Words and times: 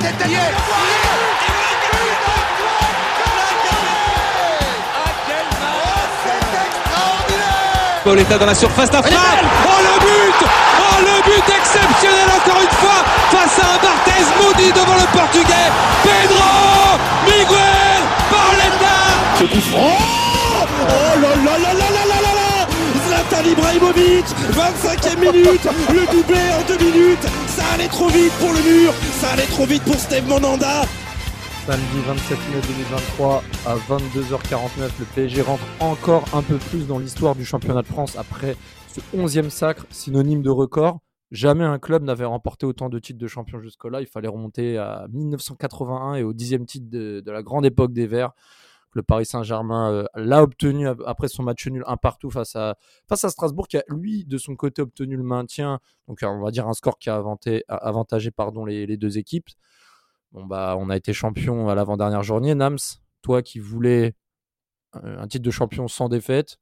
Paul 0.00 0.08
Pauletta 8.04 8.30
oh, 8.30 8.32
oh, 8.32 8.34
oh, 8.34 8.38
dans 8.38 8.46
la 8.46 8.54
surface 8.54 8.90
d'affaire. 8.90 9.18
Oh 9.66 9.80
le 9.82 9.94
but. 10.00 10.48
Oh 10.80 10.98
le 11.00 11.22
but 11.22 11.44
exceptionnel 11.54 12.28
encore 12.34 12.62
une 12.62 12.76
fois 12.78 13.04
face 13.30 13.58
à 13.58 13.74
un 13.74 13.78
Barthez 13.82 14.24
maudit 14.42 14.72
devant 14.72 14.96
le 14.96 15.06
portugais. 15.16 15.70
Pedro 16.02 16.98
Miguel 17.26 18.02
Pauletta 18.30 18.96
Oh 19.76 19.88
là 21.20 21.28
là 21.28 21.58
là 21.58 21.72
là 21.74 21.88
là 21.90 22.04
là 22.06 22.20
là 22.22 22.50
Zlatan 23.06 23.44
Ibrahimovic 23.50 24.26
25e 24.52 25.18
minute. 25.18 25.68
Le 25.92 26.06
doublé 26.06 26.40
en 26.58 26.62
deux 26.66 26.78
minutes 26.78 27.26
allait 27.72 27.88
trop 27.88 28.08
vite 28.08 28.32
pour 28.38 28.52
le 28.52 28.62
mur 28.62 28.92
Ça 29.20 29.30
allait 29.30 29.46
trop 29.46 29.64
vite 29.64 29.82
pour 29.84 29.94
Steve 29.94 30.26
Monanda 30.28 30.82
Samedi 31.66 32.00
27 32.06 32.38
mai 32.38 32.60
2023 32.66 33.44
à 33.66 33.76
22h49, 33.76 34.90
le 34.98 35.04
PSG 35.14 35.42
rentre 35.42 35.62
encore 35.78 36.24
un 36.32 36.42
peu 36.42 36.56
plus 36.56 36.86
dans 36.86 36.98
l'histoire 36.98 37.36
du 37.36 37.44
championnat 37.44 37.82
de 37.82 37.86
France 37.86 38.16
après 38.16 38.56
ce 38.88 39.00
11e 39.16 39.50
sacre, 39.50 39.86
synonyme 39.90 40.42
de 40.42 40.50
record. 40.50 40.98
Jamais 41.30 41.64
un 41.64 41.78
club 41.78 42.02
n'avait 42.02 42.24
remporté 42.24 42.66
autant 42.66 42.88
de 42.88 42.98
titres 42.98 43.20
de 43.20 43.28
champion 43.28 43.60
jusque-là. 43.60 44.00
Il 44.00 44.06
fallait 44.06 44.26
remonter 44.26 44.78
à 44.78 45.06
1981 45.12 46.14
et 46.14 46.24
au 46.24 46.32
10e 46.32 46.64
titre 46.64 46.86
de, 46.88 47.20
de 47.20 47.30
la 47.30 47.42
grande 47.42 47.66
époque 47.66 47.92
des 47.92 48.06
Verts. 48.06 48.32
Le 48.92 49.02
Paris 49.02 49.26
Saint-Germain 49.26 49.92
euh, 49.92 50.04
l'a 50.14 50.42
obtenu 50.42 50.88
après 51.06 51.28
son 51.28 51.42
match 51.42 51.66
nul 51.66 51.84
un 51.86 51.96
partout 51.96 52.30
face 52.30 52.56
à, 52.56 52.76
Strasbourg, 53.14 53.68
qui 53.68 53.76
a 53.76 53.84
lui 53.88 54.24
de 54.24 54.36
son 54.36 54.56
côté 54.56 54.82
obtenu 54.82 55.16
le 55.16 55.22
maintien. 55.22 55.80
Donc 56.08 56.20
on 56.22 56.40
va 56.40 56.50
dire 56.50 56.66
un 56.66 56.74
score 56.74 56.98
qui 56.98 57.10
a 57.10 57.16
avanté, 57.16 57.64
avantagé 57.68 58.30
pardon, 58.30 58.64
les, 58.64 58.86
les 58.86 58.96
deux 58.96 59.18
équipes. 59.18 59.48
Bon, 60.32 60.44
bah, 60.44 60.76
on 60.78 60.90
a 60.90 60.96
été 60.96 61.12
champion 61.12 61.68
à 61.68 61.74
l'avant-dernière 61.74 62.22
journée. 62.22 62.54
Nams, 62.54 62.78
toi 63.22 63.42
qui 63.42 63.58
voulais 63.58 64.14
un 64.92 65.28
titre 65.28 65.44
de 65.44 65.50
champion 65.50 65.88
sans 65.88 66.08
défaite, 66.08 66.58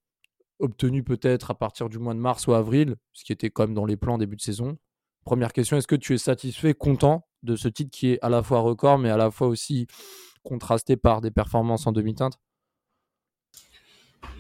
obtenu 0.59 1.03
peut-être 1.03 1.51
à 1.51 1.55
partir 1.55 1.89
du 1.89 1.99
mois 1.99 2.15
de 2.15 2.19
mars 2.19 2.47
ou 2.47 2.55
avril, 2.55 2.97
ce 3.13 3.25
qui 3.25 3.33
était 3.33 3.51
quand 3.51 3.65
même 3.65 3.75
dans 3.75 3.85
les 3.85 3.97
plans 3.97 4.19
début 4.19 4.37
de 4.37 4.43
saison. 4.43 4.77
Première 5.25 5.53
question, 5.53 5.77
est-ce 5.77 5.87
que 5.87 5.97
tu 5.97 6.15
es 6.15 6.19
satisfait, 6.19 6.75
content 6.75 7.27
de 7.43 7.57
ce 7.57 7.69
titre 7.69 7.91
qui 7.91 8.13
est 8.13 8.19
à 8.23 8.29
la 8.29 8.43
fois 8.43 8.61
record, 8.61 8.99
mais 8.99 9.11
à 9.11 9.17
la 9.17 9.31
fois 9.31 9.49
aussi 9.49 9.87
contrasté 10.49 10.97
par 10.97 11.21
des 11.21 11.31
performances 11.31 11.87
en 11.87 11.93
demi-teinte? 11.93 12.41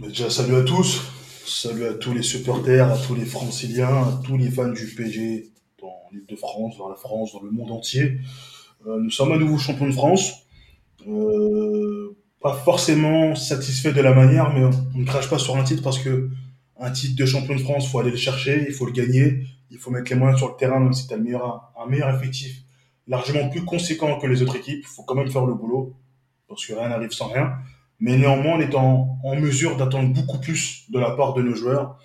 Déjà, 0.01 0.31
salut 0.31 0.57
à 0.57 0.63
tous. 0.63 1.03
Salut 1.45 1.87
à 1.87 1.95
tous 1.95 2.13
les 2.13 2.23
supporters, 2.23 2.91
à 2.91 2.97
tous 2.97 3.15
les 3.15 3.25
franciliens, 3.25 4.03
à 4.03 4.21
tous 4.25 4.37
les 4.37 4.51
fans 4.51 4.73
du 4.73 4.87
PSG 4.87 5.51
dans 5.81 5.95
l'île 6.13 6.27
de 6.27 6.37
France, 6.37 6.79
dans 6.79 6.89
la 6.89 6.95
France, 6.95 7.33
dans 7.33 7.43
le 7.43 7.51
monde 7.51 7.71
entier. 7.71 8.21
Euh, 8.87 8.99
nous 9.01 9.11
sommes 9.11 9.33
à 9.33 9.39
nouveau 9.39 9.59
champions 9.59 9.87
de 9.87 9.93
France. 9.93 10.47
Euh, 11.07 12.17
pas 12.41 12.55
forcément 12.55 13.35
satisfait 13.35 13.93
de 13.93 14.01
la 14.01 14.15
manière, 14.15 14.53
mais 14.55 14.65
on 14.65 14.99
ne 14.99 15.05
crache 15.05 15.29
pas 15.29 15.39
sur 15.39 15.57
un 15.57 15.65
titre 15.65 15.83
parce 15.83 15.99
que 15.99 16.31
un 16.79 16.91
titre 16.91 17.17
de 17.17 17.27
champion 17.27 17.55
de 17.55 17.61
France, 17.61 17.91
faut 17.91 17.99
aller 17.99 18.13
le 18.13 18.17
chercher, 18.17 18.65
il 18.69 18.73
faut 18.73 18.87
le 18.87 18.93
gagner, 18.93 19.45
il 19.71 19.79
faut 19.79 19.91
mettre 19.91 20.11
les 20.11 20.17
moyens 20.17 20.39
sur 20.39 20.49
le 20.49 20.57
terrain, 20.57 20.81
même 20.81 20.93
si 20.93 21.09
tu 21.09 21.15
as 21.15 21.17
un 21.17 21.87
meilleur 21.87 22.15
effectif 22.15 22.63
largement 23.09 23.49
plus 23.49 23.65
conséquent 23.65 24.19
que 24.19 24.27
les 24.27 24.43
autres 24.43 24.57
équipes. 24.57 24.81
Il 24.83 24.87
faut 24.87 25.03
quand 25.03 25.15
même 25.15 25.31
faire 25.31 25.47
le 25.47 25.55
boulot, 25.55 25.95
parce 26.49 26.65
que 26.67 26.75
rien 26.75 26.89
n'arrive 26.89 27.11
sans 27.11 27.29
rien. 27.29 27.53
Mais 28.01 28.17
néanmoins, 28.17 28.57
on 28.57 28.61
est 28.61 28.75
en, 28.75 29.19
mesure 29.37 29.77
d'attendre 29.77 30.13
beaucoup 30.13 30.39
plus 30.39 30.85
de 30.91 30.99
la 30.99 31.11
part 31.13 31.35
de 31.35 31.43
nos 31.43 31.55
joueurs 31.55 31.99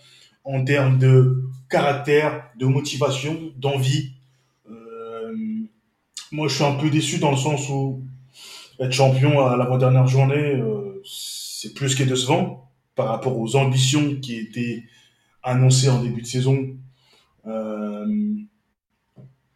en 0.44 0.64
termes 0.64 0.98
de 0.98 1.44
caractère, 1.70 2.50
de 2.58 2.66
motivation, 2.66 3.52
d'envie. 3.58 4.14
Euh, 4.70 5.36
moi, 6.32 6.48
je 6.48 6.56
suis 6.56 6.64
un 6.64 6.74
peu 6.74 6.90
déçu 6.90 7.20
dans 7.20 7.32
le 7.32 7.38
sens 7.38 7.70
où 7.70 8.04
être 8.80 8.92
champion 8.92 9.46
à 9.46 9.56
l'avant-dernière 9.56 10.08
journée, 10.08 10.56
euh, 10.56 11.02
c'est 11.06 11.74
plus 11.74 11.96
que 11.96 12.04
décevant 12.04 12.70
par 12.96 13.08
rapport 13.08 13.38
aux 13.38 13.56
ambitions 13.56 14.16
qui 14.20 14.36
étaient 14.36 14.84
annoncées 15.44 15.90
en 15.90 16.02
début 16.02 16.22
de 16.22 16.28
saison. 16.28 16.76
Euh, 17.46 18.36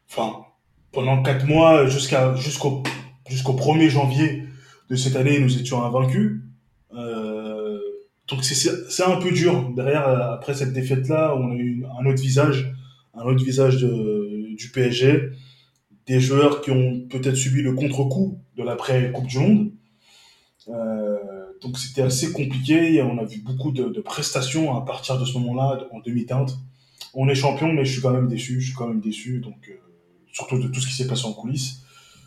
Enfin, 0.10 0.46
pendant 0.92 1.22
quatre 1.22 1.46
mois, 1.46 1.88
jusqu'à 1.88 2.36
jusqu'au 2.36 2.84
jusqu'au 3.30 3.54
1er 3.54 3.90
janvier 3.90 4.44
de 4.90 4.96
cette 4.96 5.16
année, 5.16 5.40
nous 5.40 5.58
étions 5.58 5.84
invaincus. 5.84 6.42
Euh, 6.94 7.80
donc 8.28 8.44
c'est 8.44 9.04
un 9.04 9.18
peu 9.18 9.32
dur. 9.32 9.70
Derrière, 9.76 10.08
euh, 10.08 10.34
après 10.34 10.54
cette 10.54 10.74
défaite-là, 10.74 11.36
on 11.36 11.52
a 11.52 11.56
eu 11.56 11.86
un 12.00 12.06
autre 12.06 12.22
visage, 12.22 12.74
un 13.14 13.24
autre 13.24 13.44
visage 13.44 13.78
de, 13.78 14.56
du 14.56 14.70
PSG, 14.72 15.30
des 16.08 16.20
joueurs 16.20 16.62
qui 16.62 16.72
ont 16.72 17.02
peut-être 17.10 17.36
subi 17.36 17.62
le 17.62 17.74
contre-coup 17.74 18.40
de 18.56 18.64
l'après 18.64 19.12
Coupe 19.12 19.28
du 19.28 19.40
Monde. 19.40 19.72
Euh, 20.70 21.18
donc 21.62 21.78
c'était 21.78 22.02
assez 22.02 22.32
compliqué. 22.32 23.02
On 23.02 23.18
a 23.18 23.24
vu 23.24 23.40
beaucoup 23.40 23.72
de, 23.72 23.86
de 23.86 24.02
prestations 24.02 24.76
à 24.76 24.86
partir 24.86 25.20
de 25.20 25.26
ce 25.26 25.38
moment-là 25.38 25.88
en 25.92 26.00
demi-teinte. 26.00 26.58
On 27.14 27.28
est 27.30 27.36
champion, 27.36 27.72
mais 27.72 27.86
je 27.86 27.94
suis 27.94 28.02
quand 28.02 28.12
même 28.12 28.28
déçu. 28.28 28.60
Je 28.60 28.68
suis 28.68 28.76
quand 28.76 28.88
même 28.88 29.00
déçu. 29.00 29.40
Donc 29.40 29.72
surtout 30.32 30.60
de 30.60 30.68
tout 30.68 30.80
ce 30.80 30.88
qui 30.88 30.94
s'est 30.94 31.08
passé 31.08 31.26
en 31.26 31.34
coulisses. 31.34 31.82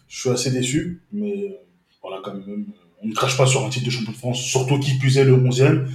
Je 0.08 0.20
suis 0.20 0.30
assez 0.30 0.50
déçu, 0.50 1.02
mais 1.12 1.44
euh, 1.44 1.54
voilà, 2.02 2.20
quand 2.24 2.34
même, 2.34 2.66
on 3.02 3.06
ne 3.08 3.14
crache 3.14 3.36
pas 3.36 3.46
sur 3.46 3.64
un 3.64 3.70
titre 3.70 3.86
de 3.86 3.90
champion 3.90 4.12
de 4.12 4.16
France, 4.16 4.40
surtout 4.40 4.78
qui 4.78 4.92
est 4.92 5.24
le 5.24 5.36
11e. 5.36 5.88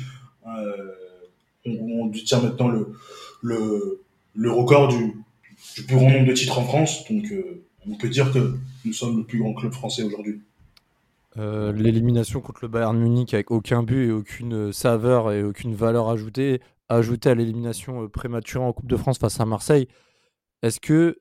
Euh, 0.48 0.92
on, 1.66 1.72
on 1.72 2.06
détient 2.08 2.42
maintenant 2.42 2.68
le, 2.70 2.94
le, 3.42 4.02
le 4.34 4.52
record 4.52 4.88
du, 4.88 5.16
du 5.76 5.84
plus 5.84 5.96
grand 5.96 6.10
nombre 6.10 6.28
de 6.28 6.34
titres 6.34 6.60
en 6.60 6.64
France, 6.64 7.06
donc 7.10 7.26
euh, 7.32 7.64
on 7.88 7.96
peut 7.96 8.10
dire 8.10 8.32
que 8.32 8.56
nous 8.86 8.94
sommes 8.94 9.18
le 9.18 9.24
plus 9.24 9.40
grand 9.40 9.54
club 9.54 9.74
français 9.74 10.04
aujourd'hui. 10.04 10.42
Euh, 11.38 11.74
L'élimination 11.74 12.40
contre 12.40 12.60
le 12.64 12.70
Bayern 12.70 12.98
Munich 12.98 13.34
avec 13.34 13.52
aucun 13.52 13.84
but 13.84 14.08
et 14.08 14.12
aucune 14.12 14.72
saveur 14.72 15.32
et 15.34 15.44
aucune 15.44 15.76
valeur 15.76 16.10
ajoutée, 16.10 16.62
ajoutée 16.88 17.30
à 17.30 17.36
l'élimination 17.36 18.04
euh, 18.04 18.08
prématurée 18.08 18.64
en 18.64 18.74
Coupe 18.74 18.88
de 18.88 18.96
France 18.98 19.18
face 19.18 19.40
à 19.40 19.46
Marseille. 19.46 19.88
Est-ce 20.62 20.80
que 20.80 21.20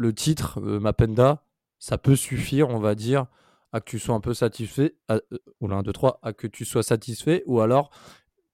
le 0.00 0.14
titre 0.14 0.58
euh, 0.62 0.80
Mapenda, 0.80 1.42
ça 1.78 1.98
peut 1.98 2.16
suffire, 2.16 2.70
on 2.70 2.78
va 2.78 2.94
dire, 2.94 3.26
à 3.72 3.80
que 3.80 3.84
tu 3.84 3.98
sois 3.98 4.14
un 4.14 4.20
peu 4.20 4.32
satisfait, 4.32 4.96
euh, 5.10 5.20
ou 5.60 5.68
l'un, 5.68 5.82
deux, 5.82 5.92
trois, 5.92 6.18
à 6.22 6.32
que 6.32 6.46
tu 6.46 6.64
sois 6.64 6.82
satisfait, 6.82 7.42
ou 7.46 7.60
alors 7.60 7.90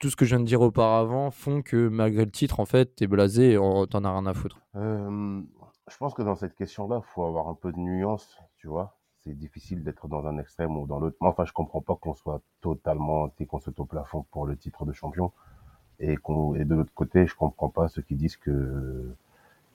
tout 0.01 0.11
ce 0.11 0.17
que 0.17 0.25
je 0.25 0.31
viens 0.34 0.41
de 0.41 0.45
dire 0.45 0.61
auparavant 0.61 1.31
font 1.31 1.62
que 1.62 1.89
malgré 1.89 2.25
le 2.25 2.33
titre, 2.33 2.59
en 2.59 2.67
fait, 2.67 2.97
t'es 2.97 3.07
blasé 3.07 3.53
et 3.53 3.57
t'en 3.57 4.05
as 4.05 4.11
rien 4.11 4.27
à 4.27 4.34
foutre. 4.34 4.61
Euh, 4.75 5.41
je 5.89 5.97
pense 5.97 6.15
que 6.15 6.23
dans 6.23 6.34
cette 6.34 6.57
question-là, 6.57 7.01
il 7.03 7.15
faut 7.15 7.25
avoir 7.25 7.49
un 7.49 7.55
peu 7.55 7.71
de 7.71 7.78
nuance, 7.78 8.37
tu 8.59 8.67
vois. 8.67 8.99
C'est 9.21 9.33
difficile 9.33 9.84
d'être 9.84 10.09
dans 10.09 10.27
un 10.27 10.39
extrême 10.39 10.77
ou 10.77 10.87
dans 10.87 10.99
l'autre. 10.99 11.17
Moi, 11.21 11.31
enfin, 11.31 11.45
je 11.45 11.53
comprends 11.53 11.81
pas 11.81 11.95
qu'on 11.95 12.15
soit 12.15 12.43
totalement, 12.61 13.31
qu'on 13.49 13.61
soit 13.61 13.78
au 13.78 13.84
plafond 13.84 14.27
pour 14.33 14.47
le 14.47 14.57
titre 14.57 14.84
de 14.84 14.93
champion. 14.93 15.33
Et 16.01 16.15
et 16.15 16.65
de 16.65 16.75
l'autre 16.75 16.93
côté, 16.93 17.27
je 17.27 17.34
comprends 17.37 17.71
pas 17.71 17.89
ceux 17.89 18.03
qui 18.03 18.17
disent 18.17 18.37
que 18.37 19.15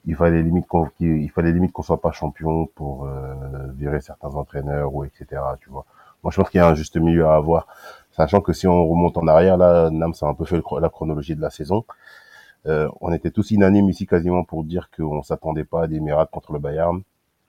il 0.04 0.16
fallait 0.16 0.42
limite 0.42 0.66
qu'on, 0.66 0.86
qu'il 0.86 1.22
il 1.22 1.30
fallait 1.30 1.52
limite 1.52 1.72
qu'on 1.72 1.82
soit 1.82 2.00
pas 2.00 2.12
champion 2.12 2.66
pour 2.66 3.06
euh, 3.06 3.34
virer 3.74 4.00
certains 4.00 4.30
entraîneurs 4.30 4.94
ou 4.94 5.04
etc. 5.04 5.40
Tu 5.60 5.70
vois. 5.70 5.84
Moi, 6.22 6.30
je 6.30 6.36
pense 6.40 6.50
qu'il 6.50 6.58
y 6.58 6.60
a 6.62 6.68
un 6.68 6.74
juste 6.74 6.96
milieu 6.96 7.26
à 7.26 7.34
avoir, 7.34 7.66
sachant 8.12 8.40
que 8.40 8.52
si 8.52 8.66
on 8.66 8.86
remonte 8.86 9.16
en 9.16 9.26
arrière, 9.26 9.56
là, 9.56 9.90
Nam, 9.90 10.14
ça 10.14 10.26
a 10.26 10.30
un 10.30 10.34
peu 10.34 10.44
fait 10.44 10.62
la 10.80 10.88
chronologie 10.88 11.34
de 11.34 11.40
la 11.40 11.50
saison. 11.50 11.84
Euh, 12.66 12.88
on 13.00 13.12
était 13.12 13.30
tous 13.32 13.50
unanimes 13.50 13.88
ici 13.88 14.06
quasiment 14.06 14.44
pour 14.44 14.62
dire 14.64 14.88
qu'on 14.96 15.22
s'attendait 15.22 15.64
pas 15.64 15.84
à 15.84 15.86
des 15.88 15.98
miracles 15.98 16.30
contre 16.32 16.52
le 16.52 16.60
Bayern, 16.60 17.02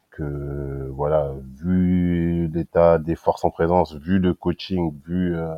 que 0.10 0.90
voilà, 0.92 1.34
vu 1.56 2.48
l'état 2.54 2.98
des 2.98 3.16
forces 3.16 3.46
en 3.46 3.52
présence, 3.52 3.94
vu 3.96 4.20
le 4.20 4.34
coaching, 4.34 4.94
vu 5.06 5.36
euh, 5.36 5.54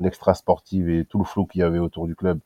l'extra 0.00 0.34
sportive 0.34 0.88
et 0.88 1.04
tout 1.04 1.18
le 1.18 1.24
flou 1.24 1.46
qu'il 1.46 1.60
y 1.60 1.64
avait 1.64 1.78
autour 1.78 2.06
du 2.06 2.14
club, 2.16 2.38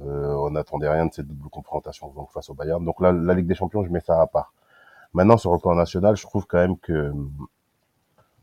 euh, 0.00 0.34
on 0.34 0.50
n'attendait 0.50 0.88
rien 0.88 1.06
de 1.06 1.12
cette 1.12 1.26
double 1.26 1.48
confrontation 1.50 2.12
face 2.32 2.50
au 2.50 2.54
Bayern. 2.54 2.84
Donc 2.84 3.00
là, 3.00 3.12
la 3.12 3.34
Ligue 3.34 3.46
des 3.46 3.54
Champions, 3.54 3.84
je 3.84 3.90
mets 3.90 4.00
ça 4.00 4.20
à 4.20 4.26
part. 4.26 4.52
Maintenant, 5.14 5.36
sur 5.36 5.52
le 5.52 5.58
plan 5.58 5.74
national, 5.74 6.16
je 6.16 6.22
trouve 6.22 6.46
quand 6.46 6.58
même 6.58 6.78
que 6.78 7.10
hum, 7.10 7.30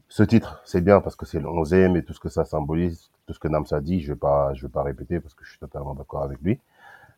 ce 0.07 0.23
titre, 0.23 0.62
c'est 0.65 0.81
bien 0.81 1.01
parce 1.01 1.15
que 1.15 1.25
c'est 1.25 1.39
le 1.39 1.47
11e 1.47 1.97
et 1.97 2.03
tout 2.03 2.13
ce 2.13 2.19
que 2.19 2.29
ça 2.29 2.45
symbolise, 2.45 3.12
tout 3.27 3.33
ce 3.33 3.39
que 3.39 3.47
Nams 3.47 3.65
a 3.71 3.79
dit, 3.79 4.01
je 4.01 4.13
vais 4.13 4.19
vais 4.62 4.69
pas 4.69 4.83
répéter 4.83 5.19
parce 5.19 5.33
que 5.33 5.45
je 5.45 5.51
suis 5.51 5.59
totalement 5.59 5.94
d'accord 5.94 6.23
avec 6.23 6.39
lui. 6.41 6.59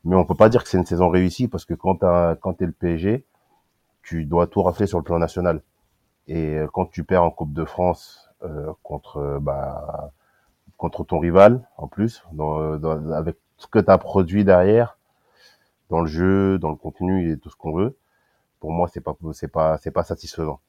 Mais 0.04 0.16
on 0.16 0.26
peut 0.26 0.36
pas 0.36 0.50
dire 0.50 0.64
que 0.64 0.70
c'est 0.70 0.78
une 0.78 0.86
saison 0.86 1.10
réussie 1.10 1.48
parce 1.48 1.66
que 1.66 1.74
quand 1.74 2.00
quand 2.42 2.54
t'es 2.54 2.66
le 2.66 2.72
PSG, 2.72 3.26
tu 4.04 4.26
dois 4.26 4.48
tout 4.48 4.64
rafler 4.64 4.88
sur 4.88 4.98
le 4.98 5.04
plan 5.04 5.20
national. 5.20 5.62
Et 6.28 6.56
euh, 6.56 6.68
quand 6.72 6.86
tu 6.88 7.04
perds 7.04 7.24
en 7.24 7.32
Coupe 7.32 7.54
de 7.54 7.66
France 7.66 8.30
euh, 8.44 8.72
contre, 8.84 9.40
bah, 9.42 10.12
contre 10.78 11.04
ton 11.04 11.20
rival, 11.20 11.68
en 11.78 11.88
plus, 11.88 12.24
avec 13.14 13.38
ce 13.62 13.68
que 13.68 13.80
tu 13.80 13.92
as 13.92 13.98
produit 13.98 14.44
derrière, 14.44 14.98
dans 15.90 16.02
le 16.02 16.08
jeu, 16.08 16.58
dans 16.58 16.70
le 16.70 16.76
contenu 16.76 17.32
et 17.32 17.38
tout 17.38 17.50
ce 17.50 17.56
qu'on 17.56 17.74
veut, 17.74 17.96
pour 18.60 18.72
moi, 18.72 18.88
c'est 18.92 19.02
pas, 19.02 19.16
c'est 19.34 19.48
pas, 19.48 19.78
c'est 19.78 19.92
pas 19.92 20.04
satisfaisant. 20.04 20.60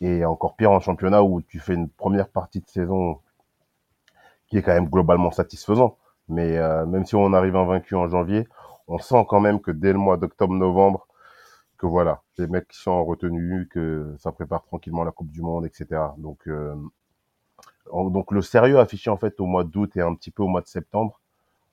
Et 0.00 0.24
encore 0.24 0.54
pire 0.56 0.70
en 0.70 0.80
championnat 0.80 1.22
où 1.22 1.40
tu 1.42 1.60
fais 1.60 1.74
une 1.74 1.88
première 1.88 2.28
partie 2.28 2.60
de 2.60 2.68
saison 2.68 3.20
qui 4.48 4.58
est 4.58 4.62
quand 4.62 4.74
même 4.74 4.88
globalement 4.88 5.30
satisfaisant. 5.30 5.96
Mais 6.28 6.58
euh, 6.58 6.84
même 6.86 7.06
si 7.06 7.14
on 7.14 7.32
arrive 7.32 7.56
invaincu 7.56 7.94
en 7.94 8.08
janvier, 8.08 8.46
on 8.86 8.98
sent 8.98 9.24
quand 9.28 9.40
même 9.40 9.60
que 9.60 9.70
dès 9.70 9.92
le 9.92 9.98
mois 9.98 10.18
d'octobre-novembre, 10.18 11.06
que 11.78 11.86
voilà, 11.86 12.22
les 12.36 12.46
mecs 12.46 12.68
qui 12.68 12.78
sont 12.78 12.90
en 12.90 13.04
retenue, 13.04 13.68
que 13.68 14.14
ça 14.18 14.30
prépare 14.30 14.62
tranquillement 14.64 15.04
la 15.04 15.10
Coupe 15.10 15.30
du 15.30 15.40
Monde, 15.40 15.64
etc. 15.64 16.00
Donc, 16.18 16.46
euh, 16.48 16.74
donc 17.92 18.30
le 18.30 18.42
sérieux 18.42 18.78
affiché 18.78 19.10
en 19.10 19.16
fait 19.16 19.40
au 19.40 19.46
mois 19.46 19.64
d'août 19.64 19.96
et 19.96 20.02
un 20.02 20.14
petit 20.14 20.30
peu 20.30 20.42
au 20.42 20.48
mois 20.48 20.60
de 20.60 20.66
septembre, 20.66 21.21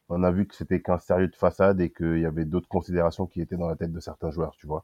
on 0.09 0.23
a 0.23 0.31
vu 0.31 0.47
que 0.47 0.55
c'était 0.55 0.81
qu'un 0.81 0.97
sérieux 0.97 1.27
de 1.27 1.35
façade 1.35 1.79
et 1.81 1.91
qu'il 1.91 2.19
y 2.19 2.25
avait 2.25 2.45
d'autres 2.45 2.67
considérations 2.67 3.27
qui 3.27 3.41
étaient 3.41 3.57
dans 3.57 3.67
la 3.67 3.75
tête 3.75 3.93
de 3.93 3.99
certains 3.99 4.31
joueurs, 4.31 4.55
tu 4.57 4.67
vois. 4.67 4.83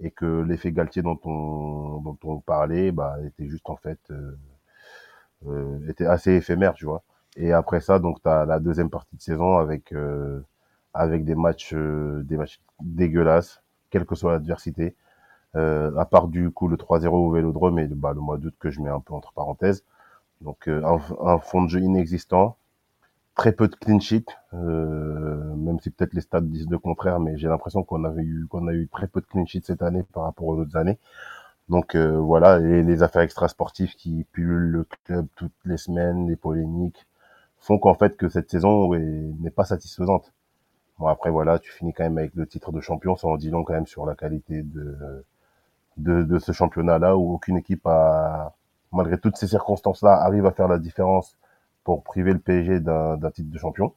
Et 0.00 0.10
que 0.10 0.42
l'effet 0.42 0.72
Galtier 0.72 1.02
dont 1.02 1.18
on, 1.24 2.00
dont 2.00 2.18
on 2.24 2.40
parlait, 2.40 2.92
bah, 2.92 3.16
était 3.26 3.48
juste 3.48 3.68
en 3.70 3.76
fait, 3.76 3.98
euh, 4.10 4.36
euh, 5.46 5.88
était 5.88 6.06
assez 6.06 6.32
éphémère, 6.32 6.74
tu 6.74 6.84
vois. 6.84 7.02
Et 7.36 7.52
après 7.52 7.80
ça, 7.80 7.98
donc, 7.98 8.22
tu 8.22 8.28
as 8.28 8.44
la 8.44 8.60
deuxième 8.60 8.90
partie 8.90 9.16
de 9.16 9.22
saison 9.22 9.56
avec, 9.58 9.92
euh, 9.92 10.40
avec 10.94 11.24
des 11.24 11.34
matchs, 11.34 11.74
des 11.74 12.36
matchs 12.36 12.60
dégueulasses, 12.80 13.62
quelle 13.90 14.06
que 14.06 14.14
soit 14.14 14.32
l'adversité. 14.32 14.96
À 15.54 16.06
part 16.08 16.28
du 16.28 16.50
coup 16.52 16.68
le 16.68 16.76
3-0 16.76 17.08
au 17.08 17.30
Vélodrome 17.32 17.78
et 17.80 17.88
bah, 17.88 18.12
le 18.14 18.20
mois 18.20 18.38
d'août 18.38 18.54
que 18.60 18.70
je 18.70 18.80
mets 18.80 18.88
un 18.88 19.00
peu 19.00 19.14
entre 19.14 19.32
parenthèses. 19.32 19.84
Donc 20.42 20.68
un, 20.68 21.38
fond 21.38 21.64
de 21.64 21.68
jeu 21.68 21.80
inexistant, 21.80 22.56
très 23.34 23.52
peu 23.52 23.68
de 23.68 23.74
clean 23.76 24.00
sheet, 24.00 24.26
euh, 24.54 25.54
même 25.56 25.80
si 25.80 25.90
peut-être 25.90 26.14
les 26.14 26.20
stats 26.20 26.40
disent 26.40 26.68
le 26.70 26.78
contraire, 26.78 27.20
mais 27.20 27.36
j'ai 27.38 27.48
l'impression 27.48 27.82
qu'on 27.84 28.04
avait 28.04 28.22
eu 28.22 28.46
qu'on 28.48 28.66
a 28.68 28.72
eu 28.72 28.88
très 28.88 29.06
peu 29.06 29.20
de 29.20 29.26
clean 29.26 29.46
sheet 29.46 29.62
cette 29.64 29.82
année 29.82 30.02
par 30.12 30.24
rapport 30.24 30.46
aux 30.48 30.58
autres 30.58 30.76
années. 30.76 30.98
Donc 31.68 31.94
euh, 31.94 32.18
voilà, 32.18 32.60
et 32.60 32.82
les 32.82 33.02
affaires 33.02 33.22
extrasportives 33.22 33.94
qui 33.94 34.24
pullulent 34.32 34.70
le 34.70 34.84
club 35.04 35.26
toutes 35.36 35.52
les 35.64 35.76
semaines, 35.78 36.28
les 36.28 36.36
polémiques, 36.36 37.06
font 37.58 37.78
qu'en 37.78 37.94
fait 37.94 38.16
que 38.16 38.28
cette 38.28 38.50
saison 38.50 38.94
n'est 38.94 39.50
pas 39.50 39.64
satisfaisante. 39.64 40.32
Bon 40.98 41.06
après 41.06 41.30
voilà, 41.30 41.58
tu 41.58 41.72
finis 41.72 41.92
quand 41.94 42.04
même 42.04 42.18
avec 42.18 42.34
le 42.34 42.46
titre 42.46 42.72
de 42.72 42.80
champion, 42.80 43.16
ça 43.16 43.28
en 43.28 43.36
dit 43.36 43.50
long 43.50 43.64
quand 43.64 43.74
même 43.74 43.86
sur 43.86 44.06
la 44.06 44.14
qualité 44.14 44.62
de 44.62 45.24
de, 45.96 46.22
de 46.22 46.38
ce 46.38 46.52
championnat-là 46.52 47.16
où 47.16 47.34
aucune 47.34 47.56
équipe 47.56 47.86
a, 47.86 48.54
malgré 48.92 49.18
toutes 49.18 49.36
ces 49.36 49.48
circonstances-là, 49.48 50.12
arrive 50.22 50.46
à 50.46 50.52
faire 50.52 50.68
la 50.68 50.78
différence 50.78 51.36
pour 51.84 52.02
priver 52.02 52.32
le 52.32 52.38
PSG 52.38 52.80
d'un 52.80 53.30
titre 53.32 53.50
de 53.50 53.58
champion. 53.58 53.92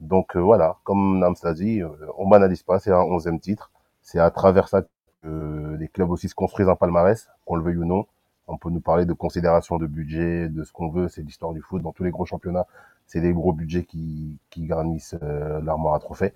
Donc 0.00 0.36
euh, 0.36 0.40
voilà, 0.40 0.76
comme 0.84 1.18
Nams 1.18 1.36
l'a 1.42 1.54
dit, 1.54 1.82
euh, 1.82 1.88
on 2.18 2.28
banalise 2.28 2.62
pas, 2.62 2.78
c'est 2.78 2.92
un 2.92 3.00
onzième 3.00 3.40
titre. 3.40 3.70
C'est 4.02 4.18
à 4.18 4.30
travers 4.30 4.68
ça 4.68 4.82
que 5.22 5.76
les 5.78 5.88
clubs 5.88 6.10
aussi 6.10 6.28
se 6.28 6.34
construisent 6.34 6.68
un 6.68 6.76
palmarès, 6.76 7.28
qu'on 7.44 7.56
le 7.56 7.62
veuille 7.62 7.78
ou 7.78 7.84
non. 7.84 8.06
On 8.48 8.58
peut 8.58 8.70
nous 8.70 8.80
parler 8.80 9.06
de 9.06 9.12
considération 9.12 9.76
de 9.76 9.86
budget, 9.86 10.48
de 10.48 10.62
ce 10.62 10.72
qu'on 10.72 10.88
veut, 10.88 11.08
c'est 11.08 11.22
l'histoire 11.22 11.52
du 11.52 11.60
foot. 11.62 11.82
Dans 11.82 11.92
tous 11.92 12.04
les 12.04 12.10
gros 12.10 12.26
championnats, 12.26 12.66
c'est 13.06 13.20
les 13.20 13.32
gros 13.32 13.52
budgets 13.52 13.84
qui, 13.84 14.38
qui 14.50 14.66
garnissent 14.66 15.16
euh, 15.22 15.60
l'armoire 15.62 15.94
à 15.94 15.98
trophées. 16.00 16.32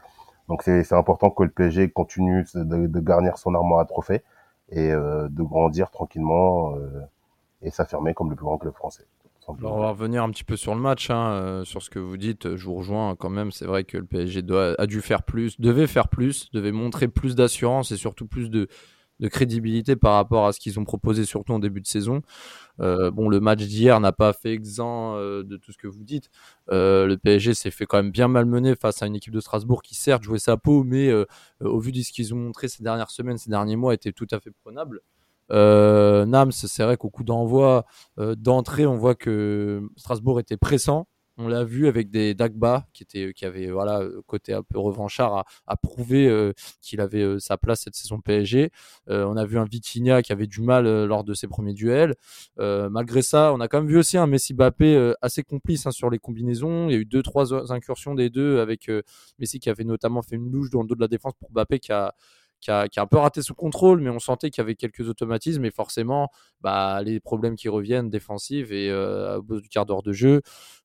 Donc 0.48 0.62
c'est 0.64 0.92
important 0.92 1.30
que 1.30 1.44
le 1.44 1.50
PSG 1.50 1.90
continue 1.90 2.44
de, 2.54 2.86
de, 2.88 3.00
garnir 3.00 3.38
son 3.38 3.54
armoire 3.54 3.78
à 3.78 3.84
trophées 3.84 4.24
et 4.70 4.90
euh, 4.90 5.28
de 5.28 5.42
grandir 5.44 5.92
tranquillement 5.92 6.74
euh, 6.74 7.02
et 7.62 7.70
s'affirmer 7.70 8.14
comme 8.14 8.30
le 8.30 8.36
plus 8.36 8.44
grand 8.44 8.58
club 8.58 8.74
français. 8.74 9.04
Alors 9.58 9.76
on 9.76 9.80
va 9.80 9.90
revenir 9.90 10.22
un 10.22 10.30
petit 10.30 10.44
peu 10.44 10.56
sur 10.56 10.74
le 10.74 10.80
match, 10.80 11.10
hein, 11.10 11.32
euh, 11.32 11.64
sur 11.64 11.82
ce 11.82 11.90
que 11.90 11.98
vous 11.98 12.16
dites. 12.16 12.56
Je 12.56 12.64
vous 12.64 12.74
rejoins 12.74 13.16
quand 13.16 13.30
même. 13.30 13.50
C'est 13.50 13.64
vrai 13.64 13.84
que 13.84 13.98
le 13.98 14.04
PSG 14.04 14.42
a 14.78 14.86
dû 14.86 15.00
faire 15.00 15.22
plus, 15.22 15.60
devait 15.60 15.86
faire 15.86 16.08
plus, 16.08 16.50
devait 16.52 16.72
montrer 16.72 17.08
plus 17.08 17.34
d'assurance 17.34 17.92
et 17.92 17.96
surtout 17.96 18.26
plus 18.26 18.50
de, 18.50 18.68
crédibilité 19.30 19.96
par 19.96 20.14
rapport 20.14 20.46
à 20.46 20.52
ce 20.52 20.60
qu'ils 20.60 20.80
ont 20.80 20.84
proposé, 20.84 21.26
surtout 21.26 21.52
en 21.52 21.58
début 21.58 21.82
de 21.82 21.86
saison. 21.86 22.22
Euh, 22.80 23.10
bon, 23.10 23.28
le 23.28 23.38
match 23.38 23.60
d'hier 23.60 24.00
n'a 24.00 24.12
pas 24.12 24.32
fait 24.32 24.52
exempt 24.52 25.16
euh, 25.16 25.42
de 25.42 25.58
tout 25.58 25.72
ce 25.72 25.78
que 25.78 25.88
vous 25.88 26.04
dites. 26.04 26.30
Le 26.68 27.14
PSG 27.16 27.52
s'est 27.52 27.70
fait 27.70 27.84
quand 27.84 27.98
même 27.98 28.12
bien 28.12 28.28
malmener 28.28 28.74
face 28.76 29.02
à 29.02 29.06
une 29.06 29.16
équipe 29.16 29.34
de 29.34 29.40
Strasbourg 29.40 29.82
qui 29.82 29.94
certes 29.94 30.22
jouait 30.22 30.38
sa 30.38 30.56
peau, 30.56 30.84
mais 30.84 31.12
au 31.60 31.78
vu 31.80 31.92
de 31.92 32.00
ce 32.00 32.12
qu'ils 32.12 32.32
ont 32.32 32.38
montré 32.38 32.68
ces 32.68 32.82
dernières 32.82 33.10
semaines, 33.10 33.36
ces 33.36 33.50
derniers 33.50 33.76
mois, 33.76 33.92
était 33.92 34.12
tout 34.12 34.28
à 34.30 34.40
fait 34.40 34.52
prenable. 34.62 35.02
Euh, 35.50 36.26
Nams, 36.26 36.52
c'est 36.52 36.82
vrai 36.82 36.96
qu'au 36.96 37.10
coup 37.10 37.24
d'envoi, 37.24 37.84
euh, 38.18 38.34
d'entrée, 38.36 38.86
on 38.86 38.96
voit 38.96 39.14
que 39.14 39.82
Strasbourg 39.96 40.40
était 40.40 40.56
pressant. 40.56 41.06
On 41.42 41.48
l'a 41.48 41.64
vu 41.64 41.88
avec 41.88 42.10
des 42.10 42.34
Dagba 42.34 42.86
qui 42.92 43.02
était, 43.02 43.32
qui 43.32 43.46
avait 43.46 43.70
voilà 43.70 44.02
côté 44.26 44.52
un 44.52 44.62
peu 44.62 44.78
revanchard 44.78 45.34
à, 45.38 45.44
à 45.66 45.76
prouver 45.76 46.28
euh, 46.28 46.52
qu'il 46.82 47.00
avait 47.00 47.22
euh, 47.22 47.38
sa 47.38 47.56
place 47.56 47.80
cette 47.82 47.94
saison 47.94 48.20
PSG. 48.20 48.70
Euh, 49.08 49.24
on 49.24 49.38
a 49.38 49.46
vu 49.46 49.58
un 49.58 49.64
Vitinha 49.64 50.20
qui 50.20 50.32
avait 50.32 50.46
du 50.46 50.60
mal 50.60 50.86
euh, 50.86 51.06
lors 51.06 51.24
de 51.24 51.32
ses 51.32 51.46
premiers 51.46 51.72
duels. 51.72 52.14
malgré 52.58 53.22
ça, 53.22 53.54
on 53.54 53.60
a 53.60 53.68
quand 53.68 53.78
même 53.80 53.88
vu 53.88 53.96
aussi 53.96 54.18
un 54.18 54.26
Messi 54.26 54.52
Bappé 54.52 55.12
assez 55.22 55.42
complice 55.42 55.86
hein, 55.86 55.92
sur 55.92 56.10
les 56.10 56.18
combinaisons. 56.18 56.88
Il 56.88 56.92
y 56.92 56.96
a 56.96 56.98
eu 56.98 57.06
deux 57.06 57.22
trois 57.22 57.72
incursions 57.72 58.14
des 58.14 58.28
deux 58.28 58.60
avec 58.60 58.90
Messi 59.38 59.60
qui 59.60 59.70
avait 59.70 59.84
notamment 59.84 60.20
fait 60.22 60.36
une 60.36 60.50
louche 60.50 60.68
dans 60.70 60.82
le 60.82 60.88
dos 60.88 60.94
de 60.94 61.00
la 61.00 61.08
défense 61.08 61.32
pour 61.40 61.50
Bappé 61.50 61.78
qui 61.78 61.92
a 61.92 62.14
qui 62.60 62.70
a, 62.70 62.88
qui 62.88 63.00
a, 63.00 63.02
un 63.02 63.06
peu 63.06 63.18
raté 63.18 63.42
son 63.42 63.54
contrôle, 63.54 64.00
mais 64.00 64.10
on 64.10 64.18
sentait 64.18 64.50
qu'il 64.50 64.62
y 64.62 64.64
avait 64.64 64.74
quelques 64.74 65.08
automatismes 65.08 65.64
et 65.64 65.70
forcément, 65.70 66.28
bah, 66.60 67.02
les 67.02 67.20
problèmes 67.20 67.56
qui 67.56 67.68
reviennent 67.68 68.10
défensifs 68.10 68.70
et 68.70 68.90
euh, 68.90 69.38
au 69.38 69.42
bout 69.42 69.60
du 69.60 69.68
quart 69.68 69.86
d'heure 69.86 70.02
de 70.02 70.12
jeu, 70.12 70.42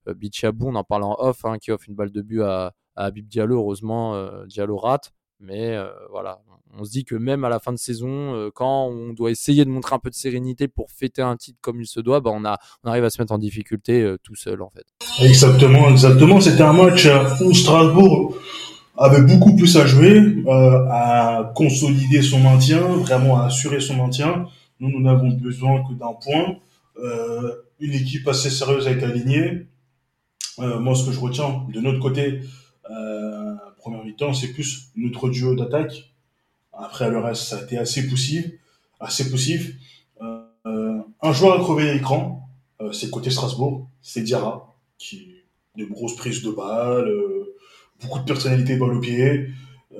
euh, 0.08 0.14
Bichabou, 0.14 0.70
on 0.70 0.76
en 0.76 0.84
parle 0.84 1.04
en 1.04 1.16
off, 1.20 1.46
hein, 1.46 1.58
qui 1.58 1.72
offre 1.72 1.86
une 1.88 1.96
balle 1.96 2.12
de 2.12 2.22
but 2.22 2.42
à, 2.42 2.74
à 2.96 3.12
Diallo, 3.12 3.58
heureusement, 3.58 4.16
euh, 4.16 4.46
Diallo 4.46 4.78
rate, 4.78 5.12
mais 5.40 5.76
euh, 5.76 5.88
voilà, 6.12 6.40
on 6.78 6.86
se 6.86 6.92
dit 6.92 7.04
que 7.04 7.16
même 7.16 7.44
à 7.44 7.50
la 7.50 7.60
fin 7.60 7.74
de 7.74 7.78
saison, 7.78 8.34
euh, 8.36 8.50
quand 8.54 8.88
on 8.88 9.14
doit 9.14 9.32
essayer 9.32 9.66
de 9.66 9.70
montrer 9.70 9.96
un 9.96 10.00
peu 10.00 10.10
de 10.10 10.16
sérénité 10.16 10.68
pour 10.68 10.92
fêter 10.92 11.22
un 11.22 11.36
titre 11.36 11.60
comme 11.62 11.82
il 11.82 11.88
se 11.88 12.00
doit, 12.00 12.22
bah, 12.22 12.32
on, 12.34 12.46
a, 12.46 12.58
on 12.84 12.90
arrive 12.90 13.04
à 13.04 13.10
se 13.10 13.22
mettre 13.22 13.34
en 13.34 13.38
difficulté 13.38 14.16
tout 14.24 14.36
seul 14.36 14.62
en 14.62 14.70
fait. 14.70 14.86
Exactement, 15.22 15.90
exactement, 15.90 16.40
c'était 16.40 16.64
un 16.64 16.74
match 16.74 17.08
où 17.42 17.54
Strasbourg 17.54 18.38
avait 18.98 19.22
beaucoup 19.22 19.56
plus 19.56 19.76
à 19.78 19.86
jouer, 19.86 20.18
euh, 20.18 20.88
à 20.90 21.52
consolider 21.56 22.22
son 22.22 22.40
maintien, 22.40 22.80
vraiment 22.80 23.40
à 23.40 23.46
assurer 23.46 23.80
son 23.80 23.96
maintien. 23.96 24.48
Nous, 24.80 24.90
nous 24.90 25.02
n'avons 25.02 25.30
besoin 25.30 25.84
que 25.84 25.94
d'un 25.94 26.14
point. 26.14 26.58
Euh, 26.98 27.52
une 27.80 27.94
équipe 27.94 28.28
assez 28.28 28.50
sérieuse 28.50 28.88
a 28.88 28.92
été 28.92 29.06
alignée. 29.06 29.68
Euh, 30.60 30.80
moi, 30.80 30.96
ce 30.96 31.06
que 31.06 31.12
je 31.12 31.20
retiens 31.20 31.66
de 31.74 31.82
notre 31.82 32.00
côté, 32.00 32.42
euh, 32.90 33.56
première 33.78 34.04
mi-temps, 34.04 34.34
c'est 34.34 34.54
plus 34.54 34.92
notre 34.96 35.30
duo 35.30 35.56
d'attaque. 35.56 36.14
Après, 36.72 37.10
le 37.10 37.20
reste, 37.20 37.44
ça 37.44 37.58
a 37.58 37.62
été 37.64 37.78
assez 37.78 38.08
poussif. 38.08 38.46
Assez 39.00 39.30
poussif. 39.30 39.74
Euh, 40.66 41.00
un 41.22 41.32
joueur 41.34 41.60
a 41.60 41.64
crevé 41.64 41.94
l'écran, 41.94 42.50
euh, 42.82 42.92
c'est 42.92 43.10
côté 43.10 43.30
Strasbourg, 43.30 43.88
c'est 44.02 44.22
Diarra, 44.22 44.76
qui 44.98 45.44
de 45.76 45.86
grosses 45.86 46.16
prises 46.16 46.42
de 46.42 46.52
balles, 46.52 47.12
beaucoup 48.02 48.20
de 48.20 48.26
personnalité 48.26 48.78
balle 48.78 48.94
au 48.94 49.00
pied. 49.00 49.48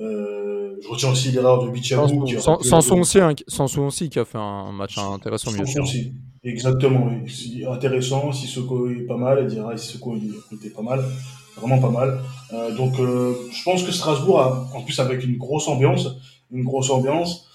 Euh, 0.00 0.76
je 0.82 0.88
retiens 0.88 1.10
aussi 1.10 1.30
l'erreur 1.30 1.64
de 1.64 1.70
Bichabou. 1.70 2.26
Sanson 2.26 2.98
aussi, 2.98 3.20
hein, 3.20 3.34
aussi, 3.78 4.10
qui 4.10 4.18
a 4.18 4.24
fait 4.24 4.38
un 4.38 4.72
match 4.72 4.98
intéressant. 4.98 5.50
Sanson 5.50 5.80
aussi, 5.82 6.12
exactement. 6.44 7.10
Intéressant, 7.70 8.32
Sissoko 8.32 8.90
est 8.90 9.06
pas 9.06 9.16
mal, 9.16 9.46
Dira 9.46 9.76
Sissoko 9.76 10.16
était 10.52 10.70
pas 10.70 10.82
mal, 10.82 11.02
vraiment 11.56 11.78
pas 11.78 11.90
mal. 11.90 12.20
Euh, 12.52 12.74
donc 12.76 12.98
euh, 13.00 13.34
je 13.50 13.62
pense 13.64 13.82
que 13.82 13.92
Strasbourg, 13.92 14.40
a, 14.40 14.68
en 14.74 14.82
plus 14.82 14.98
avec 15.00 15.24
une 15.24 15.38
grosse 15.38 15.68
ambiance, 15.68 16.08
une 16.50 16.64
grosse 16.64 16.90
ambiance. 16.90 17.48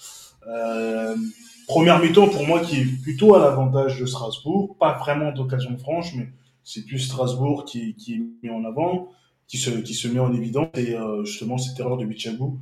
Première 1.68 2.00
mi-temps 2.00 2.28
pour 2.28 2.44
moi 2.44 2.60
qui 2.60 2.80
est 2.80 3.02
plutôt 3.02 3.34
à 3.36 3.38
l'avantage 3.38 4.00
de 4.00 4.04
Strasbourg, 4.04 4.76
pas 4.78 4.98
vraiment 4.98 5.30
d'occasion 5.32 5.78
franche, 5.78 6.12
mais 6.16 6.28
c'est 6.64 6.84
plus 6.84 6.98
Strasbourg 6.98 7.64
qui, 7.64 7.94
qui 7.94 8.14
est 8.14 8.22
mis 8.42 8.50
en 8.50 8.64
avant 8.64 9.08
qui 9.52 9.58
se, 9.58 9.68
qui 9.68 9.92
se 9.92 10.08
met 10.08 10.18
en 10.18 10.32
évidence 10.32 10.70
et 10.78 10.94
euh, 10.94 11.26
justement 11.26 11.58
cette 11.58 11.78
erreur 11.78 11.98
de 11.98 12.06
Bichabou 12.06 12.58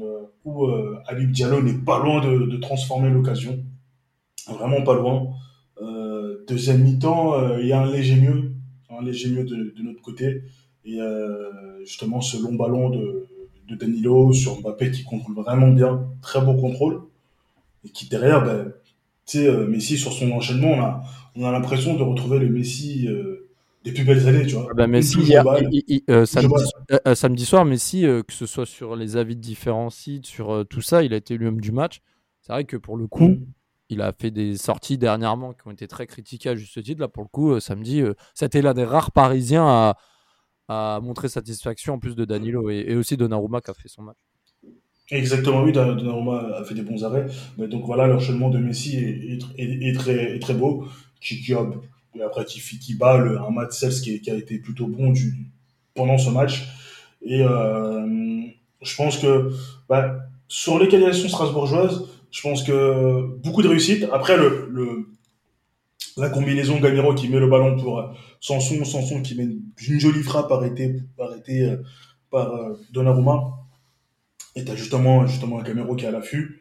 euh, 0.00 0.22
où 0.44 0.66
euh, 0.66 0.98
Habib 1.06 1.30
Diallo 1.30 1.62
n'est 1.62 1.78
pas 1.84 2.02
loin 2.02 2.20
de, 2.20 2.56
transformer 2.56 3.10
l'occasion, 3.10 3.62
vraiment 4.48 4.82
pas 4.82 4.94
loin. 4.94 5.34
Deuxième 6.48 6.82
mi-temps, 6.82 7.58
il 7.58 7.68
y 7.68 7.72
a 7.72 7.80
un 7.80 7.90
léger 7.90 8.16
mieux, 8.16 8.52
un 8.90 9.04
léger 9.04 9.30
mieux 9.30 9.44
de, 9.44 9.72
de 9.76 9.82
notre 9.84 10.02
côté. 10.02 10.42
Et 10.84 10.98
justement 11.84 12.20
ce 12.20 12.42
long 12.42 12.54
ballon 12.54 12.90
de, 12.90 13.28
de 13.68 13.76
Danilo 13.76 14.32
sur 14.32 14.60
Mbappé 14.60 14.90
qui 14.90 15.04
contrôle 15.04 15.36
vraiment 15.36 15.68
bien, 15.68 16.08
très 16.22 16.40
beau 16.40 16.54
contrôle. 16.54 17.02
Et 17.84 17.90
qui 17.90 18.08
derrière, 18.08 18.44
ben, 18.44 18.72
tu 19.26 19.38
sais, 19.38 19.66
Messi 19.68 19.96
sur 19.96 20.12
son 20.12 20.32
enchaînement, 20.32 20.72
on 20.72 20.80
a, 20.80 21.02
on 21.36 21.44
a 21.44 21.52
l'impression 21.52 21.94
de 21.96 22.02
retrouver 22.02 22.40
le 22.40 22.48
Messi 22.48 23.06
des 23.84 23.92
plus 23.92 24.04
belles 24.04 24.26
années, 24.28 24.46
tu 24.46 24.54
vois. 24.54 24.68
Ah 24.70 24.74
bah, 24.74 24.86
Messi, 24.86 25.20
hier, 25.20 25.44
il, 25.70 25.82
il, 25.88 26.02
euh, 26.10 26.24
samedi, 26.24 26.54
euh, 27.06 27.14
samedi, 27.14 27.44
soir, 27.44 27.64
Messi, 27.64 28.06
euh, 28.06 28.22
que 28.22 28.32
ce 28.32 28.46
soit 28.46 28.66
sur 28.66 28.96
les 28.96 29.16
avis 29.16 29.36
de 29.36 29.40
différents 29.40 29.90
sites, 29.90 30.26
sur 30.26 30.64
tout 30.68 30.82
ça, 30.82 31.02
il 31.02 31.12
a 31.12 31.16
été 31.16 31.36
lui-même 31.36 31.60
du 31.60 31.72
match. 31.72 32.00
C'est 32.40 32.52
vrai 32.52 32.64
que 32.64 32.76
pour 32.76 32.96
le 32.96 33.06
coup, 33.06 33.28
mmh. 33.28 33.46
il 33.88 34.02
a 34.02 34.12
fait 34.12 34.30
des 34.30 34.56
sorties 34.56 34.98
dernièrement 34.98 35.52
qui 35.52 35.66
ont 35.66 35.70
été 35.70 35.86
très 35.88 36.06
critiquées 36.06 36.50
à 36.50 36.56
juste 36.56 36.82
titre. 36.82 37.00
Là, 37.00 37.08
pour 37.08 37.22
le 37.22 37.28
coup, 37.28 37.58
samedi, 37.60 38.02
c'était 38.34 38.62
l'un 38.62 38.74
des 38.74 38.84
rares 38.84 39.12
Parisiens 39.12 39.66
à, 39.66 39.96
à, 40.68 41.00
montrer 41.00 41.28
satisfaction, 41.28 41.94
en 41.94 41.98
plus 41.98 42.14
de 42.14 42.24
Danilo 42.24 42.70
et, 42.70 42.84
et, 42.88 42.96
aussi 42.96 43.16
Donnarumma 43.16 43.60
qui 43.60 43.70
a 43.70 43.74
fait 43.74 43.88
son 43.88 44.02
match. 44.02 44.16
Exactement, 45.10 45.62
oui, 45.62 45.72
Donnarumma 45.72 46.56
a 46.56 46.64
fait 46.64 46.74
des 46.74 46.82
bons 46.82 47.04
arrêts. 47.04 47.26
Mais 47.58 47.68
donc 47.68 47.84
voilà, 47.84 48.06
l'enchaînement 48.06 48.50
de 48.50 48.58
Messi 48.58 48.96
est, 48.96 49.38
est, 49.58 49.88
est, 49.88 50.40
très, 50.40 50.54
beau, 50.54 50.86
qui, 51.20 51.40
qui 51.40 51.52
a 51.52 51.66
et 52.14 52.22
après 52.22 52.44
qui, 52.44 52.60
qui 52.60 52.94
bat 52.94 53.16
le, 53.16 53.40
un 53.40 53.50
match 53.50 53.72
Sels 53.72 54.00
qui, 54.00 54.20
qui, 54.20 54.30
a 54.30 54.34
été 54.34 54.58
plutôt 54.58 54.86
bon 54.86 55.10
du, 55.10 55.46
pendant 55.94 56.18
ce 56.18 56.30
match. 56.30 56.68
Et 57.22 57.42
euh, 57.42 58.42
je 58.82 58.96
pense 58.96 59.18
que 59.18 59.50
bah, 59.88 60.18
sur 60.48 60.78
l'égalisation 60.78 61.28
strasbourgeoise, 61.28 62.08
je 62.30 62.40
pense 62.42 62.62
que 62.62 63.36
beaucoup 63.42 63.62
de 63.62 63.68
réussite. 63.68 64.06
Après, 64.12 64.36
le, 64.36 64.68
le 64.70 65.06
la 66.16 66.28
combinaison 66.28 66.78
Gamero 66.78 67.14
qui 67.14 67.28
met 67.28 67.38
le 67.38 67.48
ballon 67.48 67.78
pour 67.78 67.98
euh, 67.98 68.06
Sanson, 68.40 68.84
Sanson 68.84 69.22
qui 69.22 69.34
met 69.34 69.44
une, 69.44 69.62
jolie 69.76 70.22
frappe 70.22 70.50
arrêtée, 70.52 71.00
arrêtée 71.18 71.62
euh, 71.62 71.76
par 72.30 72.54
euh, 72.54 72.74
Donnarumma. 72.92 73.58
Et 74.54 74.64
t'as 74.64 74.76
justement, 74.76 75.26
justement 75.26 75.60
un 75.60 75.62
Gamero 75.62 75.96
qui 75.96 76.04
est 76.04 76.08
à 76.08 76.10
l'affût 76.10 76.60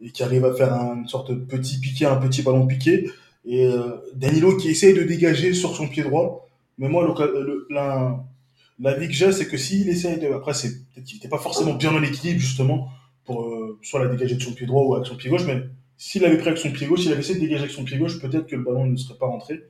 et 0.00 0.10
qui 0.10 0.22
arrive 0.22 0.44
à 0.44 0.52
faire 0.52 0.72
une 0.72 1.08
sorte 1.08 1.30
de 1.30 1.36
petit 1.36 1.80
piqué, 1.80 2.04
un 2.04 2.16
petit 2.16 2.42
ballon 2.42 2.66
piqué. 2.66 3.10
Et 3.44 3.66
euh, 3.66 3.96
Danilo 4.14 4.56
qui 4.56 4.68
essaye 4.68 4.94
de 4.94 5.02
dégager 5.02 5.54
sur 5.54 5.74
son 5.74 5.88
pied 5.88 6.02
droit. 6.02 6.48
Mais 6.78 6.88
moi, 6.88 7.04
le, 7.06 7.66
la, 7.70 8.94
vie 8.98 9.06
que 9.06 9.12
j'ai, 9.12 9.32
c'est 9.32 9.46
que 9.46 9.56
s'il 9.56 9.88
essaye 9.88 10.18
de. 10.18 10.32
Après, 10.32 10.54
c'est 10.54 10.70
peut-être 10.92 11.04
qu'il 11.04 11.16
n'était 11.16 11.28
pas 11.28 11.38
forcément 11.38 11.74
bien 11.74 11.92
dans 11.92 11.98
l'équilibre, 11.98 12.40
justement, 12.40 12.88
pour 13.24 13.42
euh, 13.42 13.78
soit 13.82 14.02
la 14.04 14.10
dégager 14.10 14.34
de 14.36 14.42
son 14.42 14.52
pied 14.52 14.66
droit 14.66 14.82
ou 14.82 14.94
avec 14.94 15.06
son 15.06 15.16
pied 15.16 15.30
gauche. 15.30 15.44
Mais 15.46 15.62
s'il 15.96 16.24
avait 16.24 16.38
pris 16.38 16.48
avec 16.48 16.58
son 16.58 16.72
pied 16.72 16.86
gauche, 16.86 17.02
s'il 17.02 17.12
avait 17.12 17.20
essayé 17.20 17.36
de 17.36 17.40
dégager 17.40 17.64
avec 17.64 17.74
son 17.74 17.84
pied 17.84 17.98
gauche, 17.98 18.20
peut-être 18.20 18.46
que 18.46 18.56
le 18.56 18.62
ballon 18.62 18.86
ne 18.86 18.96
serait 18.96 19.18
pas 19.18 19.26
rentré. 19.26 19.62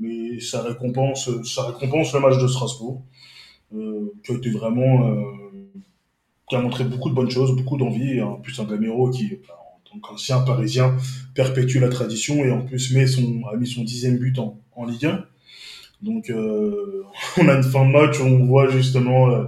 Mais 0.00 0.40
ça 0.40 0.62
récompense, 0.62 1.28
ça 1.44 1.64
récompense 1.66 2.14
le 2.14 2.20
match 2.20 2.38
de 2.40 2.46
Strasbourg, 2.46 3.02
euh, 3.74 4.12
qui 4.24 4.32
a 4.32 4.36
été 4.36 4.50
vraiment. 4.50 5.08
Euh, 5.08 5.22
qui 6.48 6.56
a 6.56 6.62
montré 6.62 6.84
beaucoup 6.84 7.10
de 7.10 7.14
bonnes 7.14 7.30
choses, 7.30 7.54
beaucoup 7.54 7.76
d'envie. 7.76 8.22
En 8.22 8.36
plus, 8.36 8.58
un 8.58 8.64
Gamero 8.64 9.10
qui, 9.10 9.38
en 9.90 9.98
tant 9.98 10.08
qu'ancien 10.08 10.40
parisien, 10.40 10.96
perpétue 11.34 11.78
la 11.78 11.88
tradition 11.88 12.44
et 12.44 12.50
en 12.50 12.62
plus 12.62 12.92
met 12.92 13.06
son, 13.06 13.42
a 13.52 13.56
mis 13.56 13.66
son 13.66 13.84
dixième 13.84 14.18
but 14.18 14.38
en, 14.38 14.60
en 14.74 14.86
Ligue 14.86 15.06
1. 15.06 15.24
Donc, 16.02 16.30
euh, 16.30 17.04
on 17.38 17.48
a 17.48 17.54
une 17.54 17.62
fin 17.62 17.86
de 17.86 17.92
match 17.92 18.20
où 18.20 18.24
on 18.24 18.46
voit 18.46 18.68
justement 18.68 19.30
euh, 19.30 19.44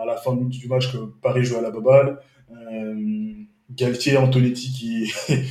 à 0.00 0.04
la 0.04 0.16
fin 0.16 0.34
du 0.36 0.68
match 0.68 0.92
que 0.92 0.98
Paris 1.22 1.44
joue 1.44 1.56
à 1.56 1.62
la 1.62 1.70
baballe. 1.70 2.18
Euh, 2.50 3.32
Galtier, 3.70 4.16
Antonetti 4.16 4.72
qui, 4.72 5.12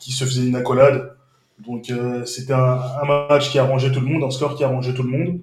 qui 0.00 0.12
se 0.12 0.24
faisait 0.24 0.46
une 0.46 0.56
accolade. 0.56 1.16
Donc, 1.58 1.90
euh, 1.90 2.24
c'était 2.24 2.52
un, 2.52 2.80
un, 3.02 3.04
match 3.04 3.50
qui 3.50 3.58
a 3.58 3.64
arrangé 3.64 3.92
tout 3.92 4.00
le 4.00 4.06
monde, 4.06 4.24
un 4.24 4.30
score 4.30 4.56
qui 4.56 4.64
a 4.64 4.66
arrangé 4.66 4.94
tout 4.94 5.02
le 5.02 5.10
monde. 5.10 5.40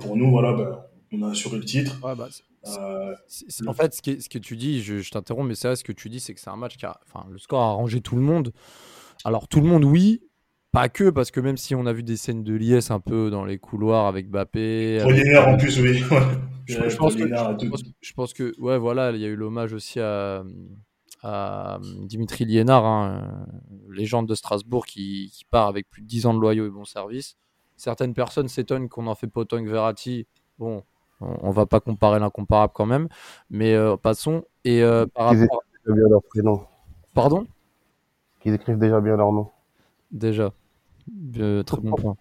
pour 0.00 0.16
nous, 0.16 0.30
voilà, 0.30 0.52
ben, 0.52 0.78
on 1.12 1.22
a 1.22 1.30
assuré 1.30 1.58
le 1.58 1.64
titre. 1.64 1.96
Ouais, 2.02 2.14
bah, 2.16 2.28
euh, 2.66 3.14
en 3.66 3.72
fait, 3.72 3.94
ce 3.94 4.02
que, 4.02 4.20
ce 4.20 4.28
que, 4.28 4.38
tu 4.38 4.56
dis, 4.56 4.82
je, 4.82 4.98
je 4.98 5.10
t'interromps, 5.10 5.46
mais 5.46 5.54
c'est 5.54 5.68
vrai, 5.68 5.76
ce 5.76 5.84
que 5.84 5.92
tu 5.92 6.08
dis, 6.08 6.20
c'est 6.20 6.34
que 6.34 6.40
c'est 6.40 6.50
un 6.50 6.56
match 6.56 6.76
qui 6.76 6.86
a. 6.86 6.98
Enfin, 7.06 7.26
le 7.30 7.38
score 7.38 7.62
a 7.62 7.70
arrangé 7.70 8.00
tout 8.00 8.16
le 8.16 8.22
monde. 8.22 8.52
Alors, 9.24 9.48
tout 9.48 9.60
le 9.60 9.66
monde, 9.66 9.84
oui. 9.84 10.22
Pas 10.72 10.88
que, 10.88 11.08
parce 11.08 11.30
que 11.30 11.38
même 11.38 11.56
si 11.56 11.76
on 11.76 11.86
a 11.86 11.92
vu 11.92 12.02
des 12.02 12.16
scènes 12.16 12.42
de 12.42 12.52
liesse 12.52 12.90
un 12.90 12.98
peu 12.98 13.30
dans 13.30 13.44
les 13.44 13.58
couloirs 13.58 14.06
avec 14.06 14.28
Bappé. 14.28 15.00
en 15.02 15.56
plus, 15.56 15.78
oui. 15.78 16.02
je, 16.64 16.74
je, 16.88 16.96
pense 16.96 17.14
que, 17.14 17.28
je, 18.00 18.12
pense 18.12 18.32
que, 18.32 18.52
ouais, 18.58 18.76
voilà, 18.76 19.12
il 19.12 19.20
y 19.20 19.24
a 19.24 19.28
eu 19.28 19.36
l'hommage 19.36 19.72
aussi 19.72 20.00
à, 20.00 20.42
à 21.22 21.78
Dimitri 22.02 22.44
Liénard, 22.44 22.84
hein, 22.84 23.46
légende 23.88 24.28
de 24.28 24.34
Strasbourg, 24.34 24.84
qui, 24.84 25.30
qui, 25.32 25.44
part 25.44 25.68
avec 25.68 25.88
plus 25.88 26.02
de 26.02 26.08
10 26.08 26.26
ans 26.26 26.34
de 26.34 26.40
loyaux 26.40 26.66
et 26.66 26.70
bons 26.70 26.84
services. 26.84 27.36
Certaines 27.76 28.14
personnes 28.14 28.48
s'étonnent 28.48 28.88
qu'on 28.88 29.06
en 29.06 29.14
fait 29.14 29.28
pas 29.28 29.44
Verratti. 29.50 30.26
Bon, 30.58 30.82
on, 31.20 31.50
va 31.50 31.66
pas 31.66 31.80
comparer 31.80 32.18
l'incomparable 32.18 32.72
quand 32.74 32.86
même, 32.86 33.08
mais 33.50 33.74
euh, 33.74 33.96
passons. 33.96 34.44
Et 34.64 34.82
euh, 34.82 35.06
par 35.06 35.26
rapport. 35.26 35.62
bien 35.86 36.08
leur 36.08 36.22
prénom. 36.22 36.60
Pardon? 37.14 37.46
Qu'ils 38.40 38.54
écrivent 38.54 38.78
déjà 38.78 39.00
bien 39.00 39.16
leur 39.16 39.32
nom. 39.32 39.48
Déjà. 40.10 40.52
Euh, 41.38 41.62
très 41.62 41.78
bon 41.80 41.92
point. 41.92 42.16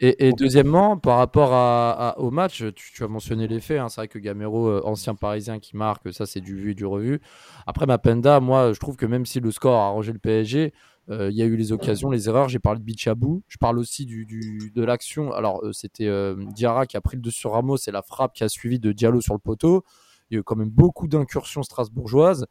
Et, 0.00 0.32
deuxièmement, 0.32 0.96
par 0.96 1.18
rapport 1.18 1.52
à, 1.52 2.16
au 2.18 2.30
match, 2.30 2.64
tu, 2.74 3.04
as 3.04 3.08
mentionné 3.08 3.46
les 3.46 3.60
faits. 3.60 3.78
Hein. 3.78 3.88
c'est 3.88 4.00
vrai 4.00 4.08
que 4.08 4.18
Gamero, 4.18 4.84
ancien 4.84 5.14
parisien 5.14 5.60
qui 5.60 5.76
marque, 5.76 6.12
ça 6.12 6.26
c'est 6.26 6.40
du 6.40 6.56
vu 6.56 6.72
et 6.72 6.74
du 6.74 6.84
revu. 6.84 7.20
Après, 7.66 7.86
Mapenda, 7.86 8.40
moi 8.40 8.72
je 8.72 8.80
trouve 8.80 8.96
que 8.96 9.06
même 9.06 9.24
si 9.24 9.38
le 9.38 9.52
score 9.52 9.76
a 9.76 9.86
arrangé 9.86 10.12
le 10.12 10.18
PSG, 10.18 10.72
euh, 11.10 11.30
il 11.30 11.36
y 11.36 11.42
a 11.42 11.44
eu 11.44 11.56
les 11.56 11.72
occasions, 11.72 12.10
les 12.10 12.28
erreurs. 12.28 12.48
J'ai 12.48 12.58
parlé 12.58 12.80
de 12.80 12.84
Bichabou. 12.84 13.42
Je 13.48 13.58
parle 13.58 13.78
aussi 13.78 14.06
de 14.06 14.84
l'action. 14.84 15.32
Alors, 15.32 15.64
euh, 15.64 15.72
c'était 15.72 16.06
euh, 16.06 16.34
Diarra 16.54 16.86
qui 16.86 16.96
a 16.96 17.00
pris 17.00 17.16
le 17.16 17.22
dessus 17.22 17.40
sur 17.40 17.52
Ramos 17.52 17.76
et 17.86 17.90
la 17.90 18.02
frappe 18.02 18.34
qui 18.34 18.44
a 18.44 18.48
suivi 18.48 18.78
de 18.78 18.92
Diallo 18.92 19.20
sur 19.20 19.34
le 19.34 19.40
poteau. 19.40 19.84
Il 20.30 20.34
y 20.34 20.36
a 20.38 20.40
eu 20.40 20.42
quand 20.42 20.56
même 20.56 20.70
beaucoup 20.70 21.06
d'incursions 21.06 21.62
strasbourgeoises. 21.62 22.46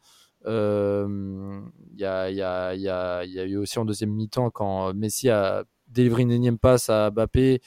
Il 0.46 0.50
y, 1.98 2.04
a, 2.04 3.24
eu 3.24 3.56
aussi 3.56 3.78
en 3.78 3.84
deuxième 3.84 4.10
mi-temps 4.10 4.50
quand 4.50 4.94
Messi 4.94 5.30
a 5.30 5.64
délivré 5.88 6.22
une 6.22 6.30
énième 6.30 6.58
passe 6.58 6.90
à 6.90 7.10
Mbappé. 7.10 7.60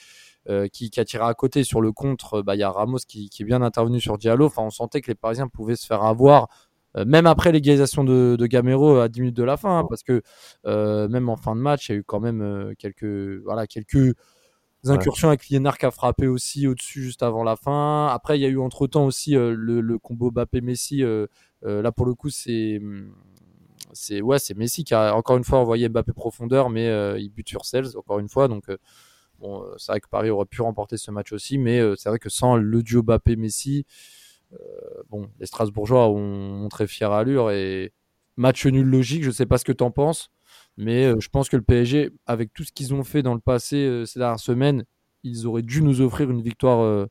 qui, 0.72 0.90
a 0.96 1.04
tiré 1.04 1.24
à 1.24 1.34
côté 1.34 1.64
sur 1.64 1.82
le 1.82 1.92
contre, 1.92 2.40
bah, 2.40 2.54
il 2.56 2.60
y 2.60 2.62
a 2.62 2.70
Ramos 2.70 2.98
qui, 3.06 3.28
qui, 3.28 3.42
est 3.42 3.44
bien 3.44 3.60
intervenu 3.60 4.00
sur 4.00 4.16
Diallo. 4.16 4.46
Enfin, 4.46 4.62
on 4.62 4.70
sentait 4.70 5.02
que 5.02 5.10
les 5.10 5.14
Parisiens 5.14 5.48
pouvaient 5.48 5.76
se 5.76 5.86
faire 5.86 6.04
avoir 6.04 6.48
même 6.96 7.26
après 7.26 7.52
l'égalisation 7.52 8.04
de, 8.04 8.36
de, 8.38 8.46
Gamero 8.46 8.96
à 8.98 9.08
10 9.08 9.20
minutes 9.20 9.36
de 9.36 9.44
la 9.44 9.56
fin, 9.56 9.80
hein, 9.80 9.86
parce 9.88 10.02
que 10.02 10.22
euh, 10.66 11.08
même 11.08 11.28
en 11.28 11.36
fin 11.36 11.54
de 11.54 11.60
match, 11.60 11.88
il 11.88 11.92
y 11.92 11.94
a 11.96 11.98
eu 11.98 12.04
quand 12.04 12.20
même 12.20 12.40
euh, 12.40 12.74
quelques, 12.78 13.42
voilà, 13.44 13.66
quelques 13.66 14.14
incursions 14.86 15.28
avec 15.28 15.48
Liénard 15.48 15.76
qui 15.76 15.86
a 15.86 15.90
frappé 15.90 16.26
aussi 16.26 16.66
au-dessus 16.66 17.02
juste 17.02 17.22
avant 17.22 17.44
la 17.44 17.56
fin. 17.56 18.06
Après, 18.06 18.38
il 18.38 18.42
y 18.42 18.46
a 18.46 18.48
eu 18.48 18.58
entre-temps 18.58 19.04
aussi 19.04 19.32
le, 19.32 19.54
le, 19.54 19.98
combo 19.98 20.30
Mbappé-Messi. 20.30 21.04
là, 21.62 21.92
pour 21.92 22.06
le 22.06 22.14
coup, 22.14 22.30
c'est 22.30 22.80
c'est 23.92 24.20
ouais, 24.20 24.38
c'est 24.38 24.56
Messi 24.56 24.84
qui 24.84 24.94
a 24.94 25.14
encore 25.14 25.36
une 25.36 25.44
fois 25.44 25.58
envoyé 25.58 25.88
Mbappé 25.88 26.12
profondeur, 26.12 26.70
mais 26.70 26.86
il 27.20 27.28
bute 27.28 27.48
sur 27.48 27.66
Sels 27.66 27.96
encore 27.98 28.18
une 28.18 28.28
fois. 28.28 28.48
Donc 28.48 28.64
bon, 29.40 29.62
c'est 29.76 29.92
vrai 29.92 30.00
que 30.00 30.08
Paris 30.08 30.30
aurait 30.30 30.46
pu 30.46 30.62
remporter 30.62 30.96
ce 30.96 31.10
match 31.10 31.32
aussi, 31.32 31.58
mais 31.58 31.80
c'est 31.96 32.08
vrai 32.08 32.20
que 32.20 32.30
sans 32.30 32.56
le 32.56 32.82
duo 32.82 33.02
Mbappé-Messi, 33.02 33.84
euh, 33.84 34.17
bon, 35.10 35.28
les 35.38 35.46
Strasbourgeois 35.46 36.08
ont 36.08 36.58
montré 36.58 36.86
fière 36.86 37.12
allure 37.12 37.50
et 37.50 37.92
match 38.36 38.66
nul 38.66 38.86
logique. 38.86 39.24
Je 39.24 39.30
sais 39.30 39.46
pas 39.46 39.58
ce 39.58 39.64
que 39.64 39.72
tu 39.72 39.84
en 39.84 39.90
penses, 39.90 40.30
mais 40.76 41.06
euh, 41.06 41.20
je 41.20 41.28
pense 41.28 41.48
que 41.48 41.56
le 41.56 41.62
PSG, 41.62 42.12
avec 42.26 42.52
tout 42.52 42.64
ce 42.64 42.72
qu'ils 42.72 42.94
ont 42.94 43.04
fait 43.04 43.22
dans 43.22 43.34
le 43.34 43.40
passé 43.40 43.76
euh, 43.76 44.04
ces 44.04 44.18
dernières 44.18 44.40
semaines, 44.40 44.84
ils 45.24 45.46
auraient 45.46 45.62
dû 45.62 45.82
nous 45.82 46.00
offrir 46.00 46.30
une 46.30 46.42
victoire, 46.42 47.08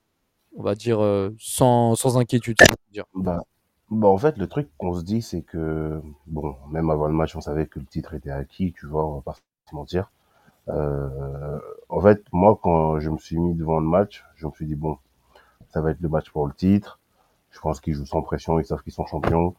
on 0.56 0.64
va 0.64 0.76
dire, 0.76 1.00
sans, 1.38 1.96
sans 1.96 2.18
inquiétude. 2.18 2.56
Dire. 2.94 3.04
Bah, 3.14 3.44
bah, 3.90 4.08
en 4.10 4.18
fait, 4.18 4.38
le 4.38 4.48
truc 4.48 4.70
qu'on 4.78 4.94
se 4.94 5.04
dit, 5.04 5.22
c'est 5.22 5.42
que, 5.42 6.02
bon, 6.26 6.56
même 6.70 6.90
avant 6.90 7.08
le 7.08 7.14
match, 7.14 7.36
on 7.36 7.42
savait 7.42 7.68
que 7.68 7.80
le 7.80 7.86
titre 7.86 8.14
était 8.14 8.32
acquis, 8.32 8.74
tu 8.74 8.86
vois, 8.86 9.06
on 9.06 9.16
va 9.16 9.22
pas 9.22 9.34
se 9.34 9.76
mentir. 9.76 10.12
Euh, 10.68 11.60
en 11.88 12.02
fait, 12.02 12.24
moi, 12.34 12.60
quand 12.62 13.00
je 13.00 13.10
me 13.10 13.18
suis 13.18 13.40
mis 13.40 13.56
devant 13.56 13.80
le 13.80 13.88
match, 13.88 14.26
je 14.36 14.46
me 14.46 14.52
suis 14.52 14.66
dit, 14.66 14.76
bon, 14.76 14.98
ça 15.70 15.82
va 15.82 15.92
être 15.92 16.02
le 16.02 16.10
match 16.10 16.30
pour 16.32 16.48
le 16.48 16.54
titre. 16.54 17.00
Je 17.52 17.60
pense 17.60 17.80
qu'ils 17.80 17.96
jouent 17.96 18.06
sans 18.06 18.22
pression, 18.22 18.60
ils 18.60 18.66
savent 18.66 18.82
qu'ils 18.84 18.94
sont 18.94 19.06
champions. 19.06 19.56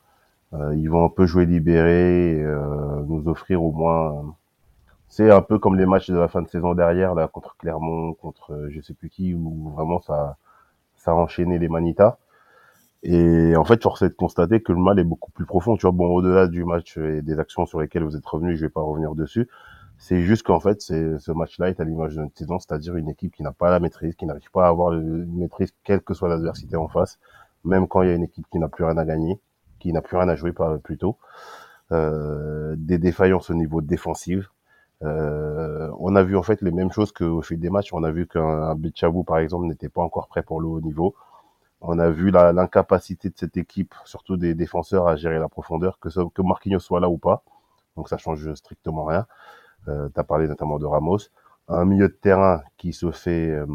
Euh, 0.54 0.74
ils 0.76 0.88
vont 0.88 1.04
un 1.04 1.08
peu 1.10 1.26
jouer 1.26 1.46
libéré, 1.46 2.40
euh, 2.40 3.02
nous 3.06 3.28
offrir 3.28 3.62
au 3.62 3.72
moins. 3.72 4.34
C'est 5.08 5.30
un 5.30 5.42
peu 5.42 5.58
comme 5.58 5.76
les 5.76 5.86
matchs 5.86 6.10
de 6.10 6.16
la 6.16 6.28
fin 6.28 6.42
de 6.42 6.48
saison 6.48 6.74
derrière, 6.74 7.14
là, 7.14 7.28
contre 7.28 7.56
Clermont, 7.56 8.14
contre 8.14 8.52
euh, 8.54 8.68
je 8.70 8.80
sais 8.80 8.94
plus 8.94 9.10
qui, 9.10 9.34
où 9.34 9.70
vraiment 9.74 10.00
ça, 10.00 10.36
ça 10.96 11.12
a 11.12 11.14
enchaîné 11.14 11.58
les 11.58 11.68
manitas. 11.68 12.18
Et 13.02 13.54
en 13.56 13.64
fait, 13.64 13.82
force 13.82 14.02
est 14.02 14.08
de 14.10 14.14
constater 14.14 14.60
que 14.62 14.72
le 14.72 14.80
mal 14.80 14.98
est 14.98 15.04
beaucoup 15.04 15.30
plus 15.30 15.46
profond. 15.46 15.76
Tu 15.76 15.82
vois, 15.82 15.92
bon, 15.92 16.08
au-delà 16.08 16.48
du 16.48 16.64
match 16.64 16.96
et 16.98 17.22
des 17.22 17.38
actions 17.38 17.66
sur 17.66 17.80
lesquelles 17.80 18.04
vous 18.04 18.16
êtes 18.16 18.26
revenus, 18.26 18.58
je 18.58 18.66
vais 18.66 18.70
pas 18.70 18.80
revenir 18.80 19.14
dessus. 19.14 19.48
C'est 19.98 20.22
juste 20.22 20.44
qu'en 20.44 20.60
fait, 20.60 20.80
c'est 20.80 21.18
ce 21.18 21.32
match-là 21.32 21.70
est 21.70 21.80
à 21.80 21.84
l'image 21.84 22.14
de 22.16 22.22
notre 22.22 22.36
saison, 22.38 22.58
c'est-à-dire 22.58 22.96
une 22.96 23.08
équipe 23.08 23.34
qui 23.34 23.42
n'a 23.42 23.52
pas 23.52 23.70
la 23.70 23.80
maîtrise, 23.80 24.14
qui 24.14 24.26
n'arrive 24.26 24.50
pas 24.52 24.66
à 24.66 24.68
avoir 24.68 24.92
une 24.94 25.38
maîtrise, 25.38 25.72
quelle 25.84 26.00
que 26.02 26.14
soit 26.14 26.28
l'adversité 26.28 26.76
en 26.76 26.88
face, 26.88 27.18
même 27.64 27.88
quand 27.88 28.02
il 28.02 28.08
y 28.08 28.12
a 28.12 28.14
une 28.14 28.24
équipe 28.24 28.46
qui 28.50 28.58
n'a 28.58 28.68
plus 28.68 28.84
rien 28.84 28.96
à 28.96 29.04
gagner, 29.04 29.40
qui 29.78 29.92
n'a 29.92 30.02
plus 30.02 30.16
rien 30.16 30.28
à 30.28 30.34
jouer 30.36 30.52
plutôt. 30.82 31.16
Euh, 31.90 32.74
des 32.76 32.98
défaillances 32.98 33.50
au 33.50 33.54
niveau 33.54 33.80
défensif. 33.80 34.50
Euh, 35.02 35.90
on 35.98 36.16
a 36.16 36.22
vu 36.22 36.36
en 36.36 36.42
fait 36.42 36.60
les 36.60 36.72
mêmes 36.72 36.90
choses 36.90 37.12
qu'au 37.12 37.40
fil 37.42 37.60
des 37.60 37.70
matchs. 37.70 37.92
On 37.92 38.02
a 38.04 38.10
vu 38.10 38.26
qu'un 38.26 38.74
Bichabou 38.74 39.24
par 39.24 39.38
exemple 39.38 39.66
n'était 39.66 39.88
pas 39.88 40.02
encore 40.02 40.28
prêt 40.28 40.42
pour 40.42 40.60
le 40.60 40.66
haut 40.68 40.80
niveau. 40.80 41.14
On 41.80 41.98
a 41.98 42.10
vu 42.10 42.30
l'incapacité 42.30 43.30
de 43.30 43.34
cette 43.36 43.56
équipe, 43.56 43.94
surtout 44.04 44.36
des 44.36 44.54
défenseurs, 44.54 45.06
à 45.06 45.16
gérer 45.16 45.38
la 45.38 45.48
profondeur, 45.48 46.00
que, 46.00 46.08
que 46.08 46.42
Marquinhos 46.42 46.80
soit 46.80 47.00
là 47.00 47.08
ou 47.08 47.18
pas. 47.18 47.44
Donc 47.96 48.08
ça 48.08 48.18
change 48.18 48.52
strictement 48.54 49.04
rien. 49.04 49.26
Euh, 49.86 50.08
tu 50.12 50.20
as 50.20 50.24
parlé 50.24 50.48
notamment 50.48 50.78
de 50.78 50.86
Ramos. 50.86 51.18
Un 51.68 51.84
milieu 51.84 52.08
de 52.08 52.14
terrain 52.14 52.62
qui 52.76 52.92
se 52.92 53.10
fait, 53.10 53.50
euh, 53.50 53.66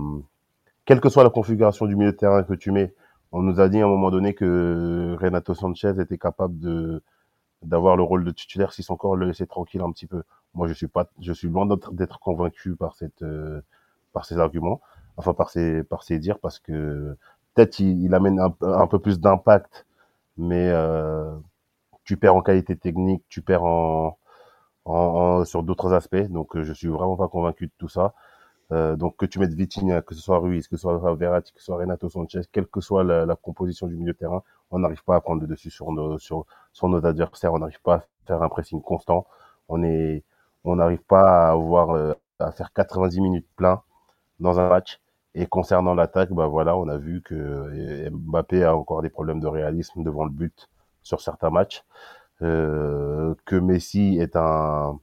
quelle 0.85 0.99
que 0.99 1.09
soit 1.09 1.23
la 1.23 1.29
configuration 1.29 1.85
du 1.85 1.95
milieu 1.95 2.11
de 2.11 2.17
terrain 2.17 2.43
que 2.43 2.53
tu 2.53 2.71
mets, 2.71 2.93
on 3.33 3.41
nous 3.41 3.59
a 3.59 3.67
dit 3.67 3.79
à 3.81 3.85
un 3.85 3.87
moment 3.89 4.11
donné 4.11 4.33
que 4.35 5.17
Renato 5.19 5.53
Sanchez 5.55 5.93
était 5.99 6.17
capable 6.19 6.59
de 6.59 7.03
d'avoir 7.63 7.97
le 7.97 8.03
rôle 8.03 8.25
de 8.25 8.31
titulaire 8.31 8.73
si 8.73 8.83
son 8.83 8.97
corps 8.97 9.15
le 9.15 9.25
laissait 9.27 9.45
tranquille 9.47 9.81
un 9.81 9.91
petit 9.91 10.07
peu. 10.07 10.23
Moi, 10.53 10.67
je 10.67 10.73
suis 10.73 10.87
pas, 10.87 11.09
je 11.21 11.33
suis 11.33 11.47
loin 11.49 11.65
d'être 11.93 12.19
convaincu 12.19 12.75
par 12.75 12.95
cette, 12.95 13.23
euh, 13.23 13.61
par 14.13 14.25
ces 14.25 14.37
arguments, 14.37 14.81
enfin 15.17 15.33
par 15.33 15.49
ces, 15.49 15.83
par 15.83 16.03
ces 16.03 16.19
dires, 16.19 16.39
parce 16.39 16.59
que 16.59 17.17
peut-être 17.55 17.79
il, 17.79 18.13
amène 18.13 18.39
un, 18.39 18.53
un, 18.61 18.87
peu 18.87 18.99
plus 18.99 19.19
d'impact, 19.19 19.85
mais 20.37 20.69
euh, 20.69 21.33
tu 22.03 22.17
perds 22.17 22.35
en 22.35 22.41
qualité 22.41 22.75
technique, 22.77 23.23
tu 23.29 23.41
perds 23.41 23.63
en, 23.63 24.17
en, 24.85 25.45
sur 25.45 25.63
d'autres 25.63 25.93
aspects. 25.93 26.15
Donc, 26.29 26.59
je 26.61 26.73
suis 26.73 26.89
vraiment 26.89 27.15
pas 27.17 27.29
convaincu 27.29 27.67
de 27.67 27.73
tout 27.77 27.89
ça. 27.89 28.13
Euh, 28.73 28.95
donc 28.95 29.17
que 29.17 29.25
tu 29.25 29.39
mettes 29.39 29.53
Vitinha, 29.53 30.01
que 30.01 30.15
ce 30.15 30.21
soit 30.21 30.39
Ruiz, 30.39 30.67
que 30.67 30.77
ce 30.77 30.81
soit 30.81 31.15
Verratti, 31.15 31.53
que 31.53 31.59
ce 31.59 31.65
soit 31.65 31.77
Renato 31.77 32.09
Sanchez, 32.09 32.41
quelle 32.51 32.65
que 32.67 32.81
soit 32.81 33.03
la, 33.03 33.25
la 33.25 33.35
composition 33.35 33.87
du 33.87 33.95
milieu 33.95 34.13
de 34.13 34.17
terrain, 34.17 34.41
on 34.71 34.79
n'arrive 34.79 35.03
pas 35.03 35.15
à 35.15 35.21
prendre 35.21 35.41
le 35.41 35.47
dessus 35.47 35.69
sur 35.69 35.91
nos, 35.91 36.17
sur, 36.17 36.45
sur 36.71 36.89
nos 36.89 37.05
adversaires, 37.05 37.53
on 37.53 37.59
n'arrive 37.59 37.81
pas 37.81 37.95
à 37.95 38.03
faire 38.25 38.41
un 38.41 38.49
pressing 38.49 38.81
constant, 38.81 39.27
on 39.69 39.83
est, 39.83 40.23
on 40.63 40.77
n'arrive 40.77 41.03
pas 41.03 41.47
à 41.47 41.51
avoir, 41.51 41.91
euh, 41.91 42.13
à 42.39 42.51
faire 42.51 42.73
90 42.73 43.21
minutes 43.21 43.47
plein 43.55 43.83
dans 44.39 44.59
un 44.59 44.69
match. 44.69 44.99
Et 45.35 45.45
concernant 45.47 45.95
l'attaque, 45.95 46.31
bah 46.31 46.47
voilà, 46.47 46.77
on 46.77 46.87
a 46.87 46.97
vu 46.97 47.21
que 47.21 47.35
euh, 47.35 48.09
Mbappé 48.11 48.63
a 48.63 48.75
encore 48.75 49.01
des 49.03 49.09
problèmes 49.09 49.39
de 49.39 49.47
réalisme 49.47 50.03
devant 50.03 50.25
le 50.25 50.31
but 50.31 50.69
sur 51.03 51.21
certains 51.21 51.49
matchs, 51.51 51.83
euh, 52.41 53.35
que 53.45 53.55
Messi 53.55 54.17
est 54.19 54.35
un 54.35 54.99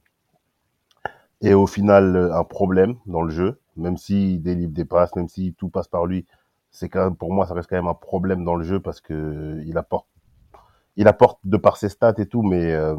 est 1.41 1.53
au 1.53 1.67
final 1.67 2.31
un 2.33 2.43
problème 2.43 2.95
dans 3.05 3.23
le 3.23 3.31
jeu, 3.31 3.60
même 3.75 3.97
s'il 3.97 4.41
délivre 4.41 4.71
des 4.71 4.85
passes, 4.85 5.15
même 5.15 5.27
si 5.27 5.53
tout 5.57 5.69
passe 5.69 5.87
par 5.87 6.05
lui, 6.05 6.25
c'est 6.71 6.89
quand 6.89 7.03
même 7.03 7.15
pour 7.15 7.33
moi 7.33 7.45
ça 7.45 7.53
reste 7.53 7.69
quand 7.69 7.75
même 7.75 7.87
un 7.87 7.93
problème 7.93 8.43
dans 8.45 8.55
le 8.55 8.63
jeu 8.63 8.79
parce 8.79 9.01
que 9.01 9.61
il 9.65 9.77
apporte 9.77 10.07
il 10.95 11.07
apporte 11.07 11.39
de 11.43 11.57
par 11.57 11.77
ses 11.77 11.89
stats 11.89 12.13
et 12.17 12.25
tout, 12.25 12.43
mais 12.43 12.73
euh, 12.73 12.95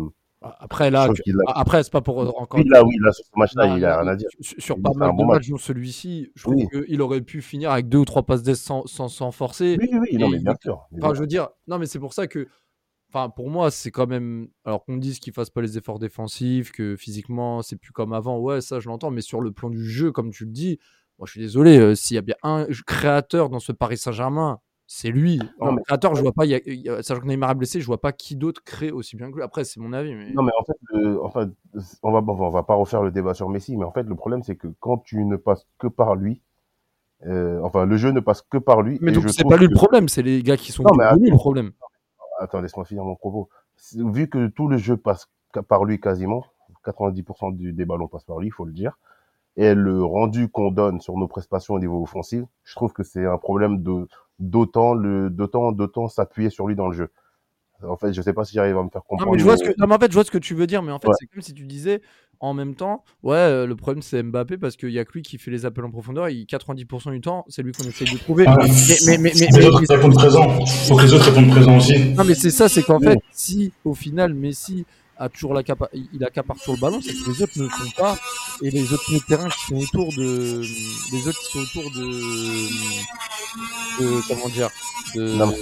après, 0.61 0.91
là, 0.91 1.09
après, 1.55 1.83
c'est 1.83 1.93
pas 1.93 2.01
pour 2.01 2.19
encore. 2.19 2.59
Oui, 2.59 2.65
là, 2.69 2.85
oui, 2.85 2.97
là, 3.01 3.13
sur 3.13 3.25
ce 3.25 3.31
match-là, 3.39 3.77
il 3.77 3.85
a 3.85 4.01
rien 4.01 4.09
à 4.11 4.17
dire. 4.17 4.29
Sur, 4.41 4.81
pas 4.81 4.91
mal 4.97 5.17
de 5.17 5.25
matchs, 5.25 5.49
dont 5.49 5.57
celui-ci, 5.57 6.31
je 6.35 6.43
trouve 6.43 6.67
qu'il 6.69 7.01
aurait 7.01 7.21
pu 7.21 7.43
finir 7.43 7.71
avec 7.71 7.89
deux 7.89 7.99
ou 7.99 8.05
trois 8.05 8.25
passes 8.25 8.43
d'ess 8.43 8.61
sans, 8.61 8.87
sans, 8.87 9.31
forcer. 9.31 9.77
Oui, 9.81 9.91
oui, 9.93 10.19
non, 10.19 10.29
mais 10.29 10.39
bien 10.39 10.57
sûr. 10.61 10.89
Enfin, 10.99 11.15
je 11.15 11.21
veux 11.21 11.27
dire, 11.27 11.49
non, 11.69 11.79
mais 11.79 11.87
c'est 11.87 12.01
pour 12.01 12.13
ça 12.13 12.27
que, 12.27 12.49
enfin, 13.13 13.31
pour 13.31 13.51
moi, 13.51 13.71
c'est 13.71 13.91
quand 13.91 14.07
même. 14.07 14.49
Alors 14.65 14.85
qu'on 14.85 14.97
dise 14.97 15.19
qu'il 15.19 15.33
fasse 15.33 15.51
pas 15.51 15.61
les 15.61 15.79
efforts 15.79 15.99
défensifs, 15.99 16.73
que 16.73 16.97
physiquement, 16.97 17.63
c'est 17.63 17.77
plus 17.77 17.93
comme 17.93 18.13
avant, 18.13 18.39
ouais, 18.39 18.61
ça, 18.61 18.81
je 18.81 18.89
l'entends, 18.89 19.11
mais 19.11 19.21
sur 19.21 19.41
le 19.41 19.53
plan 19.53 19.71
du 19.71 19.85
jeu, 19.85 20.13
comme 20.13 20.31
tu 20.31 20.45
le 20.45 20.51
dis, 20.51 20.79
moi, 21.19 21.27
je 21.27 21.33
suis 21.33 21.41
désolé, 21.41 21.79
euh, 21.79 21.95
s'il 21.95 22.15
y 22.15 22.19
a 22.19 22.23
bien 22.23 22.37
un 22.43 22.67
créateur 22.87 23.49
dans 23.49 23.61
ce 23.61 23.73
Paris 23.73 23.99
Saint-Germain 23.99 24.61
c'est 24.95 25.09
lui. 25.09 25.41
Non, 25.59 25.73
mais... 25.73 25.83
créateur, 25.83 26.15
je 26.15 26.21
vois 26.21 26.33
pas, 26.33 26.45
y 26.45 26.55
a, 26.55 27.03
sachant 27.03 27.23
que 27.23 27.27
Neymar 27.27 27.53
est 27.53 27.55
blessé, 27.55 27.81
je 27.81 27.87
vois 27.87 28.01
pas 28.01 28.13
qui 28.13 28.37
d'autre 28.37 28.63
crée 28.63 28.91
aussi 28.91 29.17
bien 29.17 29.31
que 29.31 29.37
lui. 29.37 29.43
Après, 29.43 29.65
c'est 29.65 29.81
mon 29.81 29.95
avis. 29.95 30.15
Mais... 30.15 30.33
Non, 30.33 30.43
mais 30.43 30.53
en 30.59 30.65
fait, 30.65 31.19
en 31.19 31.31
fait 31.31 31.49
on, 32.03 32.13
va, 32.13 32.19
on 32.27 32.51
va 32.51 32.63
pas 32.63 32.75
refaire 32.75 33.03
le 33.03 33.11
débat 33.11 33.33
sur 33.33 33.49
Messi, 33.49 33.75
mais 33.79 33.85
en 33.85 33.93
fait, 33.93 34.03
le 34.03 34.15
problème, 34.15 34.43
c'est 34.43 34.57
que 34.57 34.69
quand 34.81 34.99
tu 34.99 35.25
ne 35.25 35.37
passes 35.37 35.67
que 35.79 35.87
par 35.87 36.15
lui, 36.15 36.43
euh, 37.27 37.61
enfin, 37.63 37.87
le 37.87 37.97
jeu 37.97 38.11
ne 38.11 38.21
passe 38.21 38.43
que 38.43 38.59
par 38.59 38.83
lui. 38.83 38.99
Mais 39.01 39.13
donc, 39.13 39.31
c'est 39.31 39.49
pas 39.49 39.57
lui 39.57 39.69
le 39.69 39.75
problème, 39.75 40.09
c'est 40.09 40.23
les 40.23 40.43
gars 40.43 40.59
qui 40.59 40.73
sont 40.73 40.83
non, 40.83 40.91
mais 40.95 41.31
le 41.31 41.37
problème. 41.37 41.73
Attends, 42.43 42.61
laisse-moi 42.61 42.85
finir 42.85 43.05
mon 43.05 43.15
propos. 43.15 43.49
Vu 43.95 44.29
que 44.29 44.49
tout 44.49 44.69
le 44.69 44.77
jeu 44.77 44.97
passe 44.97 45.29
par 45.69 45.85
lui 45.85 46.01
quasiment, 46.01 46.45
90% 46.85 47.57
du, 47.57 47.73
des 47.73 47.85
ballons 47.85 48.09
passent 48.09 48.25
par 48.25 48.39
lui, 48.39 48.49
il 48.49 48.53
faut 48.53 48.65
le 48.65 48.73
dire, 48.73 48.99
et 49.57 49.75
le 49.75 50.03
rendu 50.03 50.49
qu'on 50.49 50.71
donne 50.71 51.01
sur 51.01 51.17
nos 51.17 51.29
prestations 51.29 51.75
au 51.75 51.79
niveau 51.79 52.03
offensif, 52.03 52.45
je 52.65 52.75
trouve 52.75 52.93
que 52.93 53.03
c'est 53.03 53.25
un 53.25 53.39
problème 53.39 53.83
de 53.83 54.09
d'autant 54.39 54.95
le 54.95 55.31
d'autant 55.31 55.73
d'autant 55.73 56.09
s'appuyer 56.09 56.51
sur 56.51 56.67
lui 56.67 56.75
dans 56.75 56.89
le 56.89 56.95
jeu. 56.95 57.11
En 57.83 57.97
fait, 57.97 58.13
je 58.13 58.23
sais 58.23 58.33
pas 58.33 58.45
si 58.45 58.55
j'arrive 58.55 58.79
à 58.79 58.83
me 58.83 58.89
faire 58.89 59.03
comprendre. 59.05 59.27
Non, 59.27 59.33
mais 59.33 59.39
je 59.39 59.45
vois 59.45 59.57
ce 59.57 59.65
que 59.65 59.75
non, 59.79 59.87
mais 59.87 59.95
en 59.95 59.99
fait, 59.99 60.11
je 60.11 60.15
vois 60.15 60.25
ce 60.25 60.31
que 60.31 60.39
tu 60.39 60.55
veux 60.55 60.67
dire, 60.67 60.83
mais 60.83 60.93
en 60.93 60.99
fait, 60.99 61.09
c'est 61.19 61.27
comme 61.27 61.43
si 61.43 61.53
tu 61.53 61.67
disais 61.67 62.01
en 62.43 62.55
même 62.55 62.75
temps, 62.75 63.05
ouais, 63.23 63.37
euh, 63.37 63.67
le 63.67 63.77
problème 63.77 64.03
c'est 64.03 64.21
Mbappé 64.21 64.59
parce 64.59 64.77
qu'il 64.77 64.91
y 64.91 64.99
a 64.99 65.05
que 65.05 65.13
lui 65.13 65.23
qui 65.23 65.39
fait 65.39 65.53
les 65.53 65.65
appels 65.65 65.85
en 65.85 65.91
profondeur. 65.91 66.27
Et 66.27 66.45
90% 66.45 67.13
du 67.13 67.21
temps, 67.21 67.45
c'est 67.49 67.63
lui 67.63 67.71
qu'on 67.71 67.85
essaye 67.85 68.13
de 68.13 68.19
trouver. 68.19 68.45
Ah, 68.49 68.57
mais, 68.61 68.69
mais, 69.07 69.19
mais, 69.19 69.33
mais, 69.39 69.59
les 69.59 69.67
autres 69.67 69.85
répondent 69.89 70.15
présent. 70.15 70.67
Faut 70.67 70.97
que 70.97 71.03
les 71.05 71.13
autres 71.13 71.31
répondent 71.31 71.51
présent 71.51 71.77
aussi. 71.77 72.11
Non, 72.15 72.25
mais 72.25 72.35
c'est 72.35 72.51
ça, 72.51 72.69
c'est 72.69 72.83
qu'en 72.83 72.99
fait, 72.99 73.21
si 73.31 73.73
au 73.85 73.95
final 73.95 74.35
Messi 74.35 74.85
a 75.19 75.29
toujours 75.29 75.55
la 75.55 75.63
capa 75.63 75.89
il 75.93 76.25
a 76.25 76.31
capare 76.31 76.59
sur 76.59 76.73
le 76.73 76.81
ballon, 76.81 77.01
c'est 77.01 77.13
que 77.13 77.31
les 77.31 77.43
autres 77.43 77.57
ne 77.57 77.63
le 77.63 77.69
font 77.69 77.91
pas 77.97 78.19
et 78.61 78.71
les 78.71 78.93
autres 78.93 79.05
milieux 79.09 79.21
de 79.21 79.27
terrain 79.27 79.49
qui 79.49 79.67
sont 79.67 79.77
autour 79.77 80.09
de 80.13 80.63
les 81.13 81.29
autres 81.29 81.39
qui 81.39 81.53
sont 81.53 81.61
autour 81.61 81.91
de, 81.93 82.11
de 84.01 84.29
comment 84.29 84.49
dire 84.49 84.69
de 85.15 85.37
non, 85.37 85.53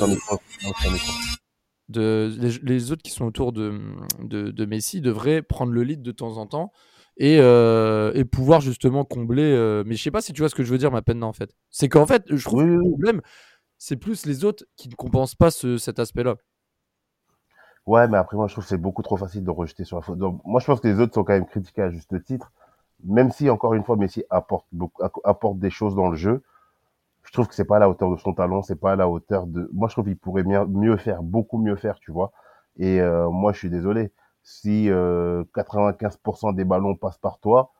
de 1.90 2.32
les, 2.38 2.58
les, 2.62 2.92
autres 2.92 3.02
qui 3.02 3.10
sont 3.10 3.24
autour 3.26 3.52
de, 3.52 3.80
de, 4.22 4.50
de, 4.50 4.64
Messi 4.66 5.00
devraient 5.00 5.42
prendre 5.42 5.72
le 5.72 5.82
lead 5.82 6.02
de 6.02 6.12
temps 6.12 6.38
en 6.38 6.46
temps 6.46 6.72
et, 7.16 7.38
euh, 7.40 8.12
et 8.14 8.24
pouvoir 8.24 8.60
justement 8.60 9.04
combler. 9.04 9.52
Euh, 9.52 9.82
mais 9.86 9.96
je 9.96 10.02
sais 10.02 10.10
pas 10.10 10.20
si 10.20 10.32
tu 10.32 10.42
vois 10.42 10.48
ce 10.48 10.54
que 10.54 10.62
je 10.62 10.70
veux 10.70 10.78
dire, 10.78 10.90
ma 10.90 11.02
peine 11.02 11.22
en 11.22 11.32
fait. 11.32 11.50
C'est 11.70 11.88
qu'en 11.88 12.06
fait, 12.06 12.24
je 12.28 12.44
trouve 12.44 12.62
que 12.62 12.68
le 12.68 12.80
problème, 12.80 13.20
c'est 13.78 13.96
plus 13.96 14.26
les 14.26 14.44
autres 14.44 14.64
qui 14.76 14.88
ne 14.88 14.94
compensent 14.94 15.36
pas 15.36 15.50
ce, 15.50 15.78
cet 15.78 15.98
aspect-là. 15.98 16.36
Ouais, 17.86 18.06
mais 18.08 18.18
après, 18.18 18.36
moi, 18.36 18.46
je 18.46 18.52
trouve 18.52 18.64
que 18.64 18.68
c'est 18.68 18.78
beaucoup 18.78 19.02
trop 19.02 19.16
facile 19.16 19.42
de 19.42 19.50
rejeter 19.50 19.84
sur 19.84 19.96
la 19.96 20.02
faute. 20.02 20.18
Donc, 20.18 20.40
moi, 20.44 20.60
je 20.60 20.66
pense 20.66 20.80
que 20.80 20.88
les 20.88 21.00
autres 21.00 21.14
sont 21.14 21.24
quand 21.24 21.32
même 21.32 21.46
critiqués 21.46 21.82
à 21.82 21.90
juste 21.90 22.22
titre. 22.24 22.52
Même 23.02 23.30
si, 23.30 23.48
encore 23.48 23.74
une 23.74 23.82
fois, 23.82 23.96
Messi 23.96 24.22
apporte, 24.30 24.66
beaucoup, 24.72 25.02
apporte 25.24 25.58
des 25.58 25.70
choses 25.70 25.94
dans 25.94 26.08
le 26.08 26.16
jeu, 26.16 26.42
je 27.30 27.34
trouve 27.34 27.46
que 27.46 27.54
c'est 27.54 27.64
pas 27.64 27.76
à 27.76 27.78
la 27.78 27.88
hauteur 27.88 28.10
de 28.10 28.16
son 28.16 28.34
talent, 28.34 28.60
c'est 28.62 28.74
pas 28.74 28.92
à 28.92 28.96
la 28.96 29.08
hauteur 29.08 29.46
de. 29.46 29.70
Moi, 29.72 29.86
je 29.86 29.94
trouve 29.94 30.06
qu'il 30.06 30.16
pourrait 30.16 30.42
mieux, 30.42 30.96
faire, 30.96 31.22
beaucoup 31.22 31.58
mieux 31.58 31.76
faire, 31.76 32.00
tu 32.00 32.10
vois. 32.10 32.32
Et 32.76 33.00
euh, 33.00 33.30
moi, 33.30 33.52
je 33.52 33.58
suis 33.58 33.70
désolé. 33.70 34.12
Si 34.42 34.90
euh, 34.90 35.44
95% 35.54 36.56
des 36.56 36.64
ballons 36.64 36.96
passent 36.96 37.18
par 37.18 37.38
toi, 37.38 37.70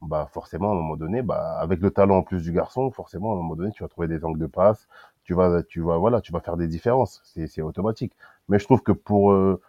bah 0.00 0.28
forcément, 0.32 0.68
à 0.70 0.72
un 0.74 0.76
moment 0.76 0.96
donné, 0.96 1.22
bah 1.22 1.58
avec 1.58 1.80
le 1.80 1.90
talent 1.90 2.18
en 2.18 2.22
plus 2.22 2.40
du 2.44 2.52
garçon, 2.52 2.92
forcément, 2.92 3.30
à 3.30 3.34
un 3.34 3.36
moment 3.38 3.56
donné, 3.56 3.72
tu 3.72 3.82
vas 3.82 3.88
trouver 3.88 4.06
des 4.06 4.24
angles 4.24 4.38
de 4.38 4.46
passe, 4.46 4.86
tu 5.24 5.34
vas, 5.34 5.60
tu 5.64 5.80
vas, 5.80 5.98
voilà, 5.98 6.20
tu 6.20 6.30
vas 6.32 6.38
faire 6.38 6.56
des 6.56 6.68
différences. 6.68 7.20
C'est 7.24 7.62
automatique. 7.62 8.12
Mais 8.48 8.60
je 8.60 8.64
trouve 8.64 8.82
que 8.82 8.92
pour 8.92 9.32
euh, 9.32 9.60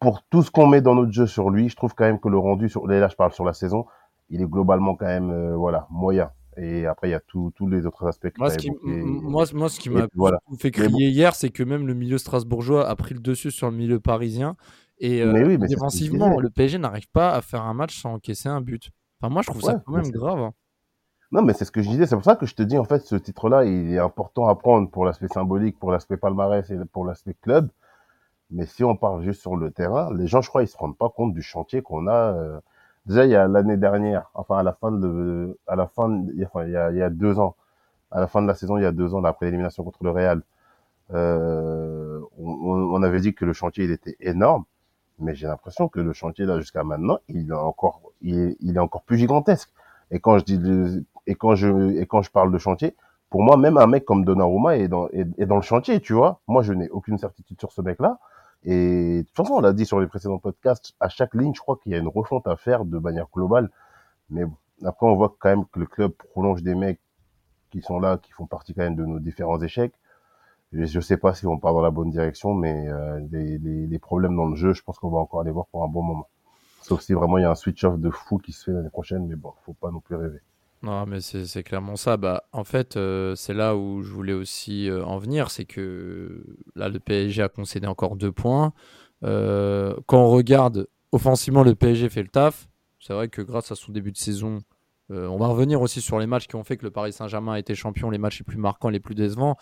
pour 0.00 0.24
tout 0.24 0.42
ce 0.42 0.50
qu'on 0.50 0.66
met 0.66 0.80
dans 0.80 0.96
notre 0.96 1.12
jeu 1.12 1.28
sur 1.28 1.48
lui, 1.48 1.68
je 1.68 1.76
trouve 1.76 1.94
quand 1.94 2.06
même 2.06 2.18
que 2.18 2.28
le 2.28 2.38
rendu 2.38 2.68
sur 2.68 2.88
là, 2.88 3.06
je 3.06 3.14
parle 3.14 3.32
sur 3.32 3.44
la 3.44 3.52
saison, 3.52 3.86
il 4.30 4.42
est 4.42 4.46
globalement 4.46 4.96
quand 4.96 5.06
même 5.06 5.30
euh, 5.30 5.54
voilà 5.54 5.86
moyen. 5.90 6.32
Et 6.56 6.86
après, 6.86 7.08
il 7.08 7.12
y 7.12 7.14
a 7.14 7.20
tous 7.20 7.52
les 7.66 7.86
autres 7.86 8.06
aspects. 8.06 8.28
moi, 8.38 8.50
ce 8.50 8.58
qui, 8.58 8.70
moi, 8.82 9.44
moi, 9.54 9.68
ce 9.68 9.80
qui 9.80 9.88
m'a 9.88 10.06
fait 10.58 10.70
crier 10.70 11.08
hier, 11.08 11.34
c'est 11.34 11.48
que 11.48 11.62
même 11.62 11.86
le 11.86 11.94
milieu 11.94 12.18
strasbourgeois 12.18 12.88
a 12.88 12.94
pris 12.94 13.14
le 13.14 13.20
dessus 13.20 13.50
sur 13.50 13.70
le 13.70 13.76
milieu 13.76 14.00
parisien. 14.00 14.56
Et 14.98 15.22
euh, 15.22 15.46
oui, 15.46 15.58
défensivement, 15.58 16.38
le 16.38 16.50
PSG 16.50 16.78
n'arrive 16.78 17.08
pas 17.10 17.34
à 17.34 17.40
faire 17.40 17.62
un 17.62 17.74
match 17.74 18.00
sans 18.00 18.14
encaisser 18.14 18.48
un 18.48 18.60
but. 18.60 18.90
Enfin, 19.20 19.32
moi, 19.32 19.42
je 19.42 19.50
trouve 19.50 19.62
ça 19.62 19.82
quand 19.84 19.92
même 19.92 20.10
grave. 20.10 20.38
Hein. 20.40 20.52
Non, 21.32 21.40
mais 21.42 21.54
c'est 21.54 21.64
ce 21.64 21.72
que 21.72 21.80
je 21.80 21.88
disais. 21.88 22.06
C'est 22.06 22.14
pour 22.14 22.24
ça 22.24 22.36
que 22.36 22.44
je 22.44 22.54
te 22.54 22.62
dis, 22.62 22.76
en 22.76 22.84
fait, 22.84 23.00
ce 23.00 23.16
titre-là, 23.16 23.64
il 23.64 23.92
est 23.92 23.98
important 23.98 24.48
à 24.48 24.54
prendre 24.54 24.90
pour 24.90 25.06
l'aspect 25.06 25.28
symbolique, 25.28 25.78
pour 25.78 25.90
l'aspect 25.90 26.18
palmarès 26.18 26.68
et 26.70 26.76
pour 26.92 27.06
l'aspect 27.06 27.34
club. 27.40 27.70
Mais 28.50 28.66
si 28.66 28.84
on 28.84 28.94
parle 28.94 29.22
juste 29.22 29.40
sur 29.40 29.56
le 29.56 29.70
terrain, 29.70 30.12
les 30.14 30.26
gens, 30.26 30.42
je 30.42 30.50
crois, 30.50 30.62
ils 30.62 30.68
se 30.68 30.76
rendent 30.76 30.98
pas 30.98 31.08
compte 31.08 31.32
du 31.32 31.40
chantier 31.40 31.80
qu'on 31.80 32.06
a. 32.06 32.60
Déjà, 33.06 33.24
il 33.24 33.30
y 33.30 33.36
a 33.36 33.48
l'année 33.48 33.76
dernière, 33.76 34.30
enfin, 34.34 34.58
à 34.58 34.62
la 34.62 34.72
fin 34.72 34.92
de, 34.92 35.58
à 35.66 35.76
la 35.76 35.86
fin, 35.86 36.24
enfin, 36.44 36.64
il 36.64 36.72
y 36.72 36.76
a, 36.76 36.90
il 36.92 36.98
y 36.98 37.02
a 37.02 37.10
deux 37.10 37.38
ans, 37.40 37.56
à 38.10 38.20
la 38.20 38.26
fin 38.28 38.42
de 38.42 38.46
la 38.46 38.54
saison, 38.54 38.76
il 38.76 38.82
y 38.82 38.86
a 38.86 38.92
deux 38.92 39.14
ans, 39.14 39.24
après 39.24 39.46
l'élimination 39.46 39.82
contre 39.84 40.04
le 40.04 40.10
Real, 40.10 40.42
euh, 41.12 42.20
on, 42.38 42.46
on, 42.94 43.02
avait 43.02 43.20
dit 43.20 43.34
que 43.34 43.44
le 43.44 43.52
chantier, 43.52 43.84
il 43.84 43.90
était 43.90 44.16
énorme. 44.20 44.64
Mais 45.18 45.34
j'ai 45.34 45.46
l'impression 45.46 45.88
que 45.88 46.00
le 46.00 46.12
chantier, 46.12 46.46
là, 46.46 46.58
jusqu'à 46.58 46.84
maintenant, 46.84 47.18
il 47.28 47.50
est 47.50 47.52
encore, 47.52 48.00
il 48.22 48.38
est, 48.38 48.56
il 48.60 48.76
est 48.76 48.80
encore 48.80 49.02
plus 49.02 49.18
gigantesque. 49.18 49.70
Et 50.10 50.20
quand 50.20 50.38
je 50.38 50.44
dis, 50.44 51.06
et 51.26 51.34
quand 51.34 51.54
je, 51.54 51.92
et 51.98 52.06
quand 52.06 52.22
je 52.22 52.30
parle 52.30 52.52
de 52.52 52.58
chantier, 52.58 52.94
pour 53.30 53.42
moi, 53.42 53.56
même 53.56 53.78
un 53.78 53.86
mec 53.86 54.04
comme 54.04 54.24
Donnarumma 54.24 54.76
est 54.76 54.88
dans, 54.88 55.08
est, 55.08 55.46
dans 55.46 55.56
le 55.56 55.62
chantier, 55.62 56.00
tu 56.00 56.12
vois. 56.12 56.40
Moi, 56.48 56.62
je 56.62 56.72
n'ai 56.74 56.90
aucune 56.90 57.18
certitude 57.18 57.58
sur 57.58 57.72
ce 57.72 57.80
mec-là. 57.80 58.18
Et 58.64 59.18
de 59.18 59.22
toute 59.22 59.36
façon, 59.36 59.54
on 59.54 59.60
l'a 59.60 59.72
dit 59.72 59.86
sur 59.86 60.00
les 60.00 60.06
précédents 60.06 60.38
podcasts, 60.38 60.94
à 61.00 61.08
chaque 61.08 61.34
ligne, 61.34 61.52
je 61.54 61.60
crois 61.60 61.78
qu'il 61.82 61.92
y 61.92 61.94
a 61.94 61.98
une 61.98 62.08
refonte 62.08 62.46
à 62.46 62.56
faire 62.56 62.84
de 62.84 62.98
manière 62.98 63.26
globale. 63.32 63.70
Mais 64.30 64.44
bon, 64.44 64.56
après, 64.84 65.06
on 65.06 65.16
voit 65.16 65.34
quand 65.38 65.48
même 65.48 65.66
que 65.66 65.80
le 65.80 65.86
club 65.86 66.12
prolonge 66.12 66.62
des 66.62 66.74
mecs 66.74 67.00
qui 67.70 67.82
sont 67.82 67.98
là, 67.98 68.18
qui 68.18 68.32
font 68.32 68.46
partie 68.46 68.74
quand 68.74 68.82
même 68.82 68.96
de 68.96 69.04
nos 69.04 69.18
différents 69.18 69.60
échecs. 69.60 69.94
Je 70.72 70.96
ne 70.96 71.02
sais 71.02 71.16
pas 71.18 71.34
si 71.34 71.46
on 71.46 71.58
part 71.58 71.74
dans 71.74 71.82
la 71.82 71.90
bonne 71.90 72.10
direction, 72.10 72.54
mais 72.54 72.88
euh, 72.88 73.20
les, 73.30 73.58
les, 73.58 73.86
les, 73.86 73.98
problèmes 73.98 74.34
dans 74.34 74.46
le 74.46 74.56
jeu, 74.56 74.72
je 74.72 74.82
pense 74.82 74.98
qu'on 74.98 75.10
va 75.10 75.18
encore 75.18 75.40
aller 75.40 75.50
voir 75.50 75.66
pour 75.66 75.84
un 75.84 75.88
bon 75.88 76.02
moment. 76.02 76.28
Sauf 76.80 77.02
si 77.02 77.12
vraiment 77.12 77.38
il 77.38 77.42
y 77.42 77.44
a 77.44 77.50
un 77.50 77.54
switch-off 77.54 77.98
de 77.98 78.10
fou 78.10 78.38
qui 78.38 78.52
se 78.52 78.64
fait 78.64 78.72
l'année 78.72 78.90
prochaine, 78.90 79.26
mais 79.26 79.36
bon, 79.36 79.52
faut 79.64 79.74
pas 79.74 79.90
non 79.90 80.00
plus 80.00 80.16
rêver. 80.16 80.40
Non, 80.82 81.06
mais 81.06 81.20
c'est 81.20 81.62
clairement 81.62 81.94
ça. 81.94 82.16
Bah, 82.16 82.44
en 82.50 82.64
fait, 82.64 82.96
euh, 82.96 83.36
c'est 83.36 83.54
là 83.54 83.76
où 83.76 84.02
je 84.02 84.10
voulais 84.12 84.32
aussi 84.32 84.90
euh, 84.90 85.04
en 85.04 85.18
venir, 85.18 85.50
c'est 85.50 85.64
que 85.64 86.44
là, 86.74 86.88
le 86.88 86.98
PSG 86.98 87.40
a 87.40 87.48
concédé 87.48 87.86
encore 87.86 88.16
deux 88.16 88.32
points. 88.32 88.72
Euh, 89.22 89.94
quand 90.06 90.18
on 90.18 90.30
regarde 90.30 90.88
offensivement, 91.12 91.62
le 91.62 91.76
PSG 91.76 92.08
fait 92.08 92.22
le 92.22 92.28
taf. 92.28 92.68
C'est 92.98 93.12
vrai 93.12 93.28
que 93.28 93.42
grâce 93.42 93.70
à 93.70 93.76
son 93.76 93.92
début 93.92 94.12
de 94.12 94.16
saison, 94.16 94.60
on 95.10 95.36
va 95.36 95.46
revenir 95.48 95.82
aussi 95.82 96.00
sur 96.00 96.18
les 96.18 96.26
matchs 96.26 96.46
qui 96.46 96.56
ont 96.56 96.64
fait 96.64 96.78
que 96.78 96.84
le 96.84 96.90
Paris 96.90 97.12
Saint-Germain 97.12 97.52
a 97.52 97.58
été 97.58 97.74
champion, 97.74 98.08
les 98.08 98.16
matchs 98.16 98.38
les 98.38 98.44
plus 98.44 98.56
marquants, 98.56 98.88
les 98.88 99.00
plus 99.00 99.14
décevants. 99.14 99.56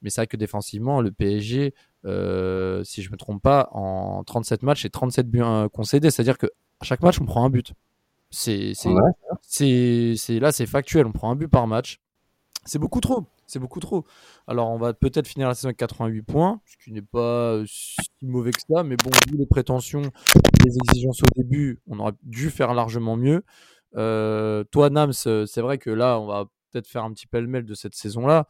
Mais 0.00 0.08
c'est 0.08 0.22
vrai 0.22 0.26
que 0.26 0.38
défensivement, 0.38 1.02
le 1.02 1.10
PSG, 1.10 1.74
si 2.04 3.02
je 3.02 3.10
me 3.10 3.16
trompe 3.18 3.42
pas, 3.42 3.68
en 3.72 4.24
37 4.24 4.62
matchs 4.62 4.86
et 4.86 4.90
37 4.90 5.28
buts 5.28 5.42
concédés. 5.74 6.10
C'est-à-dire 6.10 6.38
que 6.38 6.46
chaque 6.80 7.02
match, 7.02 7.20
on 7.20 7.26
prend 7.26 7.44
un 7.44 7.50
but. 7.50 7.74
C'est 8.34 10.40
là, 10.40 10.52
c'est 10.52 10.66
factuel. 10.66 11.06
On 11.06 11.12
prend 11.12 11.30
un 11.30 11.36
but 11.36 11.48
par 11.48 11.66
match. 11.66 12.00
C'est 12.64 12.78
beaucoup 12.78 13.00
trop. 13.00 13.26
C'est 13.46 13.58
beaucoup 13.58 13.80
trop. 13.80 14.04
Alors, 14.46 14.70
on 14.70 14.78
va 14.78 14.94
peut-être 14.94 15.28
finir 15.28 15.48
la 15.48 15.54
saison 15.54 15.68
avec 15.68 15.76
88 15.76 16.22
points, 16.22 16.60
ce 16.64 16.76
qui 16.82 16.92
n'est 16.92 17.02
pas 17.02 17.52
euh, 17.52 17.64
si 17.66 17.96
mauvais 18.22 18.52
que 18.52 18.60
ça. 18.68 18.82
Mais 18.82 18.96
bon, 18.96 19.10
vu 19.30 19.36
les 19.36 19.46
prétentions, 19.46 20.02
les 20.64 20.76
exigences 20.76 21.22
au 21.22 21.26
début, 21.36 21.80
on 21.86 21.98
aurait 22.00 22.14
dû 22.22 22.50
faire 22.50 22.74
largement 22.74 23.16
mieux. 23.16 23.44
toi, 23.92 24.90
Nams, 24.90 25.12
c'est 25.12 25.60
vrai 25.60 25.78
que 25.78 25.90
là, 25.90 26.18
on 26.18 26.26
va 26.26 26.46
peut-être 26.70 26.88
faire 26.88 27.04
un 27.04 27.12
petit 27.12 27.26
pêle-mêle 27.26 27.66
de 27.66 27.74
cette 27.74 27.94
saison-là. 27.94 28.46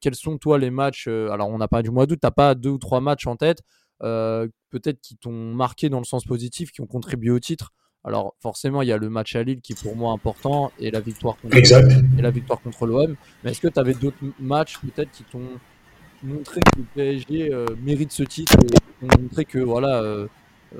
quels 0.00 0.14
sont, 0.14 0.38
toi, 0.38 0.58
les 0.58 0.70
matchs 0.70 1.08
Alors, 1.08 1.48
on 1.48 1.58
n'a 1.58 1.68
pas 1.68 1.82
du 1.82 1.90
mois 1.90 2.06
d'août, 2.06 2.18
tu 2.20 2.26
n'as 2.26 2.30
pas 2.30 2.54
deux 2.54 2.70
ou 2.70 2.78
trois 2.78 3.00
matchs 3.00 3.26
en 3.26 3.36
tête, 3.36 3.62
peut-être 3.98 5.00
qui 5.00 5.16
t'ont 5.16 5.52
marqué 5.52 5.88
dans 5.88 5.98
le 5.98 6.04
sens 6.04 6.24
positif, 6.24 6.70
qui 6.70 6.80
ont 6.80 6.86
contribué 6.86 7.30
au 7.30 7.40
titre 7.40 7.72
alors 8.06 8.34
forcément, 8.40 8.82
il 8.82 8.88
y 8.88 8.92
a 8.92 8.98
le 8.98 9.10
match 9.10 9.34
à 9.34 9.42
Lille 9.42 9.60
qui 9.60 9.72
est 9.72 9.82
pour 9.82 9.96
moi 9.96 10.12
important 10.12 10.70
et 10.78 10.92
la 10.92 11.00
victoire 11.00 11.36
contre, 11.42 11.56
Et 11.56 12.22
la 12.22 12.30
victoire 12.30 12.60
contre 12.60 12.86
l'OM. 12.86 13.16
Mais 13.42 13.50
est-ce 13.50 13.60
que 13.60 13.66
tu 13.66 13.80
avais 13.80 13.94
d'autres 13.94 14.16
matchs 14.38 14.78
peut-être 14.78 15.10
qui 15.10 15.24
t'ont 15.24 15.42
montré 16.22 16.60
que 16.60 16.78
le 16.78 16.84
PSG 16.94 17.52
euh, 17.52 17.66
mérite 17.82 18.12
ce 18.12 18.22
titre 18.22 18.54
et 19.02 19.08
qui 19.08 19.20
montré 19.20 19.44
que 19.44 19.58
voilà, 19.58 20.00
euh, 20.02 20.28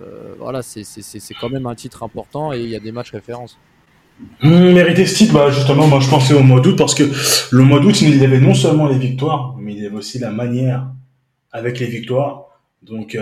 euh, 0.00 0.34
voilà 0.38 0.62
c'est 0.62 1.34
quand 1.40 1.50
même 1.50 1.66
un 1.66 1.74
titre 1.74 2.04
important 2.04 2.52
et 2.52 2.60
il 2.60 2.70
y 2.70 2.76
a 2.76 2.80
des 2.80 2.92
matchs 2.92 3.10
références? 3.10 3.58
Mmh, 4.42 4.72
Mériter 4.72 5.04
ce 5.04 5.16
titre, 5.16 5.34
bah 5.34 5.50
justement, 5.50 5.88
moi 5.88 5.98
je 5.98 6.08
pensais 6.08 6.32
au 6.32 6.44
mois 6.44 6.60
d'août 6.60 6.76
parce 6.78 6.94
que 6.94 7.02
le 7.50 7.62
mois 7.64 7.80
d'août, 7.80 8.00
il 8.02 8.16
y 8.16 8.24
avait 8.24 8.40
non 8.40 8.54
seulement 8.54 8.86
les 8.86 8.98
victoires, 8.98 9.56
mais 9.58 9.74
il 9.74 9.82
y 9.82 9.86
avait 9.86 9.96
aussi 9.96 10.20
la 10.20 10.30
manière 10.30 10.92
avec 11.50 11.80
les 11.80 11.86
victoires. 11.86 12.44
Donc, 12.82 13.18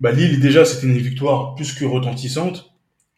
bah, 0.00 0.12
Lille, 0.12 0.40
déjà, 0.40 0.64
c'était 0.64 0.86
une 0.86 0.98
victoire 0.98 1.54
plus 1.54 1.72
que 1.72 1.84
retentissante. 1.84 2.72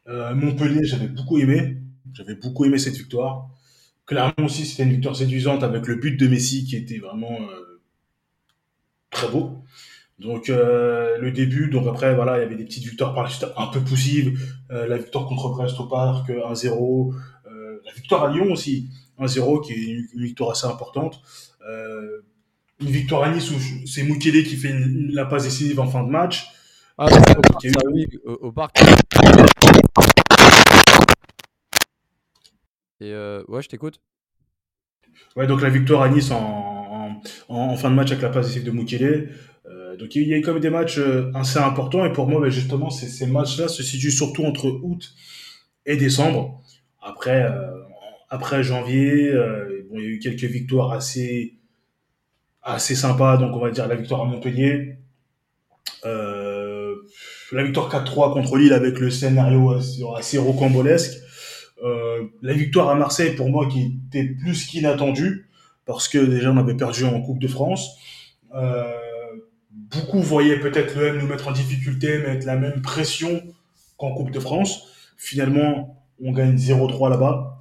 Euh, 0.08 0.34
Montpellier, 0.34 0.84
j'avais 0.84 1.08
beaucoup 1.08 1.38
aimé. 1.38 1.78
J'avais 2.12 2.34
beaucoup 2.34 2.64
aimé 2.64 2.78
cette 2.78 2.96
victoire. 2.96 3.48
Clermont 4.06 4.44
aussi, 4.44 4.64
c'était 4.64 4.84
une 4.84 4.92
victoire 4.92 5.16
séduisante 5.16 5.62
avec 5.62 5.86
le 5.86 5.96
but 5.96 6.16
de 6.16 6.28
Messi 6.28 6.64
qui 6.64 6.76
était 6.76 6.98
vraiment 6.98 7.40
euh, 7.40 7.80
très 9.10 9.28
beau. 9.28 9.64
Donc 10.18 10.48
euh, 10.48 11.18
le 11.18 11.30
début, 11.30 11.68
donc 11.68 11.86
après 11.86 12.14
voilà, 12.14 12.38
il 12.38 12.40
y 12.40 12.44
avait 12.44 12.54
des 12.54 12.64
petites 12.64 12.84
victoires 12.84 13.14
par 13.14 13.24
la 13.24 13.30
suite 13.30 13.46
un 13.56 13.66
peu 13.66 13.80
poussives. 13.80 14.38
Euh, 14.70 14.86
la 14.86 14.96
victoire 14.96 15.26
contre 15.26 15.50
Brest 15.50 15.78
au 15.78 15.84
Parc, 15.84 16.30
1-0. 16.30 17.14
Euh, 17.46 17.80
la 17.84 17.92
victoire 17.92 18.24
à 18.24 18.32
Lyon 18.32 18.50
aussi, 18.50 18.88
1-0, 19.20 19.66
qui 19.66 19.72
est 19.72 19.76
une, 19.76 20.24
victoire 20.24 20.50
assez 20.50 20.66
importante. 20.66 21.20
une 22.80 22.88
victoire 22.88 23.24
à 23.24 23.34
Nice 23.34 23.50
où 23.50 23.86
c'est 23.86 24.02
Mukele 24.04 24.44
qui 24.44 24.56
fait 24.56 24.74
la 25.10 25.26
passe 25.26 25.44
décisive 25.44 25.80
en 25.80 25.86
fin 25.86 26.02
de 26.02 26.10
match. 26.10 26.46
Ah, 26.98 27.08
oui, 27.92 28.06
au, 28.24 28.52
parc. 28.52 28.78
Et 33.00 33.12
euh, 33.12 33.44
ouais, 33.48 33.60
je 33.60 33.68
t'écoute. 33.68 34.00
Ouais, 35.36 35.46
donc 35.46 35.60
la 35.60 35.68
victoire 35.68 36.00
à 36.00 36.08
Nice 36.08 36.30
en, 36.30 37.20
en, 37.48 37.76
fin 37.76 37.90
de 37.90 37.94
match 37.94 38.12
avec 38.12 38.22
la 38.22 38.30
passe 38.30 38.54
de 38.54 38.70
Mukele. 38.70 39.34
Euh, 39.66 39.96
donc 39.96 40.14
il 40.14 40.26
y 40.26 40.32
a 40.32 40.38
quand 40.38 40.54
même 40.54 40.62
des 40.62 40.70
matchs 40.70 40.96
euh, 40.96 41.30
assez 41.34 41.58
importants 41.58 42.06
et 42.06 42.12
pour 42.12 42.28
moi, 42.28 42.40
bah, 42.40 42.48
justement, 42.48 42.88
ces, 42.88 43.26
matchs-là 43.26 43.68
se 43.68 43.82
situent 43.82 44.10
surtout 44.10 44.46
entre 44.46 44.66
août 44.66 45.14
et 45.84 45.98
décembre. 45.98 46.62
Après, 47.02 47.46
après 48.30 48.62
janvier, 48.62 49.32
bon, 49.90 49.98
il 49.98 50.02
y 50.02 50.06
a 50.06 50.08
eu 50.08 50.18
quelques 50.18 50.44
victoires 50.44 50.92
assez 50.92 51.58
assez 52.62 52.94
sympas. 52.94 53.36
Donc 53.36 53.54
on 53.54 53.60
va 53.60 53.70
dire 53.70 53.86
la 53.86 53.96
victoire 53.96 54.22
à 54.22 54.24
Montpellier. 54.24 54.96
La 57.56 57.64
victoire 57.64 57.90
4-3 57.90 58.34
contre 58.34 58.58
Lille 58.58 58.74
avec 58.74 59.00
le 59.00 59.08
scénario 59.08 59.72
assez, 60.14 60.36
rocambolesque. 60.36 61.22
Euh, 61.82 62.24
la 62.42 62.52
victoire 62.52 62.90
à 62.90 62.94
Marseille, 62.94 63.34
pour 63.34 63.48
moi, 63.48 63.66
qui 63.66 63.98
était 64.08 64.24
plus 64.24 64.66
qu'inattendue, 64.66 65.48
parce 65.86 66.06
que 66.06 66.18
déjà 66.18 66.52
on 66.52 66.58
avait 66.58 66.76
perdu 66.76 67.04
en 67.04 67.18
Coupe 67.22 67.38
de 67.38 67.48
France. 67.48 67.96
Euh, 68.54 68.92
beaucoup 69.72 70.20
voyaient 70.20 70.60
peut-être 70.60 70.98
le 70.98 71.06
M 71.06 71.18
nous 71.18 71.26
mettre 71.26 71.48
en 71.48 71.52
difficulté, 71.52 72.18
mettre 72.18 72.44
la 72.44 72.56
même 72.56 72.82
pression 72.82 73.42
qu'en 73.96 74.12
Coupe 74.14 74.32
de 74.32 74.40
France. 74.40 74.88
Finalement, 75.16 76.04
on 76.22 76.32
gagne 76.32 76.56
0-3 76.56 77.08
là-bas 77.08 77.58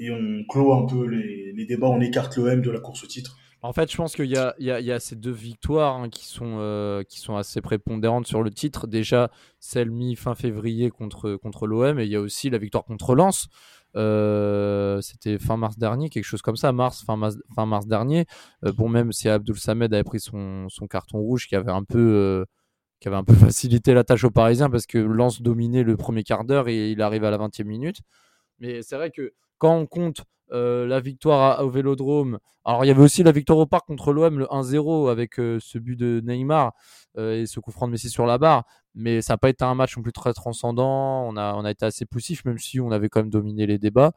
et 0.00 0.10
on 0.10 0.44
clôt 0.48 0.74
un 0.74 0.86
peu 0.86 1.06
les, 1.06 1.52
les 1.52 1.66
débats, 1.66 1.86
on 1.86 2.00
écarte 2.00 2.36
l'OM 2.36 2.60
de 2.60 2.70
la 2.72 2.80
course 2.80 3.04
au 3.04 3.06
titre. 3.06 3.36
En 3.62 3.72
fait, 3.72 3.90
je 3.90 3.96
pense 3.96 4.14
qu'il 4.14 4.26
y, 4.26 4.36
a, 4.36 5.00
ces 5.00 5.16
deux 5.16 5.32
victoires 5.32 5.96
hein, 5.96 6.08
qui, 6.08 6.26
sont, 6.26 6.58
euh, 6.58 7.02
qui 7.02 7.18
sont 7.18 7.36
assez 7.36 7.60
prépondérantes 7.60 8.26
sur 8.26 8.42
le 8.42 8.50
titre. 8.50 8.86
Déjà, 8.86 9.30
celle 9.58 9.90
mi-fin 9.90 10.34
février 10.34 10.90
contre, 10.90 11.66
l'OM, 11.66 11.98
et 11.98 12.04
il 12.04 12.10
y 12.10 12.16
a 12.16 12.20
aussi 12.20 12.50
la 12.50 12.58
victoire 12.58 12.84
contre 12.84 13.14
Lens. 13.14 13.48
Euh, 13.96 15.00
c'était 15.00 15.38
fin 15.38 15.56
mars 15.56 15.78
dernier, 15.78 16.10
quelque 16.10 16.24
chose 16.24 16.42
comme 16.42 16.56
ça, 16.56 16.70
mars, 16.72 17.02
fin 17.02 17.16
mars, 17.16 17.38
fin 17.54 17.66
mars 17.66 17.86
dernier. 17.86 18.26
Euh, 18.64 18.72
bon, 18.72 18.88
même 18.88 19.10
si 19.12 19.28
Abdul 19.28 19.58
Samed 19.58 19.92
avait 19.92 20.04
pris 20.04 20.20
son, 20.20 20.68
son 20.68 20.86
carton 20.86 21.18
rouge 21.18 21.48
qui 21.48 21.56
avait 21.56 21.72
un 21.72 21.82
peu 21.82 22.44
qui 23.00 23.08
avait 23.08 23.16
un 23.16 23.24
peu 23.24 23.34
facilité 23.34 23.94
la 23.94 24.04
tâche 24.04 24.24
aux 24.24 24.30
Parisiens 24.30 24.70
parce 24.70 24.86
que 24.86 24.98
Lens 24.98 25.42
dominait 25.42 25.82
le 25.82 25.96
premier 25.96 26.24
quart 26.24 26.44
d'heure 26.44 26.68
et 26.68 26.90
il 26.92 27.02
arrive 27.02 27.24
à 27.24 27.30
la 27.30 27.38
20e 27.38 27.64
minute. 27.64 27.98
Mais 28.58 28.82
c'est 28.82 28.96
vrai 28.96 29.10
que 29.10 29.32
quand 29.58 29.76
on 29.76 29.86
compte 29.86 30.24
euh, 30.52 30.86
la 30.86 31.00
victoire 31.00 31.64
au 31.64 31.70
Vélodrome. 31.70 32.38
Alors 32.64 32.84
il 32.84 32.88
y 32.88 32.90
avait 32.90 33.02
aussi 33.02 33.22
la 33.22 33.32
victoire 33.32 33.58
au 33.58 33.66
Parc 33.66 33.86
contre 33.86 34.12
l'OM, 34.12 34.38
le 34.38 34.46
1-0 34.46 35.10
avec 35.10 35.38
euh, 35.38 35.58
ce 35.60 35.78
but 35.78 35.96
de 35.96 36.20
Neymar 36.24 36.72
euh, 37.16 37.42
et 37.42 37.46
ce 37.46 37.60
coup 37.60 37.70
franc 37.70 37.86
de 37.86 37.92
Messi 37.92 38.10
sur 38.10 38.26
la 38.26 38.38
barre. 38.38 38.64
Mais 38.94 39.22
ça 39.22 39.34
n'a 39.34 39.38
pas 39.38 39.48
été 39.50 39.64
un 39.64 39.74
match 39.74 39.96
non 39.96 40.02
plus 40.02 40.12
très 40.12 40.32
transcendant. 40.32 41.26
On 41.28 41.36
a, 41.36 41.54
on 41.54 41.64
a 41.64 41.70
été 41.70 41.84
assez 41.84 42.06
poussif, 42.06 42.44
même 42.44 42.58
si 42.58 42.80
on 42.80 42.90
avait 42.90 43.08
quand 43.08 43.20
même 43.20 43.30
dominé 43.30 43.66
les 43.66 43.78
débats. 43.78 44.12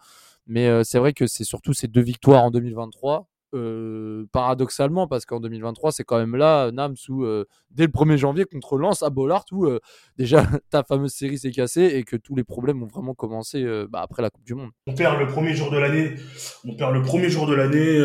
Mais 0.48 0.84
c'est 0.84 1.00
vrai 1.00 1.14
que 1.14 1.28
c'est 1.28 1.44
surtout 1.44 1.74
ces 1.74 1.88
deux 1.88 2.02
victoires 2.02 2.44
en 2.44 2.50
2023 2.50 3.28
euh, 3.56 4.26
paradoxalement, 4.32 5.08
parce 5.08 5.26
qu'en 5.26 5.40
2023, 5.40 5.92
c'est 5.92 6.04
quand 6.04 6.20
même 6.20 6.36
là, 6.36 6.72
Nams, 6.72 6.96
où 7.10 7.24
euh, 7.24 7.46
dès 7.72 7.86
le 7.86 7.92
1er 7.92 8.18
janvier 8.18 8.46
contre 8.46 8.78
Lens 8.78 9.02
à 9.02 9.10
Bollard, 9.10 9.46
où 9.52 9.66
euh, 9.66 9.80
déjà 10.18 10.46
ta 10.70 10.84
fameuse 10.84 11.14
série 11.14 11.40
s'est 11.40 11.50
cassée 11.50 11.86
et 11.86 12.04
que 12.04 12.16
tous 12.16 12.36
les 12.36 12.44
problèmes 12.44 12.84
ont 12.84 12.88
vraiment 12.88 13.16
commencé 13.16 13.66
bah, 13.90 14.02
après 14.02 14.22
la 14.22 14.30
Coupe 14.30 14.46
du 14.46 14.54
Monde. 14.54 14.70
On 14.86 14.94
perd 14.94 15.20
le 15.20 15.26
premier 15.26 15.56
jour 15.56 15.72
de 15.72 15.78
l'année, 15.78 16.14
on 16.64 16.76
perd 16.76 16.94
le 16.94 17.02
premier 17.02 17.30
jour 17.30 17.48
de 17.48 17.56
l'année, 17.56 18.04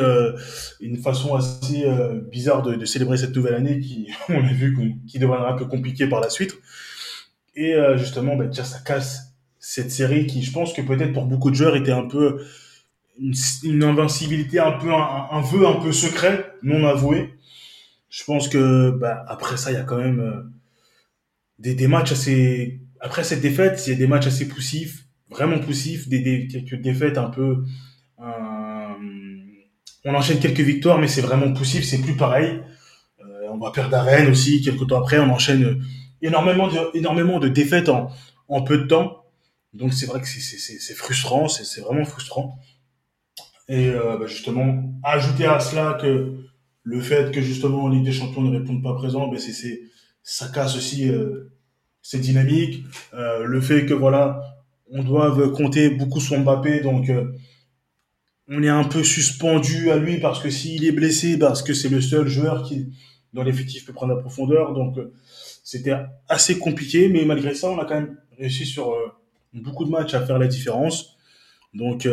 une 0.80 0.96
façon 0.96 1.34
assez 1.34 1.84
bizarre 2.30 2.62
de, 2.62 2.84
célébrer 2.84 3.16
cette 3.16 3.36
nouvelle 3.36 3.54
année 3.54 3.80
qui, 3.80 4.08
on 4.30 4.44
a 4.44 4.52
vu, 4.52 4.96
qui 5.06 5.18
deviendra 5.18 5.52
un 5.52 5.56
peu 5.56 5.66
compliquée 5.66 6.06
par 6.06 6.20
la 6.20 6.30
suite. 6.30 6.58
Et 7.54 7.74
justement, 7.96 8.36
bah, 8.36 8.50
ça 8.50 8.78
casse 8.78 9.34
cette 9.58 9.90
série 9.90 10.26
qui, 10.26 10.42
je 10.42 10.52
pense 10.52 10.72
que 10.72 10.82
peut-être 10.82 11.12
pour 11.12 11.26
beaucoup 11.26 11.50
de 11.50 11.56
joueurs 11.56 11.76
était 11.76 11.92
un 11.92 12.06
peu 12.06 12.44
une, 13.18 13.82
invincibilité 13.84 14.58
un 14.58 14.72
peu 14.72 14.92
un, 14.92 15.40
vœu 15.40 15.66
un 15.66 15.80
peu 15.80 15.92
secret 15.92 16.52
non 16.62 16.86
avoué. 16.86 17.34
Je 18.08 18.24
pense 18.24 18.48
que 18.48 18.90
bah, 18.90 19.24
après 19.28 19.56
ça 19.56 19.70
il 19.70 19.74
y 19.74 19.78
a 19.78 19.82
quand 19.82 19.98
même 19.98 20.20
euh, 20.20 20.42
des, 21.58 21.74
des 21.74 21.88
matchs 21.88 22.12
assez 22.12 22.80
après 23.00 23.24
cette 23.24 23.40
défaite 23.40 23.82
il 23.86 23.90
y 23.90 23.92
a 23.92 23.98
des 23.98 24.06
matchs 24.06 24.26
assez 24.26 24.48
poussifs 24.48 25.04
vraiment 25.30 25.58
poussifs 25.58 26.08
des, 26.08 26.48
quelques 26.48 26.80
défaites 26.80 27.18
un 27.18 27.28
peu 27.28 27.64
euh, 28.20 28.94
on 30.04 30.14
enchaîne 30.14 30.38
quelques 30.38 30.60
victoires 30.60 30.98
mais 30.98 31.08
c'est 31.08 31.22
vraiment 31.22 31.52
poussif 31.52 31.84
c'est 31.84 32.00
plus 32.00 32.16
pareil. 32.16 32.62
Euh, 33.20 33.48
on 33.50 33.58
va 33.58 33.70
perdre 33.70 33.96
à 33.96 34.30
aussi 34.30 34.62
quelques 34.62 34.86
temps 34.86 35.00
après 35.00 35.18
on 35.18 35.30
enchaîne 35.30 35.82
énormément 36.22 36.68
de 36.68 36.96
énormément 36.96 37.38
de 37.38 37.48
défaites 37.48 37.88
en 37.88 38.62
peu 38.62 38.78
de 38.78 38.86
temps. 38.86 39.24
Donc 39.72 39.92
c'est 39.92 40.06
vrai 40.06 40.20
que 40.20 40.26
c'est 40.28 40.94
frustrant 40.94 41.48
c'est 41.48 41.80
vraiment 41.80 42.04
frustrant 42.04 42.58
et 43.68 43.88
euh, 43.88 44.18
bah, 44.18 44.26
justement, 44.26 44.92
ajouter 45.02 45.46
à 45.46 45.60
cela 45.60 45.98
que 46.00 46.34
le 46.84 47.00
fait 47.00 47.32
que 47.32 47.40
justement 47.40 47.88
Ligue 47.88 48.04
des 48.04 48.12
Champions 48.12 48.42
ne 48.42 48.56
réponde 48.56 48.82
pas 48.82 48.94
présent, 48.94 49.28
ben 49.28 49.38
c'est, 49.38 49.80
ça 50.22 50.48
casse 50.48 50.76
aussi 50.76 51.08
euh, 51.08 51.50
ces 52.02 52.18
dynamiques. 52.18 52.84
Euh, 53.14 53.44
le 53.44 53.60
fait 53.60 53.86
que 53.86 53.94
voilà, 53.94 54.42
on 54.90 55.02
doit 55.02 55.50
compter 55.52 55.88
beaucoup 55.88 56.20
sur 56.20 56.38
Mbappé, 56.38 56.80
donc 56.80 57.08
euh, 57.08 57.32
on 58.48 58.62
est 58.62 58.68
un 58.68 58.84
peu 58.84 59.02
suspendu 59.02 59.90
à 59.90 59.96
lui 59.96 60.18
parce 60.18 60.40
que 60.40 60.50
s'il 60.50 60.84
est 60.84 60.92
blessé, 60.92 61.38
parce 61.38 61.62
que 61.62 61.72
c'est 61.72 61.88
le 61.88 62.02
seul 62.02 62.28
joueur 62.28 62.62
qui 62.62 62.92
dans 63.32 63.42
l'effectif 63.42 63.86
peut 63.86 63.94
prendre 63.94 64.14
la 64.14 64.20
profondeur, 64.20 64.74
donc 64.74 64.96
c'était 65.64 65.96
assez 66.28 66.58
compliqué, 66.58 67.08
mais 67.08 67.24
malgré 67.24 67.54
ça, 67.54 67.68
on 67.68 67.78
a 67.78 67.84
quand 67.84 67.94
même 67.94 68.16
réussi 68.38 68.64
sur 68.64 68.94
beaucoup 69.54 69.84
de 69.84 69.90
matchs 69.90 70.14
à 70.14 70.24
faire 70.24 70.38
la 70.38 70.46
différence. 70.46 71.16
Donc 71.72 72.06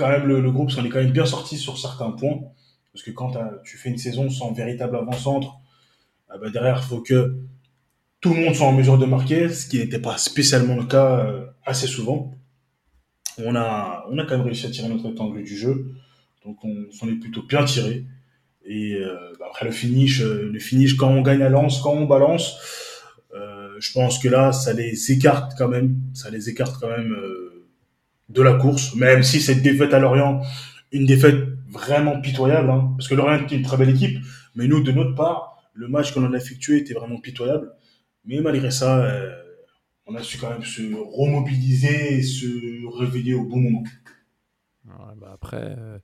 quand 0.00 0.08
même, 0.08 0.26
le, 0.26 0.50
groupe 0.50 0.70
s'en 0.70 0.82
est 0.84 0.88
quand 0.88 0.98
même 0.98 1.12
bien 1.12 1.26
sorti 1.26 1.58
sur 1.58 1.78
certains 1.78 2.10
points. 2.10 2.40
Parce 2.92 3.04
que 3.04 3.10
quand 3.10 3.32
tu 3.64 3.76
fais 3.76 3.90
une 3.90 3.98
saison 3.98 4.30
sans 4.30 4.52
véritable 4.52 4.96
avant-centre, 4.96 5.60
ah 6.30 6.38
bah 6.38 6.48
derrière, 6.50 6.80
il 6.82 6.88
faut 6.88 7.02
que 7.02 7.36
tout 8.20 8.34
le 8.34 8.40
monde 8.40 8.54
soit 8.54 8.66
en 8.66 8.72
mesure 8.72 8.98
de 8.98 9.04
marquer, 9.04 9.50
ce 9.50 9.68
qui 9.68 9.78
n'était 9.78 9.98
pas 9.98 10.16
spécialement 10.16 10.76
le 10.76 10.84
cas 10.84 11.20
euh, 11.20 11.46
assez 11.64 11.86
souvent. 11.86 12.32
On 13.38 13.54
a, 13.54 14.06
on 14.10 14.18
a 14.18 14.24
quand 14.24 14.38
même 14.38 14.46
réussi 14.46 14.66
à 14.66 14.70
tirer 14.70 14.88
notre 14.88 15.06
épingle 15.06 15.42
du 15.42 15.56
jeu. 15.56 15.92
Donc 16.44 16.64
on 16.64 16.90
s'en 16.90 17.08
est 17.08 17.20
plutôt 17.20 17.42
bien 17.42 17.64
tiré. 17.64 18.06
Et 18.64 18.94
euh, 18.94 19.32
bah 19.38 19.46
après 19.50 19.66
le 19.66 19.72
finish, 19.72 20.22
euh, 20.22 20.50
le 20.50 20.58
finish 20.58 20.96
quand 20.96 21.10
on 21.10 21.20
gagne 21.20 21.42
à 21.42 21.50
lance, 21.50 21.80
quand 21.80 21.92
on 21.92 22.06
balance, 22.06 22.56
je 23.78 23.92
pense 23.94 24.18
que 24.18 24.28
là, 24.28 24.52
ça 24.52 24.74
les 24.74 25.10
écarte 25.10 25.52
quand 25.56 25.68
même. 25.68 25.96
Ça 26.12 26.28
les 26.28 26.50
écarte 26.50 26.78
quand 26.78 26.90
même 26.90 27.16
de 28.30 28.42
la 28.42 28.54
course, 28.54 28.94
même 28.94 29.22
si 29.22 29.40
cette 29.40 29.62
défaite 29.62 29.92
à 29.92 29.98
Lorient, 29.98 30.40
une 30.92 31.06
défaite 31.06 31.36
vraiment 31.68 32.20
pitoyable, 32.20 32.70
hein, 32.70 32.94
parce 32.96 33.08
que 33.08 33.14
Lorient 33.14 33.46
est 33.46 33.52
une 33.52 33.62
très 33.62 33.76
belle 33.76 33.90
équipe, 33.90 34.18
mais 34.54 34.66
nous, 34.66 34.82
de 34.82 34.92
notre 34.92 35.14
part, 35.14 35.56
le 35.74 35.88
match 35.88 36.12
qu'on 36.12 36.32
a 36.32 36.36
effectué 36.36 36.78
était 36.78 36.94
vraiment 36.94 37.20
pitoyable. 37.20 37.72
Mais 38.24 38.40
malgré 38.40 38.70
ça, 38.70 39.04
euh, 39.04 39.30
on 40.06 40.14
a 40.14 40.22
su 40.22 40.38
quand 40.38 40.50
même 40.50 40.62
se 40.62 40.82
remobiliser 40.82 42.14
et 42.14 42.22
se 42.22 42.46
réveiller 42.98 43.34
au 43.34 43.44
bon 43.44 43.58
moment. 43.58 43.84
Ouais, 44.84 45.14
bah 45.16 45.30
après, 45.34 45.76
euh, 45.78 45.98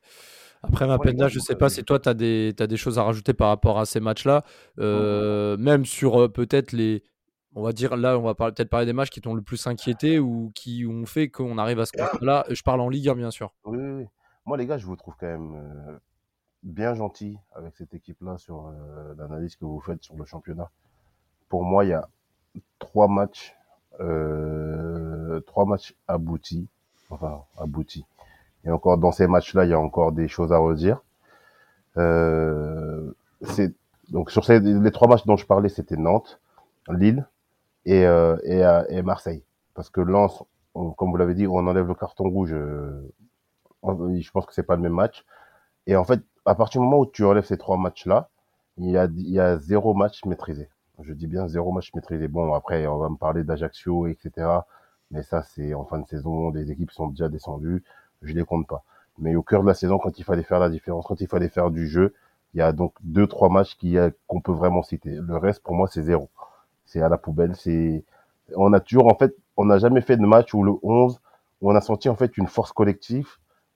après 0.63 0.87
Mapenda, 0.87 1.29
je 1.29 1.39
sais 1.39 1.57
pas 1.57 1.69
si 1.69 1.83
toi, 1.85 1.99
tu 1.99 2.09
as, 2.09 2.15
des 2.15 2.53
t'as 2.57 2.67
des 2.67 2.77
choses 2.77 2.99
à 2.99 3.03
rajouter 3.03 3.35
par 3.35 3.49
rapport 3.49 3.79
à 3.79 3.87
ces 3.87 4.01
matchs-là. 4.01 4.45
Euh, 4.79 5.57
même 5.57 5.85
sur 5.85 6.21
euh, 6.21 6.29
peut-être 6.29 6.73
les. 6.73 7.03
On 7.59 7.63
va 7.63 7.73
dire, 7.73 7.97
là, 7.97 8.19
on 8.19 8.23
va 8.23 8.35
parler- 8.35 8.53
peut-être 8.53 8.69
parler 8.69 8.85
des 8.85 8.93
matchs 8.93 9.09
qui 9.09 9.23
t'ont 9.23 9.33
le 9.35 9.41
plus 9.41 9.67
inquiété 9.67 10.19
ou 10.19 10.53
qui 10.55 10.85
ont 10.87 11.07
fait 11.07 11.31
qu'on 11.31 11.57
arrive 11.57 11.81
à 11.81 11.87
ce 11.87 11.93
constat-là. 11.93 12.45
Je 12.51 12.63
parle 12.63 12.83
en 12.83 12.91
Ligue 12.91 13.09
1, 13.09 13.15
bien 13.15 13.31
sûr. 13.31 13.55
Oui, 13.65 13.79
oui, 13.79 13.93
oui. 14.03 14.07
Moi, 14.45 14.59
les 14.59 14.67
gars, 14.67 14.77
je 14.77 14.85
vous 14.85 14.95
trouve 14.95 15.15
quand 15.19 15.27
même 15.27 15.55
euh, 15.55 15.99
bien 16.63 16.95
gentil 16.95 17.39
avec 17.55 17.75
cette 17.77 17.95
équipe-là 17.95 18.37
sur 18.37 18.67
euh, 18.67 19.15
l'analyse 19.17 19.57
que 19.57 19.65
vous 19.65 19.81
faites 19.81 20.03
sur 20.03 20.17
le 20.17 20.27
championnat. 20.27 20.71
Pour 21.49 21.65
moi, 21.65 21.87
il 21.87 21.89
y 21.89 21.95
a 21.95 22.07
trois 22.79 23.09
matchs, 23.09 23.57
euh, 24.01 25.41
trois 25.47 25.65
matchs 25.65 25.95
aboutis, 26.09 26.69
enfin 27.09 27.43
aboutis. 27.57 28.05
Et 28.65 28.71
encore 28.71 28.99
dans 28.99 29.13
ces 29.13 29.27
matchs-là, 29.27 29.65
il 29.65 29.71
y 29.71 29.75
a 29.75 29.81
encore 29.81 30.13
des 30.13 30.29
choses 30.29 30.53
à 30.53 30.59
redire. 30.59 31.01
C'est 33.41 33.75
donc 34.11 34.31
sur 34.31 34.45
ces, 34.45 34.61
les 34.61 34.91
trois 34.93 35.09
matchs 35.09 35.25
dont 35.25 35.37
je 35.39 35.47
parlais, 35.47 35.71
c'était 35.71 35.97
Nantes, 35.97 36.39
Lille 36.91 37.27
et, 37.87 38.07
euh, 38.07 38.39
et, 38.45 38.65
euh, 38.65 38.85
et 38.91 39.03
Marseille. 39.03 39.45
Parce 39.75 39.91
que 39.91 40.03
Lens, 40.03 40.45
on- 40.77 40.93
comme 40.93 41.13
vous 41.13 41.19
l'avez 41.19 41.35
dit, 41.35 41.49
on 41.49 41.59
enlève 41.69 41.89
le 41.89 41.97
carton 41.97 42.31
rouge. 42.31 42.53
euh, 42.55 43.03
on- 43.83 44.19
je 44.19 44.31
pense 44.31 44.47
que 44.47 44.55
c'est 44.55 44.63
pas 44.65 44.77
le 44.77 44.83
même 44.83 44.93
match. 44.95 45.25
Et 45.87 45.97
en 45.97 46.05
fait, 46.05 46.21
à 46.47 46.55
partir 46.55 46.81
du 46.81 46.87
moment 46.87 47.01
où 47.01 47.07
tu 47.07 47.25
enlèves 47.25 47.45
ces 47.47 47.59
trois 47.59 47.77
matchs-là, 47.79 48.31
il 48.79 48.91
y 48.91 48.99
a, 48.99 49.07
il 49.07 49.31
y 49.31 49.41
a 49.41 49.59
zéro 49.59 49.95
match 49.95 50.25
maîtrisé. 50.25 50.69
Je 51.03 51.13
dis 51.13 51.27
bien 51.27 51.49
zéro 51.49 51.73
match 51.73 51.93
maîtrisé. 51.95 52.29
Bon, 52.29 52.55
après, 52.55 52.87
on 52.87 52.99
va 52.99 53.09
me 53.11 53.17
parler 53.17 53.45
d'Ajaccio, 53.45 54.07
etc. 54.09 54.67
Mais 55.11 55.23
ça, 55.23 55.43
c'est 55.43 55.75
en 55.75 55.85
fin 55.85 55.99
de 56.01 56.07
saison. 56.07 56.51
Les 56.51 56.71
équipes 56.73 56.91
sont 56.93 57.09
déjà 57.09 57.29
descendues. 57.29 57.85
Je 58.23 58.35
les 58.35 58.45
compte 58.45 58.67
pas. 58.67 58.85
Mais 59.19 59.37
au 59.37 59.43
cœur 59.43 59.63
de 59.63 59.69
la 59.69 59.75
saison, 59.75 59.99
quand 59.99 60.19
il 60.19 60.25
fallait 60.25 60.43
faire 60.43 60.61
la 60.61 60.71
différence, 60.71 61.07
quand 61.07 61.21
il 61.21 61.29
fallait 61.29 61.49
faire 61.49 61.71
du 61.71 61.87
jeu, 61.89 62.15
il 62.55 62.59
y 62.59 62.63
a 62.63 62.73
donc 62.73 62.95
deux, 63.03 63.27
trois 63.27 63.49
matchs 63.51 63.77
euh, 63.85 64.11
qu'on 64.27 64.41
peut 64.41 64.53
vraiment 64.53 64.83
citer. 64.83 65.11
Le 65.11 65.37
reste, 65.37 65.63
pour 65.63 65.75
moi, 65.75 65.89
c'est 65.89 66.03
zéro. 66.03 66.31
C'est 66.87 67.03
à 67.03 67.09
la 67.09 67.19
poubelle. 67.19 67.55
C'est, 67.57 68.05
on 68.57 68.73
a 68.73 68.81
toujours, 68.81 69.07
en 69.09 69.17
fait, 69.17 69.35
on 69.57 69.67
n'a 69.67 69.79
jamais 69.79 70.01
fait 70.01 70.17
de 70.17 70.27
match 70.27 70.55
où 70.55 70.63
le 70.65 70.73
11, 70.83 71.21
où 71.61 71.71
on 71.73 71.75
a 71.77 71.81
senti, 71.81 72.09
en 72.09 72.17
fait, 72.17 72.37
une 72.39 72.49
force 72.49 72.73
collective, 72.73 73.29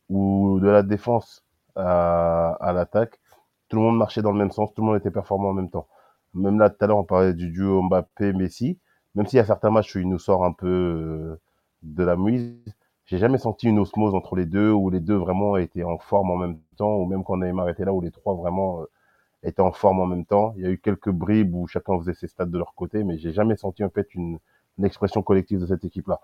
où 0.09 0.59
de 0.61 0.69
la 0.69 0.83
défense 0.83 1.45
à, 1.77 2.53
à 2.61 2.73
l'attaque, 2.73 3.21
tout 3.69 3.77
le 3.77 3.83
monde 3.83 3.99
marchait 3.99 4.23
dans 4.23 4.33
le 4.33 4.39
même 4.39 4.51
sens, 4.51 4.75
tout 4.75 4.83
le 4.83 4.89
monde 4.89 4.97
était 4.99 5.11
performant 5.11 5.51
en 5.51 5.53
même 5.55 5.71
temps. 5.71 5.87
Même 6.35 6.59
là, 6.59 6.71
tout 6.71 6.85
à 6.85 6.87
l'heure, 6.89 6.99
on 6.99 7.05
parlait 7.05 7.35
du 7.35 7.51
duo 7.51 7.83
Mbappé-Messi. 7.83 8.79
Même 9.15 9.27
s'il 9.27 9.39
y 9.39 9.41
a 9.41 9.45
certains 9.45 9.71
matchs 9.71 9.95
où 9.97 10.01
il 10.01 10.09
nous 10.09 10.19
sort 10.19 10.45
un 10.45 10.53
peu 10.53 10.69
euh, 10.69 11.41
de 11.83 12.05
la 12.05 12.17
mouise, 12.17 12.57
j'ai 13.07 13.19
jamais 13.19 13.39
senti 13.39 13.67
une 13.69 13.79
osmose 13.81 14.15
entre 14.15 14.37
les 14.37 14.47
deux, 14.47 14.71
où 14.73 14.91
les 14.91 15.01
deux 15.01 15.17
vraiment 15.17 15.57
étaient 15.57 15.83
en 15.85 15.99
forme 15.99 16.31
en 16.31 16.37
même 16.37 16.59
temps, 16.77 16.97
ou 16.97 17.07
même 17.07 17.25
quand 17.25 17.37
Neymar 17.39 17.69
était 17.69 17.85
là, 17.85 17.93
où 17.93 18.01
les 18.01 18.11
trois 18.13 18.35
vraiment 18.35 18.83
euh, 18.83 18.85
étaient 19.43 19.63
en 19.63 19.73
forme 19.73 20.01
en 20.01 20.07
même 20.07 20.25
temps. 20.27 20.55
Il 20.57 20.63
y 20.63 20.67
a 20.67 20.71
eu 20.71 20.79
quelques 20.79 21.11
bribes 21.11 21.55
où 21.55 21.67
chacun 21.67 21.99
faisait 21.99 22.15
ses 22.15 22.27
stats 22.29 22.47
de 22.47 22.59
leur 22.59 22.75
côté, 22.75 23.05
mais 23.05 23.19
j'ai 23.19 23.33
jamais 23.33 23.57
senti 23.57 23.85
en 23.85 23.91
fait 23.91 24.15
une, 24.15 24.39
une 24.79 24.85
expression 24.85 25.23
collective 25.23 25.61
de 25.61 25.67
cette 25.67 25.85
équipe-là. 25.85 26.21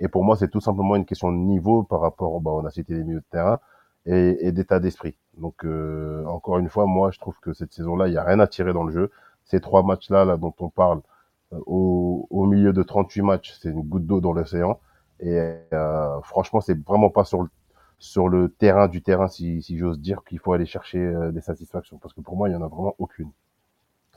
Et 0.00 0.08
pour 0.08 0.24
moi, 0.24 0.36
c'est 0.36 0.48
tout 0.48 0.60
simplement 0.60 0.96
une 0.96 1.04
question 1.04 1.30
de 1.32 1.36
niveau 1.38 1.82
par 1.84 2.00
rapport, 2.00 2.40
bah, 2.40 2.50
on 2.52 2.64
a 2.64 2.70
cité 2.70 2.94
les 2.94 3.04
milieux 3.04 3.20
de 3.20 3.24
terrain, 3.30 3.60
et, 4.06 4.46
et 4.46 4.52
d'état 4.52 4.80
d'esprit. 4.80 5.16
Donc, 5.38 5.64
euh, 5.64 6.24
encore 6.26 6.58
une 6.58 6.68
fois, 6.68 6.86
moi, 6.86 7.10
je 7.10 7.18
trouve 7.18 7.38
que 7.40 7.52
cette 7.52 7.72
saison-là, 7.72 8.08
il 8.08 8.12
n'y 8.12 8.16
a 8.16 8.24
rien 8.24 8.40
à 8.40 8.46
tirer 8.46 8.72
dans 8.72 8.84
le 8.84 8.92
jeu. 8.92 9.10
Ces 9.44 9.60
trois 9.60 9.82
matchs-là, 9.82 10.24
là, 10.24 10.36
dont 10.36 10.54
on 10.60 10.68
parle, 10.68 11.00
euh, 11.52 11.58
au, 11.66 12.26
au 12.30 12.46
milieu 12.46 12.72
de 12.72 12.82
38 12.82 13.22
matchs, 13.22 13.54
c'est 13.60 13.70
une 13.70 13.82
goutte 13.82 14.06
d'eau 14.06 14.20
dans 14.20 14.32
l'océan. 14.32 14.80
Et 15.20 15.54
euh, 15.72 16.20
franchement, 16.22 16.60
c'est 16.60 16.78
vraiment 16.84 17.10
pas 17.10 17.24
sur 17.24 17.42
le, 17.42 17.48
sur 17.98 18.28
le 18.28 18.48
terrain 18.48 18.88
du 18.88 19.02
terrain, 19.02 19.28
si, 19.28 19.62
si 19.62 19.78
j'ose 19.78 19.98
dire, 20.00 20.22
qu'il 20.28 20.38
faut 20.38 20.52
aller 20.52 20.66
chercher 20.66 20.98
euh, 20.98 21.32
des 21.32 21.40
satisfactions. 21.40 21.98
Parce 21.98 22.12
que 22.14 22.20
pour 22.20 22.36
moi, 22.36 22.48
il 22.48 22.52
y 22.52 22.56
en 22.56 22.62
a 22.62 22.68
vraiment 22.68 22.94
aucune. 22.98 23.30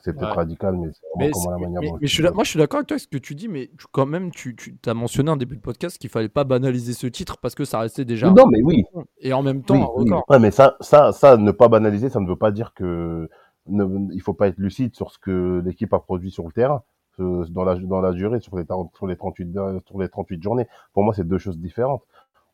C'est 0.00 0.12
peut-être 0.12 0.28
Ouais. 0.30 0.36
radical, 0.36 0.76
mais 0.76 0.88
c'est 0.92 1.00
Mais, 1.16 1.30
comment 1.32 1.50
la 1.50 1.58
manière 1.58 1.80
mais- 1.80 1.88
dont 1.90 1.98
mais 2.00 2.06
je 2.06 2.14
suis 2.14 2.22
là- 2.22 2.30
moi, 2.30 2.44
je 2.44 2.50
suis 2.50 2.58
d'accord 2.58 2.78
avec 2.78 2.86
toi 2.86 2.94
avec 2.94 3.02
ce 3.02 3.08
que 3.08 3.18
tu 3.18 3.34
dis, 3.34 3.48
mais 3.48 3.68
tu- 3.76 3.86
quand 3.90 4.06
même, 4.06 4.30
tu, 4.30 4.54
tu 4.54 4.76
as 4.86 4.94
mentionné 4.94 5.30
en 5.30 5.36
début 5.36 5.56
de 5.56 5.60
podcast 5.60 5.98
qu'il 5.98 6.08
fallait 6.08 6.28
pas 6.28 6.44
banaliser 6.44 6.92
ce 6.92 7.08
titre 7.08 7.38
parce 7.38 7.56
que 7.56 7.64
ça 7.64 7.80
restait 7.80 8.04
déjà. 8.04 8.30
Non, 8.30 8.46
mais 8.46 8.62
oui, 8.62 8.84
Et 9.20 9.32
en 9.32 9.42
même 9.42 9.62
temps, 9.64 9.74
Oui, 9.74 9.80
un 9.82 9.86
oui. 10.04 10.10
record. 10.10 10.24
Ouais, 10.28 10.38
mais 10.38 10.52
ça, 10.52 10.76
ça, 10.80 11.10
ça, 11.12 11.36
ne 11.36 11.50
pas 11.50 11.66
banaliser, 11.68 12.10
ça 12.10 12.20
ne 12.20 12.28
veut 12.28 12.36
pas 12.36 12.52
dire 12.52 12.74
que 12.74 13.28
ne, 13.66 14.12
il 14.14 14.22
faut 14.22 14.34
pas 14.34 14.46
être 14.48 14.58
lucide 14.58 14.94
sur 14.94 15.10
ce 15.10 15.18
que 15.18 15.60
l'équipe 15.64 15.92
a 15.92 15.98
produit 15.98 16.30
sur 16.30 16.44
le 16.46 16.52
terrain, 16.52 16.82
euh, 17.18 17.44
dans 17.50 17.64
la, 17.64 17.74
dans 17.74 18.00
la 18.00 18.12
durée, 18.12 18.38
sur 18.38 18.56
les, 18.56 18.64
40 18.64 18.92
sur 18.96 19.08
les 19.08 19.16
38, 19.16 19.52
de- 19.52 19.82
sur 19.84 19.98
les 19.98 20.08
38 20.08 20.40
journées. 20.40 20.68
Pour 20.92 21.02
moi, 21.02 21.12
c'est 21.12 21.26
deux 21.26 21.38
choses 21.38 21.58
différentes. 21.58 22.02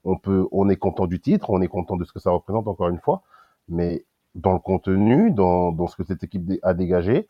On 0.04 0.16
peut, 0.16 0.46
on 0.52 0.68
est 0.68 0.76
content 0.76 1.06
du 1.06 1.20
titre, 1.20 1.50
on 1.50 1.60
est 1.62 1.68
content 1.68 1.96
de 1.96 2.04
ce 2.04 2.12
que 2.12 2.20
ça 2.20 2.30
représente, 2.30 2.68
encore 2.68 2.88
une 2.88 2.98
fois, 3.00 3.22
mais 3.68 4.04
dans 4.34 4.52
le 4.52 4.58
contenu, 4.58 5.30
dans, 5.30 5.72
dans 5.72 5.86
ce 5.86 5.96
que 5.96 6.04
cette 6.04 6.22
équipe 6.24 6.50
a 6.62 6.74
dégagé, 6.74 7.28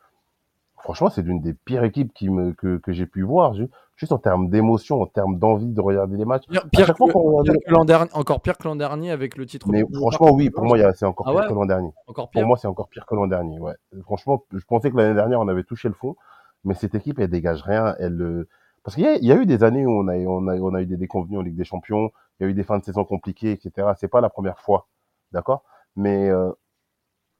franchement, 0.77 1.09
c'est 1.11 1.23
l'une 1.23 1.41
des 1.41 1.55
pires 1.55 1.85
équipes 1.85 2.13
qui 2.13 2.29
me, 2.31 2.53
que, 2.53 2.79
que 2.79 2.93
j'ai 2.93 3.07
pu 3.07 3.23
voir, 3.23 3.55
ju- 3.55 3.69
juste 3.97 4.13
en 4.13 4.19
termes 4.19 4.49
d'émotion, 4.51 5.01
en 5.03 5.07
termes 5.07 5.39
d'envie 5.39 5.73
de 5.73 5.81
regarder 5.81 6.17
les 6.17 6.25
matchs. 6.25 6.47
Pire, 6.49 6.69
pire 6.71 6.97
fois 6.97 7.07
que- 7.07 7.13
qu'on 7.13 7.21
regarde- 7.39 7.59
pire 7.59 7.67
que 7.67 7.73
l'an 7.73 7.85
dernier, 7.85 8.11
encore 8.13 8.41
pire 8.41 8.59
que 8.59 8.65
l'an 8.67 8.77
dernier 8.77 9.11
avec 9.11 9.37
le 9.37 9.47
titre. 9.47 9.67
Mais 9.71 9.85
franchement, 9.95 10.31
oui, 10.33 10.51
pour 10.51 10.65
moi, 10.65 10.77
c'est 10.95 11.07
encore 11.07 11.29
Ah 11.29 11.33
pire 11.33 11.49
que 11.49 11.55
l'an 11.55 11.67
dernier. 11.67 11.91
Pour 12.33 12.49
moi, 12.49 12.57
c'est 12.57 12.69
encore 12.69 12.89
pire 12.89 13.07
que 13.07 13.15
l'an 13.15 13.27
dernier. 13.27 13.59
Ouais. 13.61 13.75
Franchement, 14.03 14.43
je 14.53 14.65
pensais 14.67 14.91
que 14.91 14.97
l'année 14.97 15.15
dernière, 15.15 15.41
on 15.41 15.49
avait 15.49 15.65
touché 15.65 15.89
le 15.89 15.95
fond, 15.95 16.17
mais 16.65 16.75
cette 16.75 16.95
équipe, 16.95 17.19
elle 17.21 17.31
dégage 17.31 17.63
rien. 17.63 17.95
Elle, 17.99 18.21
euh, 18.21 18.49
parce 18.83 18.97
qu'il 18.97 19.05
y, 19.07 19.27
y 19.27 19.33
a 19.33 19.37
eu 19.37 19.47
des 19.47 19.63
années 19.63 19.87
où 19.87 19.91
on 19.91 20.09
a, 20.09 20.17
on 20.17 20.49
a, 20.49 20.57
on 20.59 20.75
a 20.75 20.83
eu 20.83 20.87
des 20.87 20.97
déconvenus 20.97 21.39
en 21.39 21.43
Ligue 21.43 21.57
des 21.57 21.65
Champions. 21.65 22.11
Il 22.39 22.45
y 22.45 22.47
a 22.47 22.51
eu 22.51 22.55
des 22.55 22.65
fins 22.65 22.79
de 22.79 22.85
saison 22.85 23.05
compliquées, 23.05 23.53
etc. 23.53 23.89
C'est 23.99 24.09
pas 24.09 24.21
la 24.21 24.31
première 24.31 24.61
fois, 24.61 24.89
d'accord? 25.33 25.65
Mais 25.97 26.29
euh, 26.29 26.51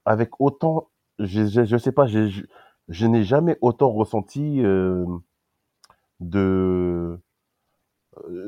avec 0.05 0.39
autant, 0.39 0.89
je, 1.19 1.45
je, 1.45 1.65
je 1.65 1.77
sais 1.77 1.91
pas, 1.91 2.05
je, 2.07 3.05
n'ai 3.05 3.23
jamais 3.23 3.57
autant 3.61 3.91
ressenti 3.91 4.61
euh, 4.63 5.05
de 6.19 7.19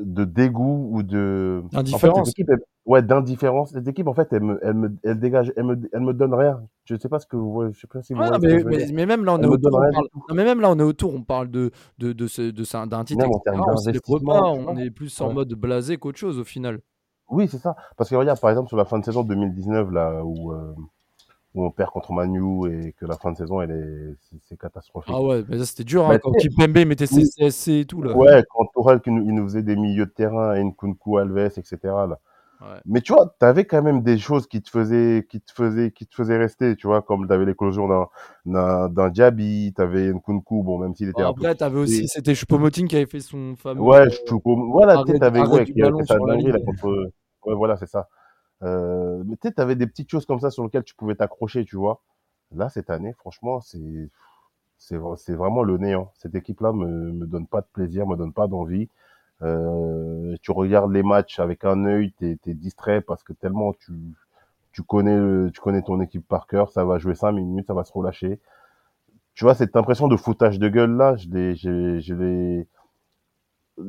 de 0.02 0.24
dégoût 0.24 0.88
ou 0.92 1.02
de 1.02 1.62
en 1.66 1.68
fait, 1.70 1.76
Indifférence. 1.78 2.28
équipe, 2.30 2.48
elle- 2.50 2.60
ouais 2.86 3.02
d'indifférence 3.02 3.72
cette 3.72 3.86
équipe 3.86 4.06
en 4.08 4.14
fait 4.14 4.28
elle 4.32 4.42
me 4.42 4.58
elle 4.62 4.72
me 4.74 4.96
elle 5.04 5.20
dégage 5.20 5.52
elle 5.56 5.64
me 5.64 5.76
elle 5.92 6.00
me 6.00 6.14
donne 6.14 6.32
rien 6.32 6.62
je 6.84 6.96
sais 6.96 7.08
pas 7.10 7.18
ce 7.18 7.26
que 7.26 7.36
vous 7.36 7.52
voyez 7.52 7.72
je 7.74 7.80
sais 7.80 7.86
pas 7.86 8.02
si 8.02 8.14
vous 8.14 8.20
Ouais, 8.20 8.28
voyez 8.28 8.40
ce 8.40 8.46
mais, 8.46 8.52
que 8.54 8.58
je 8.60 8.64
veux 8.64 8.70
mais- 8.70 8.84
dire. 8.86 8.94
mais 8.96 9.06
même 9.06 9.24
là, 9.26 9.34
on 9.34 9.38
est 9.38 9.44
Elle 9.44 9.50
autour. 9.50 9.70
On 9.74 9.92
parle... 9.92 10.06
Non, 10.28 10.34
mais 10.34 10.44
même 10.44 10.60
là, 10.62 10.70
on 10.70 10.78
est 10.78 10.82
autour. 10.82 11.14
On 11.14 11.22
parle 11.22 11.48
de, 11.50 11.70
de, 11.98 12.12
de 12.14 12.26
ce, 12.26 12.50
de 12.50 12.64
ça- 12.64 12.86
d'un 12.86 13.04
titre, 13.04 13.26
en 13.26 13.38
termes 13.40 13.60
On 13.60 13.74
d'investissement, 13.74 14.18
pas. 14.40 14.42
On 14.72 14.76
est 14.78 14.90
plus 14.90 15.20
en 15.20 15.28
Ouais. 15.28 15.34
mode 15.34 15.52
blasé 15.52 15.98
qu'autre 15.98 16.18
chose 16.18 16.38
au 16.38 16.44
final. 16.44 16.80
oui 17.30 17.46
c'est 17.46 17.58
ça 17.58 17.76
parce 17.98 18.08
que 18.08 18.16
regarde 18.16 18.40
par 18.40 18.48
exemple 18.50 18.68
sur 18.68 18.78
la 18.78 18.86
fin 18.86 18.98
de 18.98 19.04
saison 19.04 19.22
2019 19.22 19.90
là 19.90 20.22
où 20.24 20.52
euh, 20.52 20.72
où 21.54 21.64
on 21.64 21.70
perd 21.70 21.90
contre 21.90 22.12
Manu 22.12 22.68
et 22.70 22.92
que 22.92 23.06
la 23.06 23.16
fin 23.16 23.32
de 23.32 23.36
saison 23.36 23.60
elle 23.62 23.70
est 23.70 24.38
c'est- 24.48 24.56
catastrophique 24.58 25.14
Ah 25.16 25.22
ouais, 25.22 25.44
mais 25.48 25.58
ça 25.58 25.64
c'était 25.66 25.84
dur. 25.84 26.04
hein, 26.04 26.10
Bah, 26.10 26.18
quand 26.18 26.32
tu 26.32 26.40
sais- 26.40 26.48
Kipembe 26.48 26.86
mettait 26.86 27.06
ses. 27.06 27.24
CSC 27.24 27.68
et 27.80 27.84
tout 27.86 28.02
là. 28.02 28.16
ouais 28.16 28.44
quand 28.50 28.66
Tourelle 28.74 29.00
qui 29.00 29.10
nous, 29.10 29.22
il 29.24 29.34
nous 29.34 29.44
faisait 29.44 29.62
des 29.62 29.76
milieux 29.76 30.06
de 30.06 30.10
terrain 30.10 30.58
Nkunku 30.62 31.18
Alves 31.18 31.38
etc 31.56 31.76
là 31.84 32.18
Ouais. 32.60 32.80
Mais 32.86 33.00
tu 33.02 33.12
vois, 33.12 33.32
t'avais 33.38 33.64
quand 33.66 33.80
même 33.84 34.02
des 34.02 34.18
choses 34.18 34.48
qui 34.48 34.60
te 34.60 34.68
faisaient, 34.68 35.24
qui 35.30 35.40
te 35.40 35.52
faisaient, 35.52 35.92
qui 35.92 36.08
te 36.08 36.14
faisaient 36.16 36.36
rester, 36.36 36.74
tu 36.74 36.88
vois, 36.88 37.02
comme 37.02 37.28
t'avais 37.28 37.44
l'éclosion 37.44 37.86
d'un, 37.86 38.08
d'un, 38.46 38.88
d'un 38.88 39.10
Diaby, 39.10 39.72
t'avais 39.76 40.12
Nkunku, 40.12 40.64
bon, 40.64 40.78
même 40.78 40.92
s'il 40.92 41.08
était 41.08 41.22
peu 41.22 41.28
après, 41.28 41.54
t'avais 41.54 41.78
aussi, 41.78 42.08
c'était 42.08 42.34
Choupo-Moting 42.34 42.88
qui 42.88 42.96
avait 42.96 43.06
fait 43.06 43.20
son 43.20 43.54
fameux. 43.54 43.80
Ouais, 43.80 44.08
que- 44.08 44.72
voilà, 44.72 45.04
tu 45.04 45.12
ouais, 45.12 45.64
qui 45.66 45.80
a 45.80 45.84
ballon 45.84 45.98
fait 46.00 46.06
sa 46.06 46.18
dinguerie, 46.18 46.50
là, 46.50 46.58
contre, 46.66 47.12
ouais, 47.46 47.54
voilà, 47.54 47.76
c'est 47.76 47.86
ça. 47.88 48.08
Euh, 48.62 49.22
mais 49.26 49.36
tu 49.36 49.48
sais, 49.48 49.54
t'avais 49.54 49.76
des 49.76 49.86
petites 49.86 50.10
choses 50.10 50.26
comme 50.26 50.40
ça 50.40 50.50
sur 50.50 50.64
lesquelles 50.64 50.84
tu 50.84 50.94
pouvais 50.94 51.14
t'accrocher, 51.14 51.64
tu 51.64 51.76
vois. 51.76 52.02
Là, 52.54 52.68
cette 52.70 52.90
année, 52.90 53.12
franchement, 53.14 53.60
c'est, 53.60 54.10
c'est, 54.78 54.96
vra- 54.98 55.16
c'est 55.16 55.34
vraiment 55.34 55.62
le 55.62 55.78
néant. 55.78 56.12
Cette 56.16 56.34
équipe-là 56.34 56.72
me, 56.72 57.12
me 57.12 57.26
donne 57.26 57.46
pas 57.46 57.60
de 57.62 57.66
plaisir, 57.72 58.06
me 58.06 58.16
donne 58.16 58.32
pas 58.32 58.48
d'envie. 58.48 58.88
Euh, 59.42 60.36
tu 60.42 60.52
regardes 60.52 60.92
les 60.92 61.02
matchs 61.04 61.40
avec 61.40 61.64
un 61.64 61.84
œil, 61.86 62.12
t'es, 62.18 62.36
t'es 62.42 62.54
distrait 62.54 63.02
parce 63.02 63.24
que 63.24 63.32
tellement 63.34 63.72
tu, 63.74 63.92
tu 64.72 64.82
connais, 64.84 65.50
tu 65.52 65.60
connais 65.60 65.82
ton 65.82 66.00
équipe 66.00 66.26
par 66.28 66.46
cœur, 66.48 66.70
ça 66.72 66.84
va 66.84 66.98
jouer 66.98 67.14
cinq 67.16 67.32
minutes, 67.32 67.66
ça 67.68 67.74
va 67.74 67.84
se 67.84 67.92
relâcher. 67.92 68.40
Tu 69.34 69.44
vois, 69.44 69.54
cette 69.54 69.76
impression 69.76 70.08
de 70.08 70.16
foutage 70.16 70.58
de 70.58 70.68
gueule 70.68 70.96
là, 70.96 71.16
je 71.16 71.28
l'ai, 71.28 71.54
je 71.56 72.14
l'ai, 72.14 72.66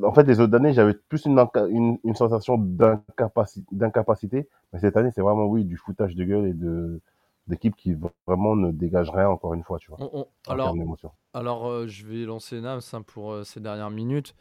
en 0.04 0.14
fait, 0.14 0.24
les 0.24 0.40
autres 0.40 0.56
années, 0.56 0.74
j'avais 0.74 0.94
plus 0.94 1.26
une, 1.26 1.38
inca- 1.38 1.68
une, 1.70 1.98
une 2.04 2.16
sensation 2.16 2.58
d'incapacité. 2.58 4.48
Mais 4.74 4.80
cette 4.80 4.98
année, 4.98 5.12
c'est 5.14 5.22
vraiment, 5.22 5.46
oui, 5.46 5.66
du 5.66 5.78
foutage 5.78 6.16
de 6.16 6.24
gueule 6.24 6.48
et 6.48 6.54
de, 6.54 7.02
d'équipe 7.48 7.76
qui 7.76 7.96
vraiment 8.28 8.56
ne 8.56 8.72
dégage 8.72 9.10
rien, 9.10 9.30
encore 9.30 9.54
une 9.54 9.64
fois, 9.64 9.80
tu 9.80 9.90
vois. 9.92 10.00
On- 10.02 10.20
on- 10.20 10.28
alors 11.34 11.68
euh, 11.68 11.88
je 11.88 12.06
vais 12.06 12.26
lancer 12.26 12.60
Nams 12.62 12.82
hein, 12.94 13.02
pour 13.02 13.32
euh, 13.32 13.44
ces 13.44 13.60
dernières 13.60 13.90
minutes. 13.90 14.36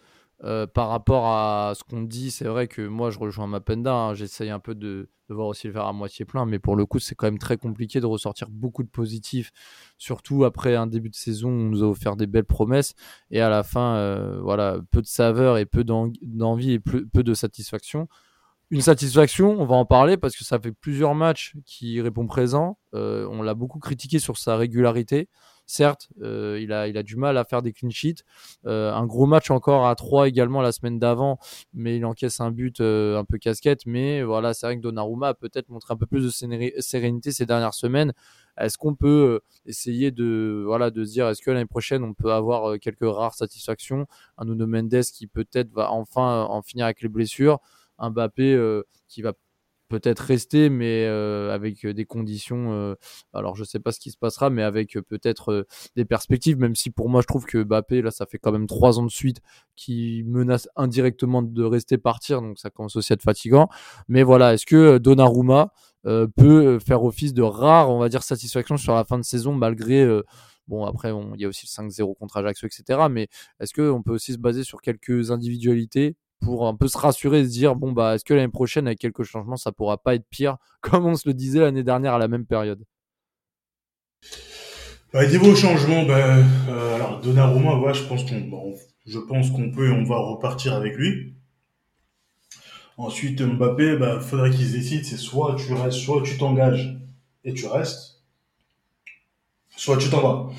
Euh, 0.44 0.68
par 0.68 0.88
rapport 0.88 1.26
à 1.26 1.72
ce 1.74 1.82
qu'on 1.82 2.02
dit, 2.02 2.30
c'est 2.30 2.44
vrai 2.44 2.68
que 2.68 2.86
moi 2.86 3.10
je 3.10 3.18
rejoins 3.18 3.46
Mapenda. 3.46 3.92
Hein, 3.92 4.14
J'essaye 4.14 4.50
un 4.50 4.60
peu 4.60 4.74
de, 4.74 5.10
voir 5.28 5.48
aussi 5.48 5.66
le 5.66 5.72
verre 5.72 5.86
à 5.86 5.92
moitié 5.92 6.24
plein, 6.24 6.46
mais 6.46 6.58
pour 6.60 6.76
le 6.76 6.86
coup, 6.86 7.00
c'est 7.00 7.14
quand 7.14 7.26
même 7.26 7.38
très 7.38 7.56
compliqué 7.56 8.00
de 8.00 8.06
ressortir 8.06 8.48
beaucoup 8.48 8.84
de 8.84 8.88
positifs, 8.88 9.50
surtout 9.98 10.44
après 10.44 10.76
un 10.76 10.86
début 10.86 11.10
de 11.10 11.16
saison 11.16 11.48
où 11.48 11.52
on 11.52 11.64
nous 11.70 11.82
a 11.82 11.86
offert 11.86 12.16
des 12.16 12.26
belles 12.26 12.44
promesses 12.44 12.94
et 13.30 13.40
à 13.40 13.48
la 13.48 13.64
fin, 13.64 13.96
euh, 13.96 14.40
voilà, 14.40 14.78
peu 14.92 15.02
de 15.02 15.06
saveur 15.06 15.58
et 15.58 15.66
peu 15.66 15.82
d'envie 15.84 16.72
et 16.72 16.78
peu, 16.78 17.06
peu 17.12 17.22
de 17.24 17.34
satisfaction. 17.34 18.08
Une 18.70 18.82
satisfaction, 18.82 19.58
on 19.58 19.64
va 19.64 19.76
en 19.76 19.86
parler 19.86 20.18
parce 20.18 20.36
que 20.36 20.44
ça 20.44 20.60
fait 20.60 20.72
plusieurs 20.72 21.14
matchs 21.14 21.54
qui 21.64 22.00
répond 22.02 22.26
présent. 22.26 22.78
Euh, 22.94 23.26
on 23.30 23.42
l'a 23.42 23.54
beaucoup 23.54 23.78
critiqué 23.78 24.18
sur 24.18 24.36
sa 24.36 24.56
régularité. 24.56 25.28
Certes, 25.70 26.08
euh, 26.22 26.58
il, 26.62 26.72
a, 26.72 26.88
il 26.88 26.96
a 26.96 27.02
du 27.02 27.16
mal 27.16 27.36
à 27.36 27.44
faire 27.44 27.60
des 27.60 27.74
clean 27.74 27.90
sheets. 27.90 28.24
Euh, 28.64 28.90
un 28.90 29.04
gros 29.04 29.26
match 29.26 29.50
encore 29.50 29.86
à 29.86 29.94
3 29.96 30.26
également 30.26 30.62
la 30.62 30.72
semaine 30.72 30.98
d'avant, 30.98 31.38
mais 31.74 31.98
il 31.98 32.06
encaisse 32.06 32.40
un 32.40 32.50
but 32.50 32.80
euh, 32.80 33.18
un 33.18 33.26
peu 33.26 33.36
casquette. 33.36 33.84
Mais 33.84 34.22
voilà, 34.22 34.54
c'est 34.54 34.64
vrai 34.64 34.78
que 34.78 34.80
Donnarumma 34.80 35.28
a 35.28 35.34
peut-être 35.34 35.68
montré 35.68 35.92
un 35.92 35.98
peu 35.98 36.06
plus 36.06 36.24
de 36.24 36.30
sérénité 36.80 37.32
ces 37.32 37.44
dernières 37.44 37.74
semaines. 37.74 38.14
Est-ce 38.56 38.78
qu'on 38.78 38.94
peut 38.94 39.40
essayer 39.66 40.10
de, 40.10 40.62
voilà, 40.64 40.90
de 40.90 41.04
se 41.04 41.12
dire, 41.12 41.28
est-ce 41.28 41.42
que 41.42 41.50
l'année 41.50 41.66
prochaine, 41.66 42.02
on 42.02 42.14
peut 42.14 42.32
avoir 42.32 42.78
quelques 42.80 43.02
rares 43.02 43.34
satisfactions? 43.34 44.06
Un 44.38 44.46
Nuno 44.46 44.66
Mendes 44.66 45.02
qui 45.12 45.26
peut-être 45.26 45.70
va 45.74 45.92
enfin 45.92 46.44
en 46.44 46.62
finir 46.62 46.86
avec 46.86 47.02
les 47.02 47.10
blessures. 47.10 47.58
Un 47.98 48.08
Mbappé 48.08 48.58
qui 49.06 49.20
va 49.20 49.34
peut-être 49.88 50.20
rester, 50.20 50.68
mais 50.70 51.04
euh, 51.06 51.52
avec 51.52 51.86
des 51.86 52.04
conditions. 52.04 52.72
Euh, 52.72 52.94
alors, 53.32 53.56
je 53.56 53.64
sais 53.64 53.78
pas 53.80 53.92
ce 53.92 54.00
qui 54.00 54.10
se 54.10 54.16
passera, 54.16 54.50
mais 54.50 54.62
avec 54.62 54.96
euh, 54.96 55.02
peut-être 55.02 55.66
des 55.96 56.04
perspectives. 56.04 56.58
Même 56.58 56.74
si 56.74 56.90
pour 56.90 57.08
moi, 57.08 57.20
je 57.22 57.26
trouve 57.26 57.44
que 57.46 57.62
Mbappé, 57.62 58.02
là, 58.02 58.10
ça 58.10 58.26
fait 58.26 58.38
quand 58.38 58.52
même 58.52 58.66
trois 58.66 58.98
ans 58.98 59.04
de 59.04 59.10
suite 59.10 59.40
qui 59.76 60.22
menace 60.26 60.68
indirectement 60.76 61.42
de 61.42 61.64
rester 61.64 61.98
partir, 61.98 62.42
donc 62.42 62.58
ça 62.58 62.70
commence 62.70 62.96
aussi 62.96 63.12
à 63.12 63.14
être 63.14 63.22
fatigant. 63.22 63.68
Mais 64.08 64.22
voilà, 64.22 64.54
est-ce 64.54 64.66
que 64.66 64.98
Donnarumma 64.98 65.72
peut 66.36 66.78
faire 66.78 67.04
office 67.04 67.34
de 67.34 67.42
rare, 67.42 67.90
on 67.90 67.98
va 67.98 68.08
dire, 68.08 68.22
satisfaction 68.22 68.76
sur 68.76 68.94
la 68.94 69.04
fin 69.04 69.18
de 69.18 69.24
saison 69.24 69.52
malgré 69.52 70.06
Bon, 70.68 70.84
après, 70.84 71.10
il 71.34 71.40
y 71.40 71.46
a 71.46 71.48
aussi 71.48 71.66
le 71.66 71.88
5-0 71.88 72.14
contre 72.18 72.36
Ajaccio, 72.36 72.68
etc. 72.68 73.00
Mais 73.10 73.28
est-ce 73.58 73.72
qu'on 73.72 74.02
peut 74.02 74.12
aussi 74.12 74.34
se 74.34 74.38
baser 74.38 74.64
sur 74.64 74.82
quelques 74.82 75.30
individualités 75.30 76.16
pour 76.40 76.66
un 76.66 76.74
peu 76.74 76.88
se 76.88 76.98
rassurer 76.98 77.40
et 77.40 77.44
se 77.44 77.50
dire 77.50 77.74
bon 77.74 77.92
bah 77.92 78.14
est-ce 78.14 78.24
que 78.24 78.34
l'année 78.34 78.48
prochaine 78.48 78.86
avec 78.86 78.98
quelques 78.98 79.24
changements 79.24 79.56
ça 79.56 79.72
pourra 79.72 79.98
pas 79.98 80.14
être 80.14 80.26
pire 80.30 80.56
comme 80.80 81.06
on 81.06 81.14
se 81.14 81.28
le 81.28 81.34
disait 81.34 81.60
l'année 81.60 81.82
dernière 81.82 82.14
à 82.14 82.18
la 82.18 82.28
même 82.28 82.46
période? 82.46 82.82
Bah, 85.12 85.26
niveau 85.26 85.54
changement 85.54 86.04
bah, 86.04 86.38
euh, 86.68 86.94
alors 86.94 87.20
Donnarumma 87.20 87.92
je 87.92 88.04
pense 88.04 88.24
qu'on 88.24 88.40
bon, 88.40 88.74
je 89.06 89.18
peut 89.74 89.88
et 89.88 89.92
on 89.92 90.04
va 90.04 90.18
repartir 90.18 90.74
avec 90.74 90.96
lui. 90.96 91.34
Ensuite 92.96 93.40
Mbappé 93.40 93.96
bah 93.96 94.20
faudrait 94.20 94.50
qu'il 94.50 94.66
se 94.66 94.72
décide 94.72 95.04
c'est 95.04 95.16
soit 95.16 95.56
tu 95.56 95.72
restes 95.72 95.98
soit 95.98 96.22
tu 96.22 96.36
t'engages 96.36 96.98
et 97.44 97.54
tu 97.54 97.66
restes 97.66 98.22
soit 99.76 99.96
tu 99.96 100.10
t'en 100.10 100.20
vas 100.20 100.54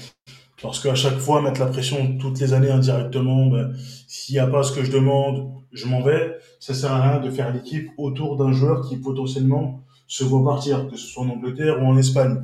parce 0.61 0.79
qu'à 0.79 0.95
chaque 0.95 1.17
fois 1.17 1.41
mettre 1.41 1.59
la 1.59 1.67
pression 1.67 2.17
toutes 2.17 2.39
les 2.39 2.53
années 2.53 2.71
indirectement 2.71 3.47
bah, 3.47 3.69
s'il 4.07 4.35
n'y 4.35 4.39
a 4.39 4.47
pas 4.47 4.63
ce 4.63 4.71
que 4.73 4.83
je 4.83 4.91
demande 4.91 5.59
je 5.71 5.85
m'en 5.85 6.01
vais, 6.01 6.37
ça 6.59 6.73
sert 6.73 6.91
à 6.91 7.09
rien 7.09 7.19
de 7.19 7.29
faire 7.29 7.53
l'équipe 7.53 7.89
autour 7.97 8.37
d'un 8.37 8.51
joueur 8.51 8.87
qui 8.87 8.97
potentiellement 8.97 9.83
se 10.07 10.23
voit 10.23 10.43
partir, 10.43 10.87
que 10.89 10.97
ce 10.97 11.05
soit 11.05 11.23
en 11.23 11.29
Angleterre 11.29 11.81
ou 11.81 11.85
en 11.85 11.97
Espagne. 11.97 12.41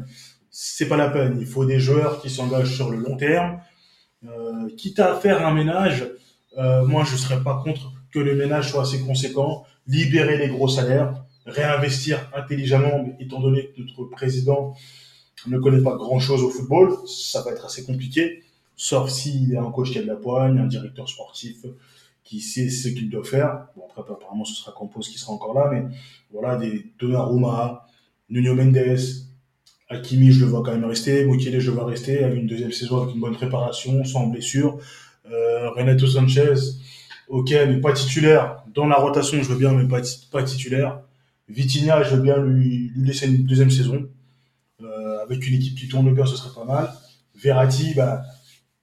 C'est 0.51 0.87
pas 0.87 0.97
la 0.97 1.09
peine. 1.09 1.37
Il 1.39 1.47
faut 1.47 1.65
des 1.65 1.79
joueurs 1.79 2.21
qui 2.21 2.29
s'engagent 2.29 2.75
sur 2.75 2.89
le 2.91 2.97
long 2.97 3.17
terme. 3.17 3.59
Euh, 4.25 4.69
quitte 4.77 4.99
à 4.99 5.15
faire 5.15 5.45
un 5.45 5.53
ménage, 5.53 6.07
euh, 6.57 6.85
moi 6.85 7.03
je 7.03 7.15
serais 7.15 7.43
pas 7.43 7.61
contre 7.63 7.91
que 8.11 8.19
le 8.19 8.35
ménage 8.35 8.71
soit 8.71 8.83
assez 8.83 9.01
conséquent, 9.01 9.65
libérer 9.87 10.37
les 10.37 10.47
gros 10.47 10.67
salaires, 10.67 11.25
réinvestir 11.45 12.31
intelligemment, 12.35 13.05
étant 13.19 13.39
donné 13.39 13.71
que 13.75 13.81
notre 13.81 14.05
président 14.05 14.73
ne 15.47 15.59
connaît 15.59 15.83
pas 15.83 15.95
grand 15.95 16.19
chose 16.19 16.43
au 16.43 16.49
football, 16.49 16.95
ça 17.07 17.41
va 17.41 17.51
être 17.51 17.65
assez 17.65 17.83
compliqué, 17.83 18.43
sauf 18.75 19.09
s'il 19.09 19.49
y 19.49 19.55
a 19.55 19.61
un 19.61 19.71
coach 19.71 19.91
qui 19.91 19.99
a 19.99 20.01
de 20.01 20.07
la 20.07 20.15
poigne, 20.15 20.59
un 20.59 20.67
directeur 20.67 21.07
sportif, 21.07 21.65
qui 22.23 22.41
sait 22.41 22.69
ce 22.69 22.89
qu'il 22.89 23.09
doit 23.09 23.23
faire. 23.23 23.67
Bon, 23.75 23.83
après, 23.95 24.11
apparemment, 24.11 24.45
ce 24.45 24.55
sera 24.55 24.71
Campos 24.71 25.01
qui 25.01 25.19
sera 25.19 25.31
encore 25.33 25.53
là, 25.53 25.69
mais 25.71 25.85
voilà, 26.31 26.57
des 26.57 26.91
Donnarumma, 26.99 27.85
Nuno 28.29 28.55
Mendes, 28.55 28.97
Hakimi, 29.89 30.31
je 30.31 30.39
le 30.43 30.47
vois 30.47 30.63
quand 30.63 30.71
même 30.71 30.85
rester, 30.85 31.25
Mukele, 31.25 31.59
je 31.59 31.69
le 31.69 31.77
vois 31.77 31.85
rester, 31.85 32.23
avec 32.23 32.39
une 32.39 32.47
deuxième 32.47 32.71
saison 32.71 33.03
avec 33.03 33.13
une 33.13 33.21
bonne 33.21 33.35
préparation, 33.35 34.03
sans 34.03 34.27
blessure. 34.27 34.79
Euh, 35.31 35.69
Renato 35.71 36.07
Sanchez, 36.07 36.55
ok, 37.27 37.51
mais 37.51 37.79
pas 37.79 37.93
titulaire. 37.93 38.63
Dans 38.73 38.87
la 38.87 38.95
rotation, 38.95 39.41
je 39.41 39.47
veux 39.47 39.57
bien, 39.57 39.71
mais 39.73 39.87
pas, 39.87 40.43
titulaire. 40.43 41.01
Vitinha, 41.47 42.03
je 42.03 42.15
veux 42.15 42.21
bien 42.21 42.37
lui 42.37 42.91
laisser 42.95 43.27
une 43.27 43.45
deuxième 43.45 43.69
saison. 43.69 44.07
Euh, 44.81 45.23
avec 45.23 45.47
une 45.47 45.55
équipe 45.55 45.77
qui 45.77 45.87
tourne 45.87 46.13
bien, 46.13 46.25
ce 46.25 46.35
serait 46.35 46.53
pas 46.53 46.65
mal. 46.65 46.91
Verratti, 47.35 47.93
bah, 47.93 48.23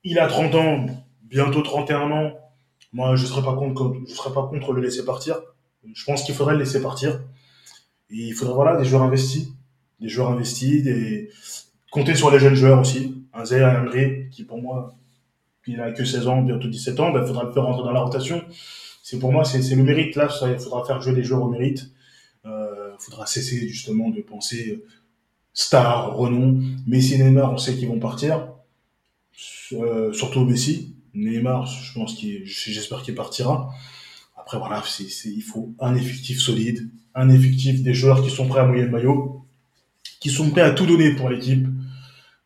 il 0.05 0.18
a 0.18 0.26
30 0.26 0.55
ans, 0.55 0.87
bientôt 1.22 1.62
31 1.62 2.11
ans. 2.11 2.33
Moi, 2.92 3.14
je 3.16 3.26
serais 3.26 3.42
pas 3.42 3.55
contre, 3.55 3.94
je 4.09 4.14
serais 4.14 4.33
pas 4.33 4.46
contre 4.46 4.72
le 4.72 4.81
laisser 4.81 5.05
partir. 5.05 5.37
Je 5.94 6.05
pense 6.05 6.22
qu'il 6.24 6.35
faudrait 6.35 6.55
le 6.55 6.61
laisser 6.61 6.81
partir. 6.81 7.20
Et 8.11 8.28
il 8.28 8.33
faudrait, 8.33 8.55
voilà, 8.55 8.76
des 8.76 8.85
joueurs 8.85 9.02
investis. 9.02 9.48
Des 10.00 10.09
joueurs 10.09 10.31
investis, 10.31 10.85
compter 11.90 12.14
sur 12.14 12.31
les 12.31 12.38
jeunes 12.38 12.55
joueurs 12.55 12.81
aussi. 12.81 13.24
Un 13.35 13.44
Zaire 13.44 13.68
Emery, 13.78 14.28
qui 14.31 14.44
pour 14.44 14.61
moi, 14.61 14.94
il 15.66 15.81
a 15.81 15.92
que 15.92 16.05
16 16.05 16.26
ans, 16.26 16.42
bientôt 16.42 16.68
17 16.68 17.00
ans, 17.00 17.09
il 17.09 17.14
ben, 17.14 17.26
faudra 17.26 17.44
le 17.44 17.52
faire 17.52 17.64
rentrer 17.64 17.85
dans 17.85 17.92
la 17.92 18.00
rotation. 18.00 18.42
C'est 19.02 19.18
pour 19.18 19.33
moi, 19.33 19.44
c'est 19.44 19.59
le 19.74 19.83
mérite. 19.83 20.16
Là, 20.16 20.28
il 20.48 20.59
faudra 20.59 20.85
faire 20.85 21.00
jouer 21.00 21.12
des 21.12 21.22
joueurs 21.22 21.42
au 21.42 21.48
mérite. 21.48 21.90
Il 22.44 22.50
euh, 22.50 22.96
faudra 22.98 23.26
cesser 23.26 23.68
justement 23.68 24.09
de 24.11 24.20
penser 24.22 24.83
star, 25.53 26.17
renom. 26.17 26.61
Messi, 26.87 27.19
Neymar, 27.23 27.53
on 27.53 27.59
sait 27.59 27.77
qu'ils 27.77 27.88
vont 27.88 27.99
partir. 27.99 28.49
Euh, 29.73 30.12
surtout 30.12 30.45
Messi. 30.45 30.95
Neymar, 31.15 31.67
je 31.67 31.93
pense 31.95 32.15
qu'il, 32.15 32.47
j'espère 32.47 33.03
qu'il 33.03 33.15
partira. 33.15 33.71
Après, 34.37 34.59
voilà, 34.59 34.83
c'est, 34.87 35.29
il 35.29 35.43
faut 35.43 35.75
un 35.79 35.95
effectif 35.95 36.41
solide, 36.41 36.88
un 37.15 37.29
effectif 37.31 37.83
des 37.83 37.95
joueurs 37.95 38.23
qui 38.23 38.31
sont 38.31 38.49
prêts 38.49 38.61
à 38.61 38.67
mouiller 38.67 38.83
le 38.83 38.91
maillot, 38.91 39.45
qui 40.21 40.31
sont 40.31 40.51
prêts 40.51 40.62
à 40.62 40.73
tout 40.73 40.87
donner 40.87 41.15
pour 41.15 41.29
l'équipe, 41.29 41.67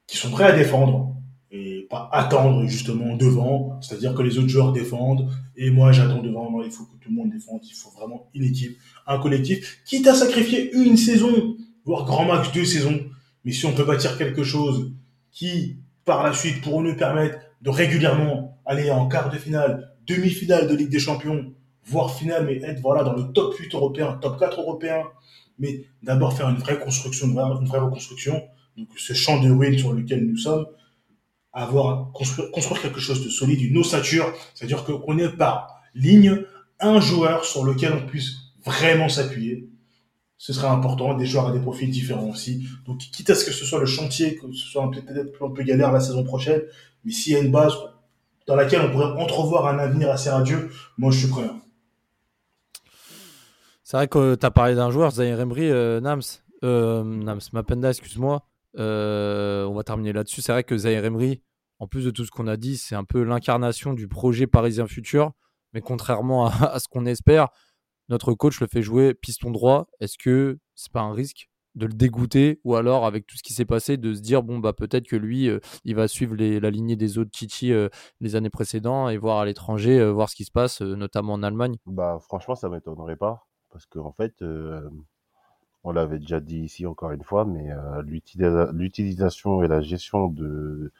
qui 0.06 0.16
sont 0.16 0.30
prêts 0.30 0.44
à 0.44 0.52
défendre 0.52 1.14
et 1.50 1.86
pas 1.88 2.08
attendre 2.12 2.66
justement 2.66 3.16
devant, 3.16 3.80
c'est-à-dire 3.80 4.14
que 4.14 4.22
les 4.22 4.38
autres 4.38 4.48
joueurs 4.48 4.72
défendent 4.72 5.30
et 5.56 5.70
moi 5.70 5.92
j'attends 5.92 6.22
devant. 6.22 6.62
Il 6.62 6.70
faut 6.70 6.84
que 6.84 6.96
tout 7.02 7.08
le 7.08 7.14
monde 7.14 7.30
défende. 7.30 7.60
Il 7.64 7.74
faut 7.74 7.90
vraiment 7.90 8.28
une 8.34 8.44
équipe, 8.44 8.76
un 9.06 9.18
collectif, 9.18 9.80
quitte 9.84 10.06
à 10.06 10.14
sacrifier 10.14 10.74
une 10.74 10.96
saison, 10.96 11.56
voire 11.86 12.04
grand 12.04 12.26
max 12.26 12.52
deux 12.52 12.64
saisons. 12.64 13.00
Mais 13.44 13.52
si 13.52 13.64
on 13.64 13.72
peut 13.72 13.84
bâtir 13.84 14.18
quelque 14.18 14.42
chose 14.42 14.92
qui, 15.30 15.78
par 16.04 16.22
la 16.22 16.34
suite, 16.34 16.60
pourront 16.60 16.82
nous 16.82 16.96
permettre 16.96 17.38
de 17.62 17.70
régulièrement 17.70 18.58
aller 18.66 18.90
en 18.90 19.08
quart 19.08 19.30
de 19.30 19.38
finale, 19.38 19.94
demi-finale 20.06 20.68
de 20.68 20.74
Ligue 20.74 20.90
des 20.90 20.98
Champions, 20.98 21.52
voire 21.84 22.14
finale, 22.14 22.44
mais 22.44 22.56
être 22.56 22.80
voilà 22.80 23.04
dans 23.04 23.14
le 23.14 23.32
top 23.32 23.54
8 23.54 23.74
européen, 23.74 24.18
top 24.20 24.38
4 24.38 24.60
européen, 24.60 25.04
mais 25.58 25.84
d'abord 26.02 26.36
faire 26.36 26.48
une 26.48 26.56
vraie 26.56 26.78
construction, 26.78 27.26
une 27.28 27.66
vraie 27.66 27.78
reconstruction, 27.78 28.42
donc 28.76 28.88
ce 28.96 29.14
champ 29.14 29.40
de 29.40 29.50
ruines 29.50 29.78
sur 29.78 29.92
lequel 29.92 30.26
nous 30.26 30.36
sommes, 30.36 30.66
avoir 31.52 32.12
construire, 32.12 32.50
construire 32.50 32.82
quelque 32.82 33.00
chose 33.00 33.24
de 33.24 33.30
solide, 33.30 33.62
une 33.62 33.78
ossature, 33.78 34.32
c'est-à-dire 34.54 34.84
qu'on 34.84 35.16
ait 35.18 35.28
par 35.28 35.80
ligne 35.94 36.42
un 36.80 37.00
joueur 37.00 37.44
sur 37.44 37.64
lequel 37.64 37.92
on 37.92 38.06
puisse 38.06 38.32
vraiment 38.64 39.08
s'appuyer. 39.08 39.70
Ce 40.38 40.52
serait 40.52 40.68
important, 40.68 41.14
des 41.14 41.26
joueurs 41.26 41.48
à 41.48 41.52
des 41.52 41.60
profils 41.60 41.90
différents 41.90 42.28
aussi. 42.28 42.66
Donc, 42.84 42.98
quitte 42.98 43.30
à 43.30 43.34
ce 43.34 43.44
que 43.44 43.52
ce 43.52 43.64
soit 43.64 43.80
le 43.80 43.86
chantier, 43.86 44.36
que 44.36 44.52
ce 44.52 44.66
soit 44.66 44.90
peut-être 44.90 45.42
un 45.42 45.50
peu 45.50 45.62
galère 45.62 45.92
la 45.92 46.00
saison 46.00 46.24
prochaine, 46.24 46.62
mais 47.04 47.12
s'il 47.12 47.32
y 47.32 47.36
a 47.36 47.40
une 47.40 47.50
base 47.50 47.72
dans 48.46 48.54
laquelle 48.54 48.82
on 48.82 48.90
pourrait 48.90 49.20
entrevoir 49.20 49.66
un 49.66 49.78
avenir 49.78 50.10
assez 50.10 50.30
radieux, 50.30 50.70
moi 50.98 51.10
je 51.10 51.20
suis 51.20 51.28
prêt. 51.28 51.50
C'est 53.82 53.96
vrai 53.96 54.08
que 54.08 54.34
tu 54.34 54.44
as 54.44 54.50
parlé 54.50 54.74
d'un 54.74 54.90
joueur, 54.90 55.12
Zahir 55.12 55.40
Emery, 55.40 55.70
euh, 55.70 56.00
Nams, 56.00 56.22
euh, 56.64 57.04
Nams, 57.04 57.40
Mapenda, 57.52 57.90
excuse-moi. 57.90 58.44
Euh, 58.78 59.64
on 59.64 59.74
va 59.74 59.84
terminer 59.84 60.12
là-dessus. 60.12 60.42
C'est 60.42 60.52
vrai 60.52 60.64
que 60.64 60.76
Zahir 60.76 61.04
Emery, 61.04 61.40
en 61.78 61.86
plus 61.86 62.04
de 62.04 62.10
tout 62.10 62.24
ce 62.24 62.30
qu'on 62.30 62.48
a 62.48 62.56
dit, 62.56 62.76
c'est 62.76 62.96
un 62.96 63.04
peu 63.04 63.22
l'incarnation 63.22 63.92
du 63.92 64.08
projet 64.08 64.48
parisien 64.48 64.88
futur. 64.88 65.32
Mais 65.72 65.80
contrairement 65.80 66.46
à 66.46 66.78
ce 66.80 66.88
qu'on 66.88 67.06
espère, 67.06 67.48
notre 68.08 68.34
coach 68.34 68.60
le 68.60 68.66
fait 68.66 68.82
jouer 68.82 69.14
piston 69.14 69.50
droit. 69.50 69.86
Est-ce 70.00 70.18
que 70.18 70.58
c'est 70.74 70.92
pas 70.92 71.02
un 71.02 71.12
risque 71.12 71.48
de 71.76 71.86
le 71.86 71.92
dégoûter 71.92 72.58
ou 72.64 72.74
alors 72.74 73.04
avec 73.04 73.26
tout 73.26 73.36
ce 73.36 73.42
qui 73.42 73.52
s'est 73.52 73.66
passé 73.66 73.98
de 73.98 74.14
se 74.14 74.20
dire 74.20 74.42
bon 74.42 74.58
bah 74.58 74.72
peut-être 74.72 75.06
que 75.06 75.16
lui 75.16 75.48
euh, 75.48 75.60
il 75.84 75.94
va 75.94 76.08
suivre 76.08 76.34
la 76.34 76.70
lignée 76.70 76.96
des 76.96 77.18
autres 77.18 77.30
Titi 77.30 77.72
euh, 77.72 77.88
les 78.20 78.34
années 78.34 78.50
précédentes 78.50 79.10
et 79.10 79.18
voir 79.18 79.38
à 79.40 79.44
l'étranger 79.44 80.00
euh, 80.00 80.10
voir 80.10 80.30
ce 80.30 80.34
qui 80.34 80.44
se 80.44 80.50
passe 80.50 80.80
notamment 80.80 81.34
en 81.34 81.42
Allemagne? 81.42 81.76
Bah 81.86 82.18
franchement 82.20 82.54
ça 82.54 82.70
m'étonnerait 82.70 83.16
pas 83.16 83.46
parce 83.70 83.84
qu'en 83.84 84.06
en 84.06 84.12
fait 84.12 84.42
on 85.84 85.92
l'avait 85.92 86.18
déjà 86.18 86.40
dit 86.40 86.60
ici 86.60 86.86
encore 86.86 87.12
une 87.12 87.22
fois 87.22 87.44
mais 87.44 87.68
l'utilisation 88.04 89.62
et 89.62 89.68
la 89.68 89.82
gestion 89.82 90.28
de 90.28 90.90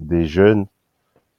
des 0.00 0.24
jeunes 0.24 0.66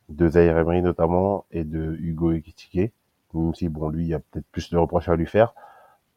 de 0.08 0.30
Zaire 0.30 0.64
notamment 0.82 1.46
et 1.52 1.66
de 1.66 1.98
Hugo 2.00 2.32
Ekitike 2.32 2.94
même 3.34 3.54
si 3.54 3.70
bon 3.70 3.90
lui 3.90 4.06
il 4.06 4.10
y 4.10 4.14
a 4.14 4.20
peut-être 4.20 4.48
plus 4.52 4.70
de 4.70 4.78
reproches 4.78 5.10
à 5.10 5.16
lui 5.16 5.26
faire, 5.26 5.54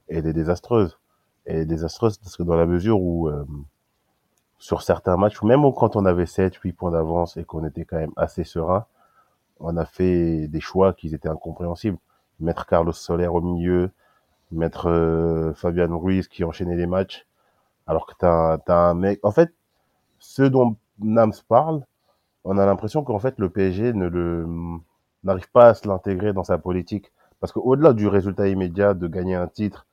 elle 0.09 0.27
est 0.27 0.33
désastreuse. 0.33 0.99
Elle 1.45 1.59
est 1.59 1.67
désastreuse 1.67 2.19
parce 2.19 2.37
que 2.37 2.43
dans 2.43 2.57
la 2.57 2.67
mesure 2.67 3.01
où 3.01 3.29
euh, 3.29 3.45
sur 4.59 4.83
certains 4.83 5.17
matchs, 5.17 5.43
même 5.43 5.63
quand 5.75 5.97
on 5.97 6.05
avait 6.05 6.27
7, 6.27 6.55
8 6.55 6.73
points 6.73 6.91
d'avance 6.91 7.37
et 7.37 7.45
qu'on 7.45 7.65
était 7.65 7.85
quand 7.85 7.97
même 7.97 8.13
assez 8.17 8.45
serein, 8.45 8.87
on 9.59 9.77
a 9.77 9.85
fait 9.85 10.49
des 10.49 10.61
choix 10.61 10.93
qui 10.93 11.15
étaient 11.15 11.29
incompréhensibles. 11.29 11.99
Mettre 12.41 12.67
Carlos 12.67 12.93
Soler 12.93 13.27
au 13.27 13.41
milieu, 13.41 13.91
mettre 14.53 14.89
euh, 14.89 15.53
Fabian 15.55 15.99
Ruiz 15.99 16.29
qui 16.29 16.45
enchaînait 16.45 16.77
les 16.77 16.87
matchs, 16.87 17.27
alors 17.87 18.07
que 18.07 18.15
t'as 18.19 18.59
as 18.67 18.91
un 18.91 18.95
mec. 18.95 19.21
En 19.23 19.31
fait, 19.31 19.53
ce 20.19 20.43
dont 20.43 20.77
Nams 21.01 21.33
parle, 21.49 21.85
on 22.45 22.59
a 22.59 22.67
l'impression 22.67 23.05
qu'en 23.05 23.19
fait 23.19 23.39
le 23.39 23.51
PSG 23.51 23.93
ne 23.93 24.07
le 24.07 24.47
n'arrive 25.25 25.51
pas 25.51 25.69
à 25.69 25.75
se 25.75 25.87
l'intégrer 25.89 26.33
dans 26.33 26.45
sa 26.45 26.59
politique, 26.59 27.13
parce 27.41 27.53
qu'au-delà 27.53 27.93
du 27.93 28.07
résultat 28.09 28.49
immédiat 28.49 28.95
de 28.95 29.07
gagner 29.07 29.35
un 29.35 29.49
titre, 29.49 29.87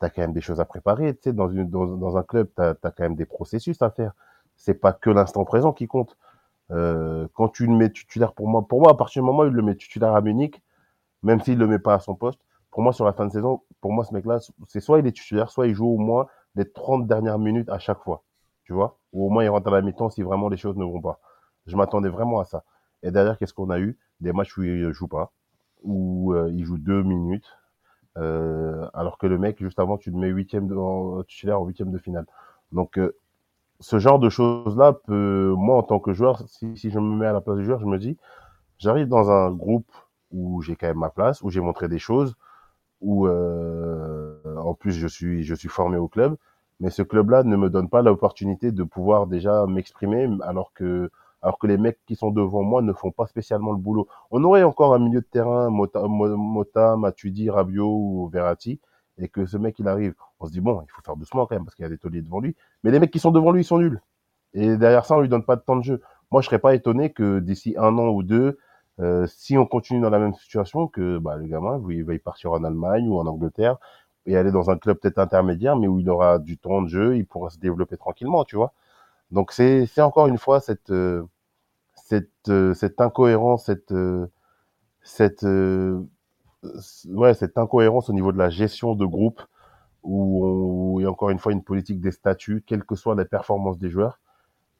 t'as 0.00 0.10
quand 0.10 0.22
même 0.22 0.32
des 0.32 0.40
choses 0.40 0.60
à 0.60 0.64
préparer. 0.64 1.16
Tu 1.16 1.32
dans 1.32 1.48
une 1.48 1.68
dans, 1.70 1.86
dans 1.86 2.16
un 2.16 2.22
club, 2.22 2.48
t'as 2.54 2.70
as 2.82 2.90
quand 2.90 3.00
même 3.00 3.16
des 3.16 3.26
processus 3.26 3.80
à 3.82 3.90
faire. 3.90 4.12
C'est 4.56 4.74
pas 4.74 4.92
que 4.92 5.10
l'instant 5.10 5.44
présent 5.44 5.72
qui 5.72 5.86
compte. 5.86 6.16
Euh, 6.70 7.28
quand 7.34 7.48
tu 7.48 7.66
le 7.66 7.74
mets 7.74 7.90
titulaire 7.90 8.34
pour 8.34 8.48
moi, 8.48 8.66
pour 8.66 8.80
moi, 8.82 8.92
à 8.92 8.94
partir 8.94 9.22
du 9.22 9.26
moment 9.26 9.42
où 9.44 9.46
il 9.46 9.52
le 9.52 9.62
met 9.62 9.74
titulaire 9.76 10.14
à 10.14 10.20
Munich, 10.20 10.62
même 11.22 11.40
s'il 11.40 11.58
le 11.58 11.66
met 11.66 11.78
pas 11.78 11.94
à 11.94 12.00
son 12.00 12.14
poste, 12.14 12.40
pour 12.70 12.82
moi, 12.82 12.92
sur 12.92 13.04
la 13.04 13.12
fin 13.12 13.26
de 13.26 13.32
saison, 13.32 13.62
pour 13.80 13.92
moi, 13.92 14.04
ce 14.04 14.12
mec-là, 14.14 14.38
c'est 14.66 14.80
soit 14.80 14.98
il 14.98 15.06
est 15.06 15.12
titulaire, 15.12 15.50
soit 15.50 15.66
il 15.66 15.74
joue 15.74 15.88
au 15.88 15.98
moins 15.98 16.26
les 16.54 16.70
30 16.70 17.06
dernières 17.06 17.38
minutes 17.38 17.68
à 17.70 17.78
chaque 17.78 18.02
fois. 18.02 18.22
Tu 18.64 18.72
vois? 18.72 18.98
Ou 19.12 19.26
au 19.26 19.30
moins 19.30 19.44
il 19.44 19.48
rentre 19.48 19.68
à 19.68 19.70
la 19.70 19.82
mi-temps 19.82 20.10
si 20.10 20.22
vraiment 20.22 20.48
les 20.48 20.58
choses 20.58 20.76
ne 20.76 20.84
vont 20.84 21.00
pas. 21.00 21.20
Je 21.66 21.76
m'attendais 21.76 22.10
vraiment 22.10 22.40
à 22.40 22.44
ça. 22.44 22.64
Et 23.02 23.10
derrière, 23.10 23.38
qu'est-ce 23.38 23.54
qu'on 23.54 23.70
a 23.70 23.78
eu? 23.78 23.96
Des 24.20 24.32
matchs 24.32 24.56
où 24.56 24.62
il 24.62 24.90
joue 24.92 25.08
pas, 25.08 25.32
où 25.82 26.34
euh, 26.34 26.50
il 26.52 26.64
joue 26.64 26.78
deux 26.78 27.02
minutes, 27.02 27.56
euh, 28.16 28.88
alors 28.94 29.18
que 29.18 29.26
le 29.26 29.38
mec, 29.38 29.58
juste 29.60 29.78
avant, 29.78 29.96
tu 29.96 30.10
le 30.10 30.16
mets 30.16 30.28
huitième 30.28 30.66
de, 30.66 31.22
titulaire 31.24 31.60
en 31.60 31.66
huitième 31.66 31.90
de 31.90 31.98
finale. 31.98 32.26
Donc, 32.72 32.98
euh, 32.98 33.14
ce 33.80 33.98
genre 33.98 34.18
de 34.18 34.28
choses-là 34.28 34.92
peut, 34.92 35.54
moi, 35.56 35.76
en 35.76 35.82
tant 35.82 36.00
que 36.00 36.12
joueur, 36.12 36.42
si, 36.48 36.76
si 36.76 36.90
je 36.90 36.98
me 36.98 37.16
mets 37.16 37.26
à 37.26 37.32
la 37.32 37.40
place 37.40 37.56
du 37.56 37.64
joueur, 37.64 37.80
je 37.80 37.86
me 37.86 37.98
dis, 37.98 38.16
j'arrive 38.78 39.06
dans 39.08 39.30
un 39.30 39.50
groupe 39.52 39.90
où 40.32 40.62
j'ai 40.62 40.76
quand 40.76 40.88
même 40.88 40.98
ma 40.98 41.10
place, 41.10 41.42
où 41.42 41.50
j'ai 41.50 41.60
montré 41.60 41.88
des 41.88 41.98
choses, 41.98 42.36
où 43.00 43.26
euh, 43.26 44.34
en 44.56 44.74
plus 44.74 44.92
je 44.92 45.06
suis 45.06 45.44
je 45.44 45.54
suis 45.54 45.68
formé 45.68 45.96
au 45.96 46.08
club, 46.08 46.36
mais 46.80 46.90
ce 46.90 47.02
club-là 47.02 47.44
ne 47.44 47.56
me 47.56 47.70
donne 47.70 47.88
pas 47.88 48.02
l'opportunité 48.02 48.72
de 48.72 48.82
pouvoir 48.82 49.26
déjà 49.26 49.66
m'exprimer, 49.66 50.28
alors 50.42 50.72
que 50.74 51.10
alors 51.48 51.58
que 51.58 51.66
les 51.66 51.78
mecs 51.78 51.98
qui 52.04 52.14
sont 52.14 52.30
devant 52.30 52.62
moi 52.62 52.82
ne 52.82 52.92
font 52.92 53.10
pas 53.10 53.26
spécialement 53.26 53.72
le 53.72 53.78
boulot. 53.78 54.06
On 54.30 54.44
aurait 54.44 54.64
encore 54.64 54.92
un 54.92 54.98
milieu 54.98 55.22
de 55.22 55.26
terrain, 55.26 55.70
Mota, 55.70 56.02
Mota 56.06 56.94
Matuidi, 56.98 57.48
Rabiot 57.48 57.88
ou 57.88 58.28
Verratti, 58.28 58.80
et 59.16 59.28
que 59.28 59.46
ce 59.46 59.56
mec 59.56 59.78
il 59.78 59.88
arrive, 59.88 60.12
on 60.40 60.46
se 60.46 60.52
dit 60.52 60.60
bon, 60.60 60.82
il 60.82 60.90
faut 60.90 61.00
faire 61.00 61.16
doucement 61.16 61.46
quand 61.46 61.54
même 61.54 61.64
parce 61.64 61.74
qu'il 61.74 61.84
y 61.84 61.86
a 61.86 61.88
des 61.88 61.96
tauliers 61.96 62.20
devant 62.20 62.40
lui. 62.40 62.54
Mais 62.84 62.90
les 62.90 63.00
mecs 63.00 63.10
qui 63.10 63.18
sont 63.18 63.30
devant 63.30 63.50
lui, 63.50 63.62
ils 63.62 63.64
sont 63.64 63.78
nuls. 63.78 64.02
Et 64.52 64.76
derrière 64.76 65.06
ça, 65.06 65.16
on 65.16 65.20
lui 65.22 65.30
donne 65.30 65.42
pas 65.42 65.56
de 65.56 65.62
temps 65.62 65.76
de 65.76 65.82
jeu. 65.82 66.02
Moi, 66.30 66.42
je 66.42 66.48
serais 66.48 66.58
pas 66.58 66.74
étonné 66.74 67.14
que 67.14 67.38
d'ici 67.38 67.76
un 67.78 67.96
an 67.96 68.08
ou 68.08 68.22
deux, 68.22 68.58
euh, 69.00 69.26
si 69.26 69.56
on 69.56 69.64
continue 69.64 70.00
dans 70.02 70.10
la 70.10 70.18
même 70.18 70.34
situation, 70.34 70.86
que 70.86 71.16
bah, 71.16 71.36
le 71.36 71.46
gamin, 71.46 71.82
il 71.88 72.04
va 72.04 72.12
y 72.12 72.18
partir 72.18 72.52
en 72.52 72.62
Allemagne 72.62 73.08
ou 73.08 73.18
en 73.18 73.26
Angleterre 73.26 73.78
et 74.26 74.36
aller 74.36 74.52
dans 74.52 74.68
un 74.68 74.76
club 74.76 74.98
peut-être 74.98 75.18
intermédiaire, 75.18 75.76
mais 75.76 75.88
où 75.88 75.98
il 75.98 76.10
aura 76.10 76.38
du 76.38 76.58
temps 76.58 76.82
de 76.82 76.88
jeu, 76.88 77.16
il 77.16 77.24
pourra 77.24 77.48
se 77.48 77.58
développer 77.58 77.96
tranquillement, 77.96 78.44
tu 78.44 78.56
vois. 78.56 78.74
Donc 79.30 79.52
c'est 79.52 79.88
encore 80.00 80.26
une 80.26 80.38
fois 80.38 80.60
cette 80.60 80.90
euh, 80.90 81.24
cette 82.08 82.48
euh, 82.48 82.74
cette 82.74 83.00
incohérence, 83.00 83.66
cette 83.66 83.94
cette 85.02 85.44
ouais 87.06 87.34
cette 87.34 87.58
incohérence 87.58 88.08
au 88.10 88.12
niveau 88.12 88.32
de 88.32 88.38
la 88.38 88.50
gestion 88.50 88.94
de 88.94 89.06
groupe 89.06 89.42
où, 90.02 90.96
il 91.00 91.04
y 91.04 91.06
a 91.06 91.10
encore 91.10 91.30
une 91.30 91.38
fois 91.38 91.52
une 91.52 91.62
politique 91.62 92.00
des 92.00 92.12
statuts, 92.12 92.62
quelles 92.66 92.84
que 92.84 92.94
soient 92.94 93.14
les 93.14 93.24
performances 93.24 93.78
des 93.78 93.90
joueurs, 93.90 94.18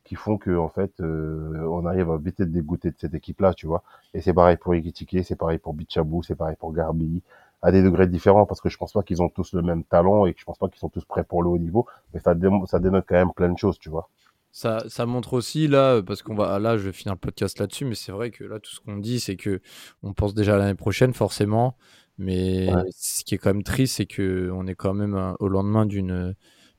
qui 0.05 0.15
font 0.15 0.39
que 0.39 0.57
en 0.57 0.69
fait 0.69 0.93
euh, 1.01 1.67
on 1.71 1.87
arrive 1.87 2.11
à 2.11 2.19
vite 2.19 2.41
être 2.41 2.51
dégoûté 2.53 2.91
de 2.91 2.97
cette 2.99 3.15
équipe-là, 3.15 3.55
tu 3.55 3.67
vois. 3.67 3.83
Et 4.15 4.21
c'est 4.23 4.35
pareil 4.35 4.57
pour 4.57 4.75
Ikitike, 4.75 5.25
c'est 5.25 5.37
pareil 5.37 5.59
pour 5.59 5.75
Bichabou, 5.75 6.23
c'est 6.23 6.37
pareil 6.37 6.57
pour 6.59 6.73
Garbi, 6.73 7.23
à 7.63 7.73
des 7.73 7.83
degrés 7.83 8.07
différents 8.09 8.47
parce 8.47 8.61
que 8.61 8.69
je 8.69 8.79
pense 8.79 8.93
pas 8.93 9.03
qu'ils 9.03 9.23
ont 9.23 9.29
tous 9.29 9.53
le 9.55 9.63
même 9.63 9.85
talent 9.85 10.27
et 10.27 10.35
que 10.35 10.41
je 10.41 10.45
pense 10.45 10.59
pas 10.59 10.69
qu'ils 10.69 10.79
sont 10.81 10.89
tous 10.89 11.05
prêts 11.05 11.25
pour 11.25 11.43
le 11.43 11.51
haut 11.51 11.59
niveau, 11.59 11.87
mais 12.15 12.21
ça, 12.21 12.35
ça 12.67 12.79
dénote 12.81 13.05
quand 13.09 13.17
même 13.17 13.33
plein 13.33 13.51
de 13.51 13.59
choses, 13.59 13.79
tu 13.79 13.91
vois. 13.91 14.09
Ça, 14.51 14.85
ça 14.89 15.07
montre 15.07 15.35
aussi 15.35 15.69
là, 15.69 16.03
parce 16.03 16.23
qu'on 16.23 16.35
va 16.35 16.59
là, 16.59 16.79
je 16.79 16.85
vais 16.85 16.93
finir 16.93 17.15
le 17.15 17.19
podcast 17.19 17.59
là-dessus, 17.59 17.85
mais 17.85 17.95
c'est 17.95 18.13
vrai 18.13 18.31
que 18.31 18.45
là, 18.45 18.59
tout 18.59 18.75
ce 18.75 18.81
qu'on 18.81 18.97
dit, 18.97 19.21
c'est 19.21 19.37
que 19.37 19.61
on 20.03 20.15
pense 20.15 20.35
déjà 20.35 20.55
à 20.55 20.59
l'année 20.59 20.75
prochaine, 20.75 21.13
forcément. 21.15 21.77
Mais 22.19 22.69
ce 22.97 23.25
qui 23.25 23.37
est 23.37 23.39
quand 23.39 23.55
même 23.55 23.63
triste, 23.63 23.97
c'est 23.97 24.07
que 24.07 24.51
on 24.53 24.67
est 24.67 24.75
quand 24.75 24.93
même 24.95 25.15
euh, 25.15 25.33
au 25.39 25.49
lendemain 25.49 25.87
d'une 25.87 26.35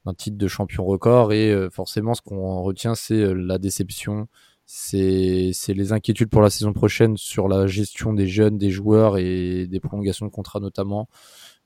d'un 0.05 0.13
titre 0.13 0.37
de 0.37 0.47
champion 0.47 0.85
record 0.85 1.33
et 1.33 1.51
euh, 1.51 1.69
forcément, 1.69 2.13
ce 2.13 2.21
qu'on 2.21 2.61
retient, 2.61 2.95
c'est 2.95 3.15
euh, 3.15 3.33
la 3.33 3.57
déception, 3.57 4.27
c'est 4.65 5.51
c'est 5.53 5.73
les 5.73 5.93
inquiétudes 5.93 6.29
pour 6.29 6.41
la 6.41 6.49
saison 6.49 6.73
prochaine 6.73 7.17
sur 7.17 7.47
la 7.47 7.67
gestion 7.67 8.13
des 8.13 8.27
jeunes, 8.27 8.57
des 8.57 8.69
joueurs 8.69 9.17
et 9.17 9.67
des 9.67 9.79
prolongations 9.79 10.25
de 10.25 10.31
contrats 10.31 10.59
notamment. 10.59 11.07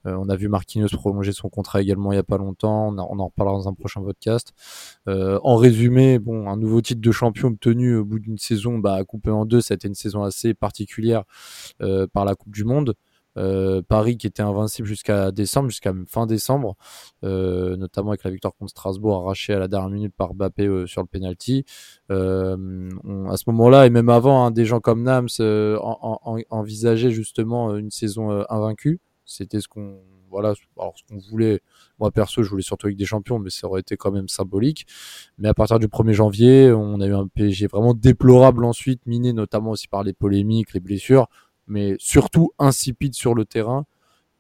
On 0.06 0.30
a 0.30 0.36
vu 0.36 0.48
Marquinhos 0.48 0.90
prolonger 0.94 1.32
son 1.32 1.50
contrat 1.50 1.82
également 1.82 2.12
il 2.12 2.16
y 2.16 2.20
a 2.20 2.24
pas 2.24 2.38
longtemps. 2.38 2.88
On, 2.88 2.98
en 2.98 3.26
reparlera 3.28 3.58
dans 3.58 3.68
un 3.68 3.74
prochain 3.74 4.02
podcast. 4.02 4.54
Euh, 5.08 5.40
en 5.44 5.56
résumé, 5.58 6.20
bon, 6.20 6.50
un 6.50 6.58
nouveau 6.58 6.82
titre 6.82 7.02
de 7.02 7.12
champion 7.12 7.50
obtenu 7.50 7.96
au 7.96 8.06
bout 8.06 8.20
d'une 8.20 8.38
saison, 8.38 8.80
bah, 8.80 9.04
coupé 9.04 9.32
en 9.32 9.46
deux, 9.46 9.62
ça 9.62 9.74
a 9.74 9.76
été 9.76 9.88
une 9.88 9.96
saison 9.96 10.24
assez 10.24 10.54
particulière 10.54 11.24
euh, 11.82 12.08
par 12.12 12.26
la 12.26 12.36
Coupe 12.36 12.54
du 12.54 12.64
Monde. 12.64 12.96
Euh, 13.36 13.82
Paris 13.82 14.18
qui 14.18 14.28
était 14.28 14.44
invincible 14.44 14.88
jusqu'à 14.88 15.32
décembre, 15.32 15.70
jusqu'à 15.70 15.92
fin 16.08 16.28
décembre, 16.28 16.76
euh, 17.24 17.76
notamment 17.78 18.10
avec 18.10 18.24
la 18.24 18.30
victoire 18.32 18.54
contre 18.54 18.70
Strasbourg 18.72 19.24
arrachée 19.24 19.54
à 19.54 19.60
la 19.60 19.68
dernière 19.68 19.90
minute 19.90 20.14
par 20.16 20.36
Mbappé 20.36 20.68
euh, 20.68 20.86
sur 20.86 21.02
le 21.02 21.08
penalty. 21.08 21.66
Euh, 22.12 22.90
à 23.30 23.38
ce 23.38 23.44
moment-là 23.48 23.88
et 23.88 23.90
même 23.90 24.10
avant, 24.10 24.46
hein, 24.46 24.52
des 24.52 24.66
gens 24.66 24.80
comme 24.80 25.04
Nams 25.04 25.28
euh, 25.40 25.78
envisageaient 25.80 27.12
justement 27.12 27.76
une 27.76 27.92
saison 27.92 28.46
invaincue. 28.50 29.00
C'était 29.26 29.62
ce 29.62 29.68
qu'on 29.68 30.00
voilà, 30.30 30.54
alors 30.78 30.96
ce 30.98 31.04
qu'on 31.04 31.20
voulait. 31.30 31.62
Moi 32.00 32.10
perso, 32.10 32.42
je 32.42 32.50
voulais 32.50 32.64
surtout 32.64 32.88
avec 32.88 32.98
des 32.98 33.06
champions, 33.06 33.38
mais 33.38 33.52
ça 33.52 33.68
aurait 33.68 33.82
été 33.82 33.98
quand 33.98 34.12
même 34.12 34.28
symbolique. 34.28 34.88
Mais 35.38 35.48
à 35.48 35.54
partir 35.54 35.78
du 35.78 35.88
1er 35.88 36.14
janvier, 36.14 36.72
on 36.72 37.00
a 37.02 37.06
eu 37.06 37.14
un 37.14 37.28
PSG 37.28 37.68
vraiment 37.68 37.94
déplorable 37.94 38.66
ensuite, 38.66 39.06
miné 39.06 39.32
notamment 39.32 39.72
aussi 39.72 39.88
par 39.88 40.04
les 40.04 40.14
polémiques, 40.14 40.74
les 40.74 40.80
blessures 40.80 41.28
mais 41.68 41.96
surtout 42.00 42.52
insipide 42.60 43.14
sur 43.14 43.34
le 43.36 43.46
terrain. 43.46 43.86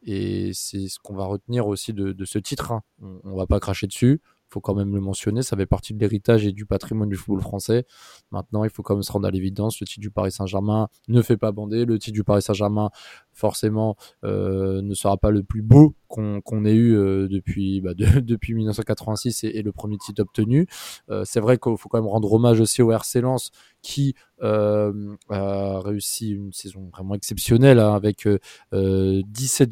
Et 0.05 0.51
c'est 0.53 0.89
ce 0.89 0.99
qu'on 0.99 1.15
va 1.15 1.25
retenir 1.25 1.67
aussi 1.67 1.93
de, 1.93 2.25
ce 2.25 2.37
titre. 2.37 2.71
Hein. 2.71 2.81
On, 3.01 3.21
on, 3.23 3.35
va 3.37 3.47
pas 3.47 3.59
cracher 3.59 3.87
dessus 3.87 4.19
faut 4.53 4.61
quand 4.61 4.75
même 4.75 4.93
le 4.93 5.01
mentionner, 5.01 5.41
ça 5.41 5.57
fait 5.57 5.65
partie 5.65 5.93
de 5.93 5.99
l'héritage 5.99 6.45
et 6.45 6.51
du 6.51 6.65
patrimoine 6.65 7.09
du 7.09 7.15
football 7.15 7.41
français. 7.41 7.85
Maintenant, 8.31 8.63
il 8.63 8.69
faut 8.69 8.83
quand 8.83 8.93
même 8.93 9.03
se 9.03 9.11
rendre 9.11 9.27
à 9.27 9.31
l'évidence, 9.31 9.79
le 9.79 9.87
titre 9.87 9.99
du 9.99 10.11
Paris 10.11 10.31
Saint-Germain 10.31 10.89
ne 11.07 11.21
fait 11.21 11.37
pas 11.37 11.51
bander, 11.51 11.85
le 11.85 11.97
titre 11.97 12.13
du 12.13 12.23
Paris 12.23 12.43
Saint-Germain 12.43 12.91
forcément 13.33 13.95
euh, 14.23 14.81
ne 14.81 14.93
sera 14.93 15.17
pas 15.17 15.31
le 15.31 15.43
plus 15.43 15.61
beau 15.61 15.95
qu'on 16.07 16.65
ait 16.65 16.75
eu 16.75 16.95
euh, 16.95 17.27
depuis 17.27 17.81
bah, 17.81 17.93
de, 17.93 18.05
depuis 18.19 18.53
1986 18.53 19.43
et, 19.43 19.47
et, 19.47 19.61
le 19.63 19.71
premier 19.71 19.97
titre 19.97 20.21
obtenu. 20.21 20.67
Euh, 21.09 21.23
c'est 21.25 21.39
vrai 21.39 21.57
qu'il 21.57 21.75
faut 21.77 21.89
quand 21.89 21.99
même 21.99 22.09
rendre 22.09 22.31
hommage 22.31 22.59
aussi 22.59 22.81
au 22.81 22.91
RC 22.91 23.21
Lens 23.21 23.51
qui 23.81 24.15
euh, 24.41 25.15
a 25.29 25.79
réussi 25.79 26.31
une 26.31 26.53
saison 26.53 26.89
vraiment 26.93 27.15
exceptionnelle 27.15 27.79
hein, 27.79 27.93
avec 27.93 28.27
17 28.27 28.73
euh, 28.73 29.23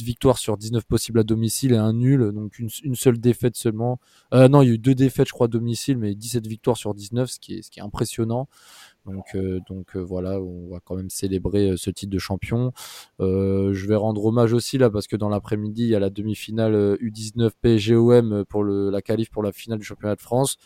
victoires 0.03 0.38
sur 0.38 0.57
19 0.57 0.84
possibles 0.86 1.20
à 1.20 1.24
domicile 1.24 1.74
et 1.74 1.78
un 1.78 1.93
nul, 1.93 2.32
donc 2.34 2.59
une, 2.59 2.70
une 2.84 2.95
seule 2.95 3.20
défaite 3.20 3.55
seulement. 3.55 3.99
non, 4.34 4.62
il 4.62 4.68
y 4.68 4.72
a 4.72 4.74
eu 4.74 4.78
deux 4.78 4.95
défaites, 4.95 5.28
je 5.28 5.34
crois, 5.34 5.45
à 5.45 5.47
domicile, 5.47 5.97
mais 5.97 6.16
17 6.16 6.45
victoires 6.47 6.78
sur 6.78 6.93
19, 6.93 7.30
ce 7.30 7.39
qui 7.39 7.55
est, 7.55 7.62
ce 7.62 7.70
qui 7.72 7.80
est 7.80 7.84
impressionnant. 7.84 8.49
Donc, 9.06 9.36
euh, 9.36 9.60
donc 9.68 9.95
euh, 9.95 9.99
voilà, 9.99 10.39
on 10.39 10.70
va 10.70 10.80
quand 10.80 10.95
même 10.95 11.10
célébrer 11.10 11.72
euh, 11.72 11.78
ce 11.78 11.89
titre 11.89 12.12
de 12.12 12.20
champion. 12.20 12.72
je 13.20 13.88
vais 13.88 13.95
rendre 13.95 14.24
hommage 14.26 14.54
aussi 14.54 14.78
là 14.78 14.89
parce 14.89 15.08
que 15.08 15.16
dans 15.16 15.30
l'après-midi, 15.30 15.84
il 15.84 15.89
y 15.89 15.95
a 15.95 15.99
la 15.99 16.10
demi-finale 16.10 16.97
U19 17.02 17.52
PSGOM 17.62 18.45
pour 18.45 18.64
le, 18.64 18.89
la 18.89 19.02
qualif 19.02 19.30
pour 19.32 19.43
la 19.43 19.52
finale 19.52 19.80
du 19.80 19.86
championnat 19.86 20.16
de 20.16 20.22
France. 20.22 20.58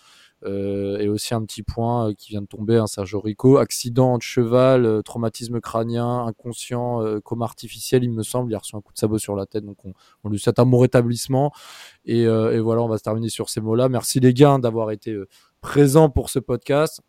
Euh, 0.43 0.99
et 0.99 1.07
aussi 1.07 1.33
un 1.33 1.43
petit 1.43 1.63
point 1.63 2.13
qui 2.13 2.31
vient 2.31 2.41
de 2.41 2.45
tomber, 2.45 2.77
hein, 2.77 2.87
Sergio 2.87 3.19
Rico, 3.21 3.57
accident 3.57 4.17
de 4.17 4.21
cheval, 4.21 5.01
traumatisme 5.03 5.59
crânien, 5.61 6.25
inconscient, 6.25 7.01
coma 7.23 7.45
artificiel, 7.45 8.03
il 8.03 8.11
me 8.11 8.21
semble, 8.21 8.51
il 8.51 8.55
a 8.55 8.59
reçu 8.59 8.75
un 8.75 8.81
coup 8.81 8.93
de 8.93 8.97
sabot 8.99 9.17
sur 9.17 9.35
la 9.35 9.45
tête, 9.45 9.65
donc 9.65 9.77
on, 9.85 9.93
on 10.23 10.29
lui 10.29 10.37
souhaite 10.37 10.59
un 10.59 10.65
bon 10.65 10.79
rétablissement. 10.79 11.51
Et, 12.03 12.23
et, 12.23 12.59
voilà, 12.59 12.83
on 12.83 12.87
va 12.87 12.97
se 12.97 13.03
terminer 13.03 13.29
sur 13.29 13.49
ces 13.49 13.61
mots-là. 13.61 13.89
Merci 13.89 14.19
les 14.19 14.33
gars 14.33 14.57
d'avoir 14.59 14.91
été 14.91 15.17
présents 15.61 16.09
pour 16.09 16.29
ce 16.29 16.39
podcast. 16.39 17.01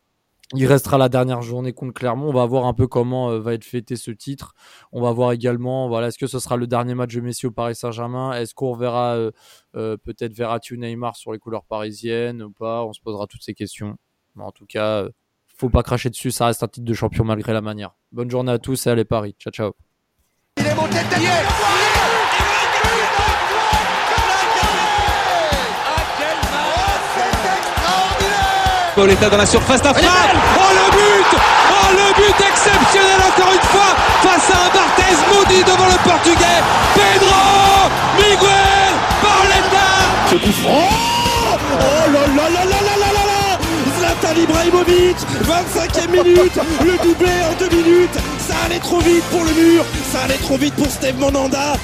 Il 0.55 0.67
restera 0.67 0.97
la 0.97 1.09
dernière 1.09 1.43
journée 1.43 1.73
contre 1.73 1.93
Clermont. 1.93 2.29
On 2.29 2.33
va 2.33 2.47
voir 2.47 2.67
un 2.67 2.73
peu 2.73 2.87
comment 2.87 3.31
euh, 3.31 3.41
va 3.41 3.55
être 3.55 3.65
fêté 3.65 3.97
ce 3.97 4.13
titre. 4.13 4.55
On 4.93 5.03
va 5.03 5.11
voir 5.11 5.33
également, 5.33 5.89
voilà, 5.89 6.09
est-ce 6.09 6.19
que 6.19 6.29
ce 6.29 6.39
sera 6.39 6.57
le 6.57 6.69
dernier 6.69 6.95
match 6.95 7.15
de 7.15 7.21
Messi 7.21 7.47
au 7.47 7.51
Paris 7.51 7.75
Saint-Germain? 7.75 8.33
Est-ce 8.33 8.55
qu'on 8.55 8.71
reverra 8.71 9.17
euh, 9.17 9.33
euh, 9.75 9.97
peut-être 9.97 10.33
Verratti 10.33 10.79
Neymar 10.79 11.17
sur 11.17 11.33
les 11.33 11.39
couleurs 11.39 11.65
parisiennes 11.65 12.43
ou 12.43 12.53
pas? 12.53 12.85
On 12.85 12.93
se 12.93 13.01
posera 13.01 13.27
toutes 13.27 13.43
ces 13.43 13.55
questions. 13.55 13.97
En 14.39 14.53
tout 14.53 14.67
cas, 14.67 15.07
faut 15.47 15.71
pas 15.71 15.83
cracher 15.83 16.11
dessus. 16.11 16.31
Ça 16.31 16.47
reste 16.47 16.63
un 16.63 16.69
titre 16.69 16.87
de 16.87 16.95
champion 16.95 17.25
malgré 17.25 17.53
la 17.53 17.63
manière. 17.63 17.97
Bonne 18.13 18.31
journée 18.31 18.53
à 18.53 18.59
tous 18.59 18.87
et 18.87 18.91
allez 18.91 19.05
Paris. 19.05 19.35
Ciao, 19.41 19.53
ciao. 19.53 19.73
Il 20.59 21.86
Pauletta 28.97 29.29
dans 29.29 29.37
la 29.37 29.45
surface 29.45 29.83
d'affaire. 29.83 30.11
Oh 30.57 30.73
le 30.73 30.91
but. 30.91 31.39
Oh 31.71 31.93
le 31.93 32.15
but 32.17 32.47
exceptionnel 32.49 33.21
encore 33.29 33.53
une 33.53 33.69
fois 33.69 33.93
face 34.23 34.51
à 34.51 34.65
un 34.65 34.71
Barthez 34.73 35.17
maudit 35.31 35.63
devant 35.65 35.85
le 35.85 35.99
portugais. 36.09 36.63
Pedro 36.95 37.91
Miguel 38.17 38.95
Pauletta 39.21 39.89
Ce 40.31 40.37
coup 40.37 40.53
franc. 40.63 40.89
Oh 41.73 42.11
là 42.11 42.21
là 42.21 42.49
là 42.49 42.65
là 42.65 42.81
là 42.81 42.97
là 42.97 43.13
là 43.13 43.25
là. 43.27 43.59
Zlatan 43.99 44.41
Ibrahimovic 44.41 45.17
25e 45.45 46.11
minute. 46.11 46.59
Le 46.81 46.97
doublé 47.07 47.33
en 47.51 47.59
deux 47.59 47.77
minutes. 47.77 48.19
Ça 48.49 48.55
allait 48.65 48.79
trop 48.79 49.01
vite 49.01 49.25
pour 49.25 49.45
le 49.45 49.53
mur. 49.53 49.85
Ça 50.11 50.23
allait 50.25 50.39
trop 50.39 50.57
vite 50.57 50.75
pour 50.75 50.87
Steve 50.87 51.19
Monanda 51.19 51.75